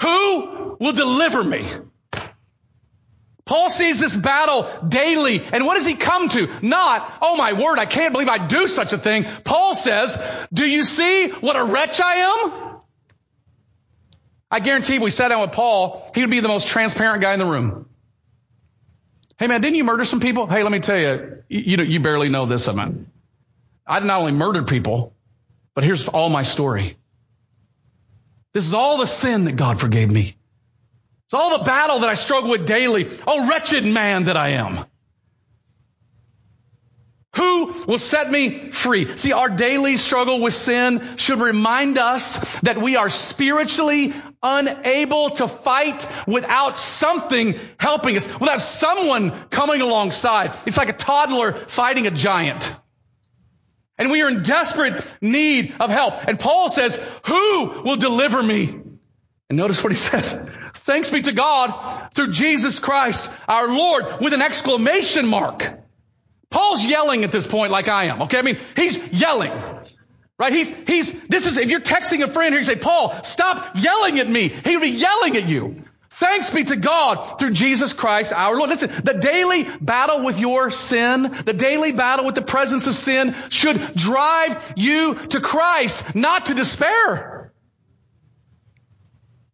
Who 0.00 0.76
will 0.78 0.92
deliver 0.92 1.42
me? 1.42 1.68
Paul 3.44 3.70
sees 3.70 3.98
this 3.98 4.14
battle 4.14 4.68
daily, 4.86 5.42
and 5.42 5.64
what 5.64 5.76
does 5.76 5.86
he 5.86 5.94
come 5.94 6.28
to? 6.28 6.48
Not, 6.60 7.18
oh 7.22 7.34
my 7.34 7.54
word, 7.54 7.78
I 7.78 7.86
can't 7.86 8.12
believe 8.12 8.28
I 8.28 8.46
do 8.46 8.68
such 8.68 8.92
a 8.92 8.98
thing. 8.98 9.24
Paul 9.42 9.74
says, 9.74 10.22
do 10.52 10.66
you 10.66 10.82
see 10.82 11.28
what 11.28 11.56
a 11.56 11.64
wretch 11.64 11.98
I 11.98 12.14
am? 12.16 12.80
I 14.50 14.60
guarantee 14.60 14.96
if 14.96 15.02
we 15.02 15.10
sat 15.10 15.28
down 15.28 15.40
with 15.40 15.52
Paul, 15.52 16.10
he 16.14 16.20
would 16.20 16.30
be 16.30 16.40
the 16.40 16.48
most 16.48 16.68
transparent 16.68 17.22
guy 17.22 17.32
in 17.32 17.38
the 17.38 17.46
room. 17.46 17.88
Hey 19.38 19.46
man, 19.46 19.60
didn't 19.60 19.76
you 19.76 19.84
murder 19.84 20.04
some 20.04 20.20
people? 20.20 20.46
Hey, 20.46 20.62
let 20.62 20.72
me 20.72 20.80
tell 20.80 20.98
you, 20.98 21.42
you, 21.48 21.82
you 21.82 22.00
barely 22.00 22.28
know 22.28 22.44
this 22.44 22.66
of 22.66 22.76
me. 22.76 23.06
I 23.86 24.00
not 24.00 24.20
only 24.20 24.32
murdered 24.32 24.66
people, 24.66 25.14
but 25.74 25.84
here's 25.84 26.06
all 26.06 26.28
my 26.28 26.42
story. 26.42 26.98
This 28.58 28.66
is 28.66 28.74
all 28.74 28.98
the 28.98 29.06
sin 29.06 29.44
that 29.44 29.52
God 29.52 29.78
forgave 29.78 30.10
me. 30.10 30.34
It's 31.26 31.34
all 31.34 31.58
the 31.58 31.64
battle 31.64 32.00
that 32.00 32.10
I 32.10 32.14
struggle 32.14 32.50
with 32.50 32.66
daily. 32.66 33.08
Oh, 33.24 33.48
wretched 33.48 33.86
man 33.86 34.24
that 34.24 34.36
I 34.36 34.54
am. 34.54 34.84
Who 37.36 37.84
will 37.86 38.00
set 38.00 38.28
me 38.28 38.72
free? 38.72 39.16
See, 39.16 39.32
our 39.32 39.48
daily 39.48 39.96
struggle 39.96 40.40
with 40.40 40.54
sin 40.54 41.06
should 41.18 41.38
remind 41.38 41.98
us 41.98 42.58
that 42.62 42.78
we 42.78 42.96
are 42.96 43.08
spiritually 43.08 44.12
unable 44.42 45.30
to 45.30 45.46
fight 45.46 46.04
without 46.26 46.80
something 46.80 47.60
helping 47.78 48.16
us, 48.16 48.26
without 48.40 48.60
someone 48.60 49.30
coming 49.50 49.82
alongside. 49.82 50.58
It's 50.66 50.76
like 50.76 50.88
a 50.88 50.94
toddler 50.94 51.52
fighting 51.52 52.08
a 52.08 52.10
giant. 52.10 52.74
And 53.98 54.10
we 54.10 54.22
are 54.22 54.28
in 54.28 54.42
desperate 54.42 55.04
need 55.20 55.74
of 55.80 55.90
help. 55.90 56.14
And 56.26 56.38
Paul 56.38 56.70
says, 56.70 56.96
who 57.26 57.82
will 57.82 57.96
deliver 57.96 58.40
me? 58.40 58.80
And 59.48 59.58
notice 59.58 59.82
what 59.82 59.92
he 59.92 59.98
says. 59.98 60.48
Thanks 60.74 61.10
be 61.10 61.20
to 61.22 61.32
God 61.32 62.10
through 62.14 62.30
Jesus 62.32 62.78
Christ, 62.78 63.30
our 63.48 63.68
Lord, 63.68 64.20
with 64.20 64.32
an 64.32 64.42
exclamation 64.42 65.26
mark. 65.26 65.68
Paul's 66.50 66.84
yelling 66.84 67.24
at 67.24 67.32
this 67.32 67.46
point 67.46 67.72
like 67.72 67.88
I 67.88 68.04
am, 68.04 68.22
okay? 68.22 68.38
I 68.38 68.42
mean, 68.42 68.58
he's 68.74 68.96
yelling. 69.08 69.52
Right? 70.38 70.52
He's, 70.52 70.70
he's, 70.86 71.12
this 71.28 71.46
is, 71.46 71.56
if 71.56 71.68
you're 71.68 71.80
texting 71.80 72.22
a 72.22 72.28
friend 72.28 72.54
here, 72.54 72.60
you 72.60 72.64
say, 72.66 72.76
Paul, 72.76 73.24
stop 73.24 73.76
yelling 73.76 74.20
at 74.20 74.30
me. 74.30 74.48
He 74.48 74.76
would 74.76 74.82
be 74.82 74.90
yelling 74.90 75.36
at 75.36 75.48
you. 75.48 75.82
Thanks 76.18 76.50
be 76.50 76.64
to 76.64 76.74
God 76.74 77.38
through 77.38 77.52
Jesus 77.52 77.92
Christ 77.92 78.32
our 78.32 78.56
Lord. 78.56 78.70
Listen, 78.70 78.90
the 79.04 79.14
daily 79.14 79.62
battle 79.80 80.24
with 80.24 80.40
your 80.40 80.72
sin, 80.72 81.22
the 81.44 81.52
daily 81.52 81.92
battle 81.92 82.26
with 82.26 82.34
the 82.34 82.42
presence 82.42 82.88
of 82.88 82.96
sin 82.96 83.36
should 83.50 83.94
drive 83.94 84.72
you 84.74 85.14
to 85.14 85.40
Christ, 85.40 86.16
not 86.16 86.46
to 86.46 86.54
despair. 86.54 87.52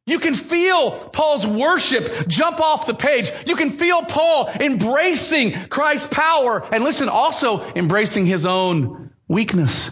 You 0.06 0.18
can 0.20 0.34
feel 0.34 0.92
Paul's 0.92 1.46
worship 1.46 2.28
jump 2.28 2.60
off 2.60 2.86
the 2.86 2.94
page. 2.94 3.30
You 3.46 3.56
can 3.56 3.72
feel 3.72 4.02
Paul 4.02 4.48
embracing 4.48 5.68
Christ's 5.68 6.08
power 6.08 6.66
and 6.72 6.82
listen, 6.82 7.10
also 7.10 7.60
embracing 7.74 8.24
his 8.24 8.46
own 8.46 9.10
weakness. 9.28 9.90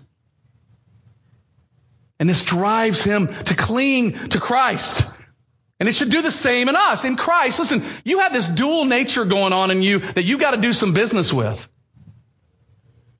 And 2.18 2.31
this 2.31 2.43
drives 2.43 3.03
him 3.03 3.27
to 3.27 3.55
cling 3.55 4.12
to 4.31 4.41
Christ. 4.41 5.12
And 5.83 5.89
it 5.89 5.97
should 5.97 6.11
do 6.11 6.22
the 6.22 6.30
same 6.30 6.68
in 6.68 6.76
us, 6.76 7.05
in 7.05 7.16
Christ. 7.16 7.59
Listen, 7.59 7.83
you 8.05 8.20
have 8.20 8.33
this 8.33 8.49
dual 8.49 8.85
nature 8.85 9.24
going 9.24 9.53
on 9.53 9.72
in 9.72 9.83
you 9.83 9.99
that 9.99 10.22
you 10.22 10.39
gotta 10.39 10.59
do 10.59 10.72
some 10.72 10.93
business 10.93 11.33
with. 11.33 11.68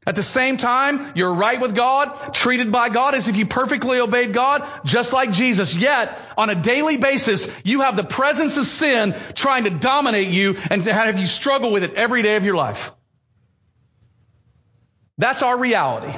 At 0.07 0.15
the 0.15 0.23
same 0.23 0.59
time, 0.59 1.11
you're 1.17 1.35
right 1.35 1.61
with 1.61 1.75
God, 1.75 2.33
treated 2.35 2.71
by 2.71 2.89
God 2.89 3.17
as 3.17 3.27
if 3.27 3.35
you 3.35 3.47
perfectly 3.47 3.99
obeyed 3.99 4.33
God, 4.33 4.65
just 4.85 5.13
like 5.13 5.33
Jesus. 5.33 5.75
Yet, 5.75 6.17
on 6.39 6.51
a 6.51 6.55
daily 6.55 6.99
basis, 6.99 7.53
you 7.65 7.81
have 7.81 7.97
the 7.97 8.05
presence 8.05 8.57
of 8.57 8.65
sin 8.65 9.17
trying 9.35 9.65
to 9.65 9.71
dominate 9.71 10.29
you 10.29 10.57
and 10.71 10.85
to 10.85 10.95
have 10.95 11.19
you 11.19 11.27
struggle 11.27 11.73
with 11.73 11.83
it 11.83 11.95
every 11.95 12.23
day 12.23 12.37
of 12.37 12.45
your 12.45 12.55
life. 12.55 12.93
That's 15.19 15.43
our 15.43 15.59
reality. 15.59 16.17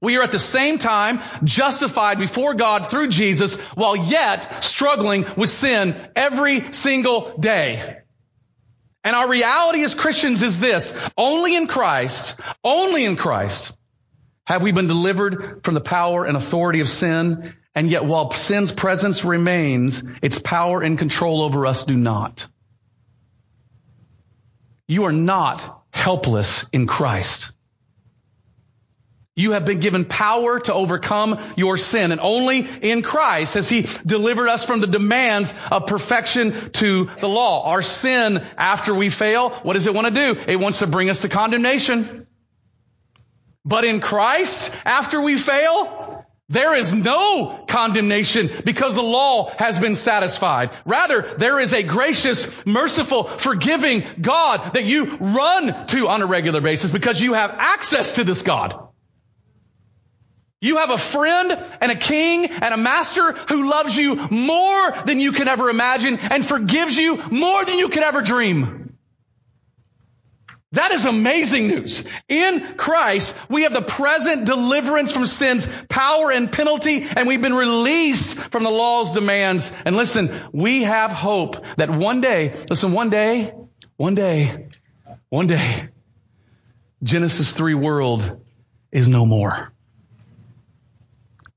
We 0.00 0.16
are 0.16 0.22
at 0.22 0.32
the 0.32 0.38
same 0.38 0.78
time 0.78 1.20
justified 1.44 2.18
before 2.18 2.54
God 2.54 2.86
through 2.88 3.08
Jesus 3.08 3.58
while 3.74 3.96
yet 3.96 4.64
struggling 4.64 5.26
with 5.36 5.50
sin 5.50 5.94
every 6.16 6.72
single 6.72 7.36
day. 7.38 7.98
And 9.04 9.16
our 9.16 9.28
reality 9.28 9.82
as 9.82 9.94
Christians 9.94 10.42
is 10.42 10.58
this. 10.58 10.98
Only 11.16 11.54
in 11.54 11.66
Christ, 11.66 12.38
only 12.64 13.04
in 13.04 13.16
Christ 13.16 13.72
have 14.44 14.62
we 14.62 14.72
been 14.72 14.86
delivered 14.86 15.60
from 15.64 15.74
the 15.74 15.80
power 15.80 16.24
and 16.24 16.36
authority 16.36 16.80
of 16.80 16.88
sin. 16.88 17.54
And 17.74 17.90
yet 17.90 18.04
while 18.04 18.30
sin's 18.32 18.72
presence 18.72 19.24
remains, 19.24 20.02
its 20.22 20.38
power 20.38 20.82
and 20.82 20.98
control 20.98 21.42
over 21.42 21.66
us 21.66 21.84
do 21.84 21.96
not. 21.96 22.46
You 24.88 25.04
are 25.04 25.12
not 25.12 25.84
helpless 25.92 26.66
in 26.72 26.86
Christ. 26.86 27.52
You 29.36 29.52
have 29.52 29.64
been 29.64 29.80
given 29.80 30.04
power 30.04 30.60
to 30.60 30.74
overcome 30.74 31.40
your 31.56 31.78
sin. 31.78 32.12
And 32.12 32.20
only 32.20 32.58
in 32.60 33.02
Christ 33.02 33.54
has 33.54 33.68
He 33.68 33.86
delivered 34.04 34.48
us 34.48 34.64
from 34.64 34.80
the 34.80 34.86
demands 34.86 35.54
of 35.70 35.86
perfection 35.86 36.70
to 36.72 37.08
the 37.20 37.28
law. 37.28 37.70
Our 37.70 37.82
sin, 37.82 38.44
after 38.58 38.94
we 38.94 39.08
fail, 39.08 39.50
what 39.50 39.74
does 39.74 39.86
it 39.86 39.94
want 39.94 40.12
to 40.14 40.34
do? 40.34 40.40
It 40.46 40.56
wants 40.56 40.80
to 40.80 40.86
bring 40.86 41.10
us 41.10 41.20
to 41.20 41.28
condemnation. 41.28 42.26
But 43.64 43.84
in 43.84 44.00
Christ, 44.00 44.74
after 44.84 45.20
we 45.20 45.36
fail, 45.36 46.26
there 46.48 46.74
is 46.74 46.92
no 46.92 47.64
condemnation 47.68 48.50
because 48.64 48.96
the 48.96 49.02
law 49.02 49.52
has 49.58 49.78
been 49.78 49.94
satisfied. 49.94 50.70
Rather, 50.84 51.22
there 51.22 51.60
is 51.60 51.72
a 51.72 51.84
gracious, 51.84 52.66
merciful, 52.66 53.24
forgiving 53.24 54.04
God 54.20 54.74
that 54.74 54.84
you 54.84 55.16
run 55.16 55.86
to 55.86 56.08
on 56.08 56.22
a 56.22 56.26
regular 56.26 56.60
basis 56.60 56.90
because 56.90 57.20
you 57.20 57.34
have 57.34 57.54
access 57.56 58.14
to 58.14 58.24
this 58.24 58.42
God. 58.42 58.89
You 60.60 60.76
have 60.76 60.90
a 60.90 60.98
friend 60.98 61.58
and 61.80 61.90
a 61.90 61.96
king 61.96 62.46
and 62.46 62.74
a 62.74 62.76
master 62.76 63.32
who 63.32 63.70
loves 63.70 63.96
you 63.96 64.16
more 64.30 64.92
than 65.06 65.18
you 65.18 65.32
can 65.32 65.48
ever 65.48 65.70
imagine 65.70 66.18
and 66.18 66.44
forgives 66.44 66.98
you 66.98 67.16
more 67.30 67.64
than 67.64 67.78
you 67.78 67.88
could 67.88 68.02
ever 68.02 68.20
dream. 68.20 68.80
That 70.72 70.92
is 70.92 71.04
amazing 71.04 71.66
news. 71.66 72.04
In 72.28 72.76
Christ, 72.76 73.36
we 73.48 73.62
have 73.62 73.72
the 73.72 73.82
present 73.82 74.44
deliverance 74.44 75.10
from 75.10 75.26
sin's 75.26 75.66
power 75.88 76.30
and 76.30 76.52
penalty, 76.52 77.04
and 77.04 77.26
we've 77.26 77.42
been 77.42 77.54
released 77.54 78.36
from 78.36 78.62
the 78.62 78.70
law's 78.70 79.10
demands. 79.10 79.72
And 79.84 79.96
listen, 79.96 80.30
we 80.52 80.84
have 80.84 81.10
hope 81.10 81.56
that 81.76 81.90
one 81.90 82.20
day, 82.20 82.54
listen, 82.68 82.92
one 82.92 83.10
day, 83.10 83.52
one 83.96 84.14
day, 84.14 84.68
one 85.28 85.48
day, 85.48 85.88
Genesis 87.02 87.52
3 87.52 87.74
world 87.74 88.40
is 88.92 89.08
no 89.08 89.26
more. 89.26 89.72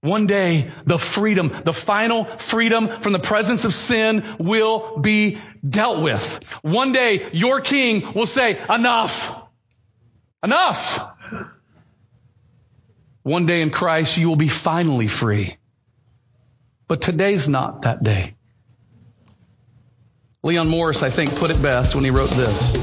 One 0.03 0.27
day, 0.27 0.69
the 0.85 0.99
freedom, 0.99 1.49
the 1.63 1.71
final 1.71 2.25
freedom 2.25 2.89
from 2.89 3.13
the 3.13 3.19
presence 3.19 3.63
of 3.63 3.73
sin 3.73 4.35
will 4.37 4.97
be 4.97 5.37
dealt 5.67 6.03
with. 6.03 6.43
One 6.61 6.91
day, 6.91 7.29
your 7.31 7.61
king 7.61 8.13
will 8.13 8.25
say, 8.25 8.59
enough. 8.69 9.33
Enough. 10.43 10.99
One 13.21 13.45
day 13.45 13.61
in 13.61 13.69
Christ, 13.69 14.17
you 14.17 14.27
will 14.27 14.35
be 14.35 14.49
finally 14.49 15.07
free. 15.07 15.55
But 16.89 16.99
today's 16.99 17.47
not 17.47 17.83
that 17.83 18.03
day. 18.03 18.35
Leon 20.43 20.67
Morris, 20.67 21.01
I 21.01 21.11
think, 21.11 21.33
put 21.37 21.49
it 21.49 21.61
best 21.61 21.95
when 21.95 22.03
he 22.03 22.09
wrote 22.09 22.29
this. 22.31 22.73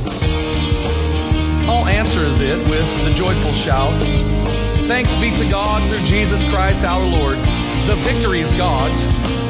Paul 1.66 1.84
answers 1.84 2.40
it 2.40 2.70
with 2.70 3.04
the 3.04 3.14
joyful 3.14 3.52
shout, 3.52 3.92
Thanks 5.00 5.18
be 5.18 5.30
to 5.30 5.50
God 5.50 5.80
through 5.88 6.06
Jesus 6.08 6.44
Christ 6.52 6.84
our 6.84 7.00
Lord. 7.00 7.38
The 7.88 7.96
victory 8.04 8.40
is 8.40 8.54
God's, 8.58 9.00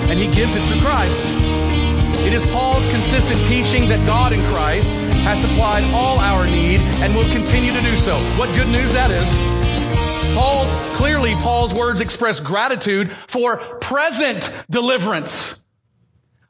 and 0.09 0.17
He 0.17 0.27
gives 0.27 0.55
it 0.55 0.63
through 0.63 0.87
Christ. 0.87 2.25
It 2.25 2.33
is 2.33 2.49
Paul's 2.53 2.89
consistent 2.93 3.41
teaching 3.51 3.89
that 3.89 3.99
God 4.07 4.33
in 4.33 4.39
Christ 4.53 4.87
has 5.27 5.41
supplied 5.41 5.83
all 5.93 6.21
our 6.21 6.47
need 6.47 6.79
and 7.03 7.13
will 7.17 7.29
continue 7.35 7.73
to 7.73 7.81
do 7.81 7.91
so. 7.99 8.15
What 8.39 8.47
good 8.55 8.69
news 8.69 8.93
that 8.93 9.11
is. 9.11 10.37
Paul, 10.37 10.67
clearly 10.95 11.35
Paul's 11.35 11.75
words 11.75 11.99
express 11.99 12.39
gratitude 12.39 13.13
for 13.13 13.57
present 13.57 14.49
deliverance. 14.71 15.61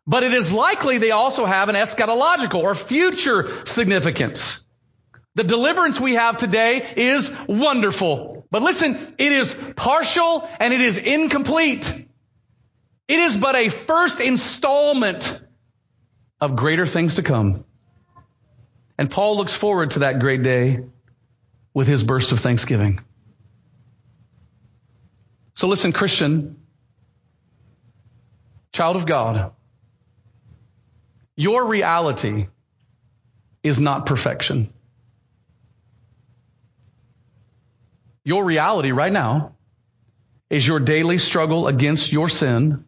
But 0.06 0.24
it 0.24 0.34
is 0.34 0.52
likely 0.52 0.98
they 0.98 1.12
also 1.12 1.46
have 1.46 1.70
an 1.70 1.74
eschatological 1.74 2.62
or 2.62 2.74
future 2.74 3.64
significance. 3.64 4.62
The 5.36 5.44
deliverance 5.44 5.98
we 5.98 6.16
have 6.16 6.36
today 6.36 6.92
is 6.98 7.34
wonderful. 7.48 8.39
But 8.50 8.62
listen, 8.62 8.96
it 9.18 9.32
is 9.32 9.54
partial 9.76 10.48
and 10.58 10.74
it 10.74 10.80
is 10.80 10.98
incomplete. 10.98 12.06
It 13.06 13.18
is 13.18 13.36
but 13.36 13.56
a 13.56 13.68
first 13.68 14.20
installment 14.20 15.40
of 16.40 16.56
greater 16.56 16.86
things 16.86 17.16
to 17.16 17.22
come. 17.22 17.64
And 18.98 19.10
Paul 19.10 19.36
looks 19.36 19.52
forward 19.52 19.92
to 19.92 20.00
that 20.00 20.18
great 20.18 20.42
day 20.42 20.84
with 21.72 21.86
his 21.86 22.02
burst 22.04 22.32
of 22.32 22.40
thanksgiving. 22.40 23.00
So 25.54 25.68
listen, 25.68 25.92
Christian, 25.92 26.56
child 28.72 28.96
of 28.96 29.06
God, 29.06 29.52
your 31.36 31.66
reality 31.66 32.48
is 33.62 33.80
not 33.80 34.06
perfection. 34.06 34.72
Your 38.30 38.44
reality 38.44 38.92
right 38.92 39.12
now 39.12 39.56
is 40.50 40.64
your 40.64 40.78
daily 40.78 41.18
struggle 41.18 41.66
against 41.66 42.12
your 42.12 42.28
sin. 42.28 42.84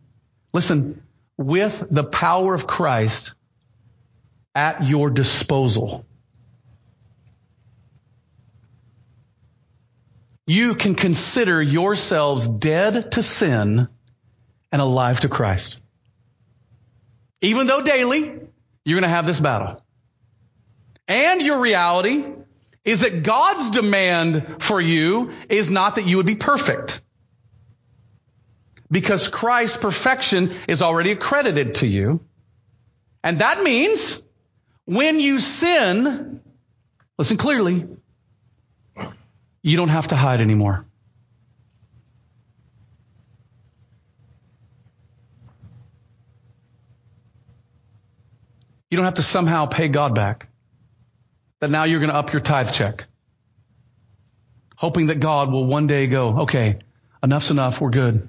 Listen, 0.53 1.03
with 1.37 1.85
the 1.91 2.05
power 2.05 2.55
of 2.55 2.69
Christ 2.69 3.33
at 4.55 4.87
your 4.87 5.11
disposal. 5.11 6.07
You 10.47 10.77
can 10.77 10.95
consider 10.95 11.61
yourselves 11.61 12.47
dead 12.47 13.11
to 13.11 13.21
sin 13.21 13.89
and 14.71 14.81
alive 14.81 15.19
to 15.21 15.29
Christ. 15.29 15.81
Even 17.41 17.67
though 17.67 17.81
daily, 17.83 18.39
you're 18.85 19.01
going 19.01 19.11
to 19.11 19.17
have 19.17 19.27
this 19.27 19.41
battle. 19.41 19.83
And 21.09 21.43
your 21.43 21.59
reality 21.59 22.27
is 22.85 23.01
that 23.01 23.23
God's 23.23 23.71
demand 23.71 24.57
for 24.61 24.81
you 24.81 25.33
is 25.49 25.71
not 25.71 25.97
that 25.97 26.07
you 26.07 26.17
would 26.17 26.27
be 26.27 26.35
perfect. 26.35 27.01
Because 28.91 29.29
Christ's 29.29 29.77
perfection 29.77 30.57
is 30.69 30.83
already 30.83 31.13
accredited 31.13 31.77
to 31.77 31.87
you. 31.87 32.21
And 33.23 33.39
that 33.39 33.63
means 33.63 34.23
when 34.85 35.21
you 35.21 35.39
sin, 35.39 36.41
listen 37.17 37.37
clearly, 37.37 37.89
you 39.63 39.77
don't 39.77 39.89
have 39.89 40.09
to 40.09 40.17
hide 40.17 40.41
anymore. 40.41 40.85
You 48.91 48.97
don't 48.97 49.07
have 49.07 49.15
to 49.15 49.23
somehow 49.23 49.67
pay 49.67 49.89
God 49.89 50.15
back. 50.15 50.52
That 51.63 51.71
now 51.71 51.85
you're 51.85 52.01
going 52.01 52.11
to 52.11 52.17
up 52.17 52.33
your 52.33 52.41
tithe 52.41 52.73
check. 52.73 53.05
Hoping 54.75 55.07
that 55.07 55.21
God 55.21 55.53
will 55.53 55.65
one 55.65 55.87
day 55.87 56.09
go, 56.09 56.41
okay, 56.41 56.81
enough's 57.23 57.53
enough, 57.53 57.81
we're 57.81 57.91
good. 57.91 58.29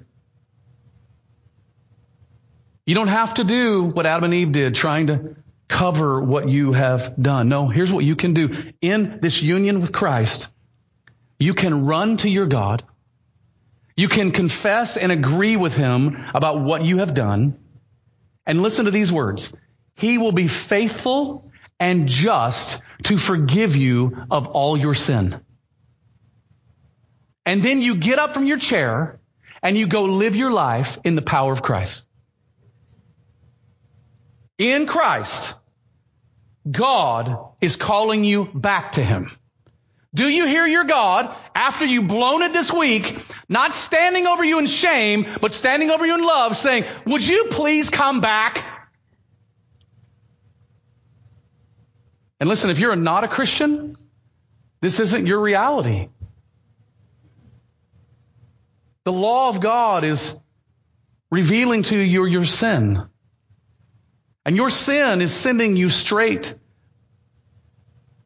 You 2.86 2.94
don't 2.94 3.08
have 3.08 3.34
to 3.34 3.42
do 3.42 3.82
what 3.82 4.06
Adam 4.06 4.22
and 4.22 4.34
Eve 4.34 4.52
did, 4.52 4.76
trying 4.76 5.08
to 5.08 5.34
cover 5.66 6.20
what 6.20 6.48
you 6.48 6.74
have 6.74 7.20
done. 7.20 7.48
No, 7.48 7.66
here's 7.66 7.90
what 7.90 8.04
you 8.04 8.14
can 8.14 8.34
do. 8.34 8.72
In 8.80 9.18
this 9.20 9.42
union 9.42 9.80
with 9.80 9.90
Christ, 9.90 10.46
you 11.36 11.54
can 11.54 11.86
run 11.86 12.18
to 12.18 12.28
your 12.28 12.46
God. 12.46 12.84
You 13.96 14.06
can 14.06 14.30
confess 14.30 14.96
and 14.96 15.10
agree 15.10 15.56
with 15.56 15.74
Him 15.76 16.24
about 16.32 16.60
what 16.60 16.84
you 16.84 16.98
have 16.98 17.14
done. 17.14 17.58
And 18.46 18.62
listen 18.62 18.84
to 18.84 18.92
these 18.92 19.10
words. 19.10 19.52
He 19.96 20.18
will 20.18 20.30
be 20.30 20.46
faithful 20.46 21.50
and 21.80 22.06
just 22.06 22.83
to 23.02 23.18
forgive 23.18 23.76
you 23.76 24.24
of 24.30 24.46
all 24.46 24.76
your 24.76 24.94
sin. 24.94 25.40
And 27.46 27.62
then 27.62 27.82
you 27.82 27.96
get 27.96 28.18
up 28.18 28.34
from 28.34 28.46
your 28.46 28.58
chair 28.58 29.20
and 29.62 29.76
you 29.76 29.86
go 29.86 30.04
live 30.04 30.36
your 30.36 30.52
life 30.52 30.98
in 31.04 31.14
the 31.14 31.22
power 31.22 31.52
of 31.52 31.62
Christ. 31.62 32.04
In 34.56 34.86
Christ, 34.86 35.54
God 36.70 37.36
is 37.60 37.76
calling 37.76 38.24
you 38.24 38.46
back 38.54 38.92
to 38.92 39.04
Him. 39.04 39.30
Do 40.14 40.28
you 40.28 40.46
hear 40.46 40.64
your 40.64 40.84
God 40.84 41.34
after 41.56 41.84
you've 41.84 42.06
blown 42.06 42.42
it 42.42 42.52
this 42.52 42.72
week, 42.72 43.18
not 43.48 43.74
standing 43.74 44.28
over 44.28 44.44
you 44.44 44.60
in 44.60 44.66
shame, 44.66 45.26
but 45.40 45.52
standing 45.52 45.90
over 45.90 46.06
you 46.06 46.14
in 46.14 46.24
love, 46.24 46.56
saying, 46.56 46.84
would 47.04 47.26
you 47.26 47.46
please 47.50 47.90
come 47.90 48.20
back? 48.20 48.64
And 52.44 52.48
listen, 52.50 52.68
if 52.68 52.78
you're 52.78 52.94
not 52.94 53.24
a 53.24 53.28
Christian, 53.28 53.96
this 54.82 55.00
isn't 55.00 55.26
your 55.26 55.40
reality. 55.40 56.10
The 59.04 59.12
law 59.12 59.48
of 59.48 59.62
God 59.62 60.04
is 60.04 60.38
revealing 61.30 61.84
to 61.84 61.96
you 61.96 62.26
your, 62.26 62.44
sin. 62.44 63.08
And 64.44 64.56
your 64.56 64.68
sin 64.68 65.22
is 65.22 65.32
sending 65.32 65.74
you 65.76 65.88
straight 65.88 66.54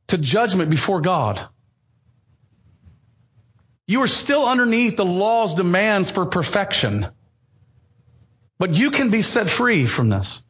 to 0.08 0.18
judgment 0.18 0.68
before 0.68 1.00
God. 1.00 1.40
You 3.86 4.02
are 4.02 4.08
still 4.08 4.48
underneath 4.48 4.96
the 4.96 5.04
law's 5.04 5.54
demands 5.54 6.10
for 6.10 6.26
perfection. 6.26 7.06
But 8.58 8.74
you 8.74 8.90
can 8.90 9.10
be 9.10 9.22
set 9.22 9.48
free 9.48 9.86
from 9.86 10.08
this 10.08 10.42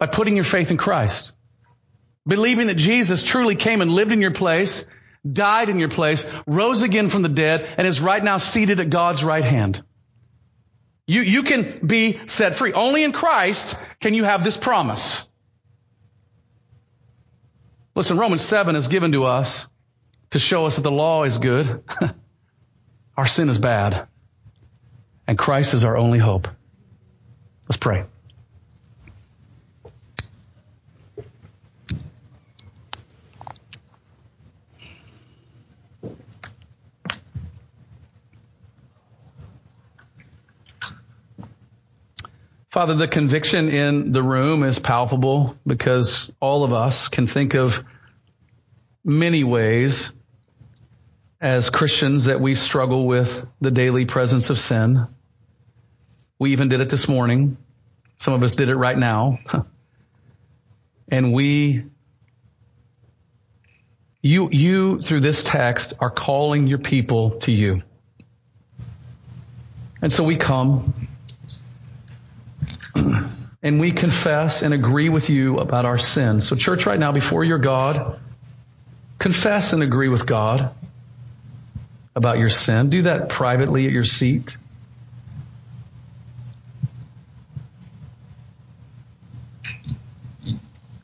by 0.00 0.06
putting 0.06 0.34
your 0.34 0.44
faith 0.44 0.72
in 0.72 0.76
Christ. 0.76 1.32
Believing 2.26 2.66
that 2.66 2.74
Jesus 2.74 3.22
truly 3.22 3.56
came 3.56 3.80
and 3.80 3.90
lived 3.90 4.12
in 4.12 4.20
your 4.20 4.30
place, 4.30 4.84
died 5.30 5.68
in 5.68 5.78
your 5.78 5.88
place, 5.88 6.24
rose 6.46 6.82
again 6.82 7.10
from 7.10 7.22
the 7.22 7.28
dead, 7.28 7.66
and 7.76 7.86
is 7.86 8.00
right 8.00 8.22
now 8.22 8.38
seated 8.38 8.80
at 8.80 8.90
God's 8.90 9.24
right 9.24 9.44
hand. 9.44 9.82
You, 11.06 11.22
you 11.22 11.42
can 11.42 11.84
be 11.86 12.20
set 12.26 12.56
free. 12.56 12.72
Only 12.72 13.02
in 13.02 13.12
Christ 13.12 13.74
can 13.98 14.14
you 14.14 14.24
have 14.24 14.44
this 14.44 14.56
promise. 14.56 15.26
Listen, 17.96 18.16
Romans 18.16 18.42
7 18.42 18.76
is 18.76 18.86
given 18.86 19.12
to 19.12 19.24
us 19.24 19.66
to 20.30 20.38
show 20.38 20.66
us 20.66 20.76
that 20.76 20.82
the 20.82 20.90
law 20.90 21.24
is 21.24 21.38
good. 21.38 21.82
our 23.16 23.26
sin 23.26 23.48
is 23.48 23.58
bad. 23.58 24.06
And 25.26 25.36
Christ 25.36 25.74
is 25.74 25.84
our 25.84 25.96
only 25.96 26.18
hope. 26.18 26.48
Let's 27.68 27.76
pray. 27.76 28.04
Father, 42.70 42.94
the 42.94 43.08
conviction 43.08 43.68
in 43.68 44.12
the 44.12 44.22
room 44.22 44.62
is 44.62 44.78
palpable 44.78 45.56
because 45.66 46.32
all 46.38 46.62
of 46.62 46.72
us 46.72 47.08
can 47.08 47.26
think 47.26 47.54
of 47.54 47.84
many 49.04 49.42
ways 49.42 50.12
as 51.40 51.68
Christians 51.68 52.26
that 52.26 52.40
we 52.40 52.54
struggle 52.54 53.08
with 53.08 53.44
the 53.58 53.72
daily 53.72 54.04
presence 54.04 54.50
of 54.50 54.58
sin. 54.58 55.08
We 56.38 56.52
even 56.52 56.68
did 56.68 56.80
it 56.80 56.88
this 56.88 57.08
morning. 57.08 57.56
Some 58.18 58.34
of 58.34 58.42
us 58.44 58.54
did 58.54 58.68
it 58.68 58.76
right 58.76 58.96
now. 58.96 59.40
and 61.08 61.32
we, 61.32 61.86
you, 64.22 64.48
you 64.52 65.00
through 65.00 65.20
this 65.20 65.42
text 65.42 65.94
are 65.98 66.10
calling 66.10 66.68
your 66.68 66.78
people 66.78 67.32
to 67.40 67.50
you. 67.50 67.82
And 70.00 70.12
so 70.12 70.22
we 70.22 70.36
come 70.36 71.09
and 72.94 73.80
we 73.80 73.92
confess 73.92 74.62
and 74.62 74.74
agree 74.74 75.08
with 75.08 75.30
you 75.30 75.58
about 75.58 75.84
our 75.84 75.98
sins. 75.98 76.46
So 76.48 76.56
church 76.56 76.86
right 76.86 76.98
now 76.98 77.12
before 77.12 77.44
your 77.44 77.58
God, 77.58 78.18
confess 79.18 79.72
and 79.72 79.82
agree 79.82 80.08
with 80.08 80.26
God 80.26 80.74
about 82.14 82.38
your 82.38 82.50
sin. 82.50 82.90
Do 82.90 83.02
that 83.02 83.28
privately 83.28 83.86
at 83.86 83.92
your 83.92 84.04
seat. 84.04 84.56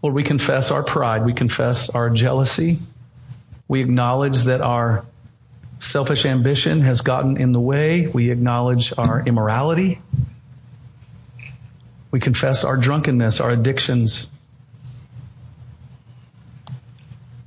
Lord, 0.03 0.15
we 0.15 0.23
confess 0.23 0.71
our 0.71 0.83
pride. 0.83 1.25
We 1.25 1.33
confess 1.33 1.91
our 1.91 2.11
jealousy. 2.11 2.79
We 3.67 3.81
acknowledge 3.81 4.45
that 4.45 4.61
our 4.61 5.05
selfish 5.79 6.25
ambition 6.25 6.81
has 6.83 7.01
gotten 7.01 7.37
in 7.37 7.53
the 7.53 7.61
way. 7.61 8.07
We 8.07 8.31
acknowledge 8.31 8.93
our 8.97 9.21
immorality. 9.27 10.01
We 12.17 12.21
confess 12.21 12.65
our 12.65 12.79
drunkenness, 12.79 13.41
our 13.43 13.51
addictions. 13.51 14.27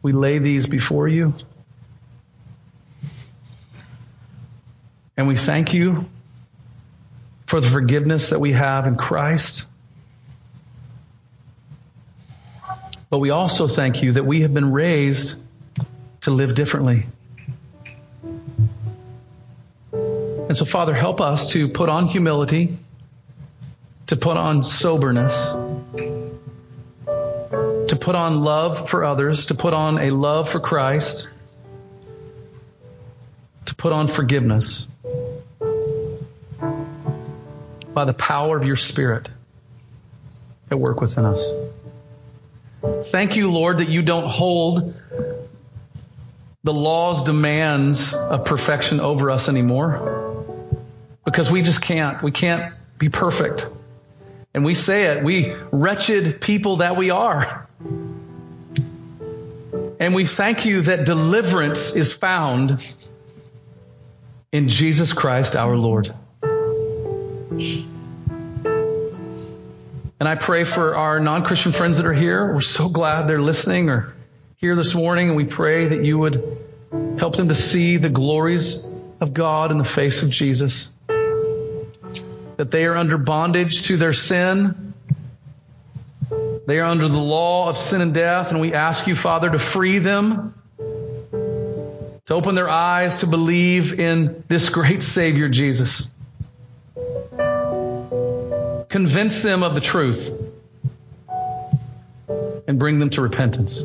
We 0.04 0.12
lay 0.12 0.38
these 0.38 0.68
before 0.68 1.08
you. 1.08 1.34
And 5.18 5.28
we 5.28 5.36
thank 5.36 5.74
you 5.74 6.08
for 7.48 7.60
the 7.60 7.68
forgiveness 7.68 8.30
that 8.30 8.40
we 8.40 8.52
have 8.52 8.86
in 8.86 8.96
Christ. 8.96 9.66
But 13.10 13.18
we 13.18 13.32
also 13.32 13.68
thank 13.68 14.04
you 14.04 14.12
that 14.12 14.24
we 14.28 14.42
have 14.42 14.54
been 14.54 14.72
raised 14.72 15.42
to 16.22 16.30
live 16.30 16.54
differently. 16.54 17.08
And 19.92 20.56
so 20.56 20.64
Father, 20.64 20.94
help 20.94 21.22
us 21.22 21.54
to 21.54 21.70
put 21.70 21.90
on 21.90 22.06
humility 22.06 22.78
to 24.10 24.18
put 24.18 24.38
on 24.38 24.64
soberness, 24.64 25.46
to 27.06 27.96
put 28.02 28.16
on 28.16 28.42
love 28.42 28.90
for 28.90 29.04
others, 29.04 29.46
to 29.46 29.54
put 29.54 29.76
on 29.76 30.00
a 30.00 30.10
love 30.10 30.50
for 30.50 30.60
Christ, 30.60 31.30
to 33.66 33.76
put 33.76 33.94
on 33.94 34.08
forgiveness 34.08 34.88
by 37.94 38.06
the 38.06 38.14
power 38.14 38.58
of 38.58 38.66
your 38.66 38.78
Spirit 38.78 39.30
at 40.72 40.80
work 40.80 41.02
within 41.02 41.26
us. 41.26 41.48
Thank 43.12 43.36
you, 43.36 43.52
Lord, 43.52 43.78
that 43.78 43.90
you 43.90 44.02
don't 44.02 44.28
hold 44.28 44.96
the 46.64 46.74
law's 46.74 47.22
demands 47.22 48.12
of 48.16 48.44
perfection 48.44 49.02
over 49.02 49.30
us 49.30 49.50
anymore 49.50 50.48
because 51.26 51.52
we 51.52 51.62
just 51.62 51.84
can't. 51.84 52.24
We 52.24 52.32
can't 52.32 52.74
be 52.98 53.10
perfect. 53.10 53.68
And 54.54 54.66
we 54.66 54.74
say 54.76 55.06
it, 55.06 55.24
we 55.24 55.54
wretched 55.72 56.42
people 56.42 56.78
that 56.78 56.98
we 56.98 57.12
are. 57.12 57.68
And 60.00 60.16
we 60.16 60.26
thank 60.26 60.66
you 60.66 60.82
that 60.84 61.06
deliverance 61.06 61.96
is 61.96 62.14
found 62.14 62.82
in 64.52 64.68
Jesus 64.68 65.14
Christ 65.14 65.56
our 65.56 65.76
Lord. 65.76 66.14
And 70.22 70.28
I 70.28 70.36
pray 70.36 70.64
for 70.64 70.96
our 70.96 71.20
non-Christian 71.20 71.72
friends 71.72 71.98
that 71.98 72.06
are 72.06 72.14
here. 72.14 72.54
We're 72.54 72.62
so 72.62 72.90
glad 72.90 73.28
they're 73.28 73.42
listening 73.42 73.90
or 73.90 74.14
here 74.58 74.76
this 74.76 74.96
morning. 74.96 75.28
And 75.28 75.38
we 75.38 75.46
pray 75.46 75.88
that 75.90 76.04
you 76.04 76.18
would 76.18 76.58
help 77.18 77.36
them 77.36 77.50
to 77.50 77.56
see 77.56 77.98
the 77.98 78.10
glories 78.10 78.84
of 79.22 79.34
God 79.34 79.72
in 79.72 79.78
the 79.78 79.84
face 79.84 80.24
of 80.24 80.30
Jesus. 80.30 80.90
That 82.60 82.72
they 82.72 82.86
are 82.88 82.96
under 82.98 83.18
bondage 83.18 83.84
to 83.84 83.96
their 83.96 84.12
sin. 84.12 84.94
They 86.68 86.80
are 86.80 86.84
under 86.84 87.08
the 87.08 87.18
law 87.18 87.70
of 87.70 87.78
sin 87.78 88.02
and 88.02 88.14
death. 88.14 88.52
And 88.52 88.60
we 88.60 88.74
ask 88.74 89.08
you, 89.08 89.16
Father, 89.16 89.50
to 89.50 89.58
free 89.58 90.00
them 90.00 90.54
to 92.26 92.34
open 92.34 92.56
their 92.56 92.68
eyes 92.70 93.22
to 93.22 93.28
believe 93.28 93.98
in 93.98 94.44
this 94.50 94.68
great 94.68 95.02
Savior, 95.02 95.48
Jesus. 95.48 96.10
Convince 98.90 99.42
them 99.42 99.64
of 99.64 99.74
the 99.74 99.80
truth 99.80 100.30
and 102.68 102.78
bring 102.78 103.00
them 103.00 103.10
to 103.12 103.22
repentance. 103.22 103.78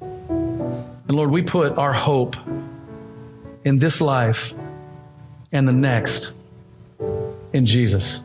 And 0.00 1.10
Lord, 1.10 1.30
we 1.30 1.42
put 1.42 1.76
our 1.76 1.92
hope 1.92 2.36
in 3.66 3.80
this 3.80 4.00
life 4.00 4.54
and 5.50 5.66
the 5.66 5.72
next 5.72 6.36
in 7.52 7.66
Jesus. 7.66 8.20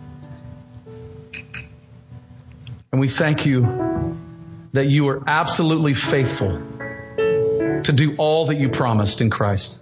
And 2.92 3.02
we 3.02 3.10
thank 3.10 3.48
you 3.48 4.28
that 4.74 4.86
you 4.86 5.08
are 5.08 5.24
absolutely 5.26 5.96
faithful 5.96 6.62
to 7.18 7.92
do 7.92 8.16
all 8.18 8.46
that 8.46 8.56
you 8.56 8.70
promised 8.70 9.20
in 9.20 9.32
Christ. 9.32 9.82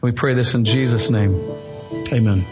We 0.00 0.12
pray 0.12 0.32
this 0.32 0.54
in 0.54 0.64
Jesus' 0.64 1.10
name. 1.10 1.34
Amen. 2.14 2.46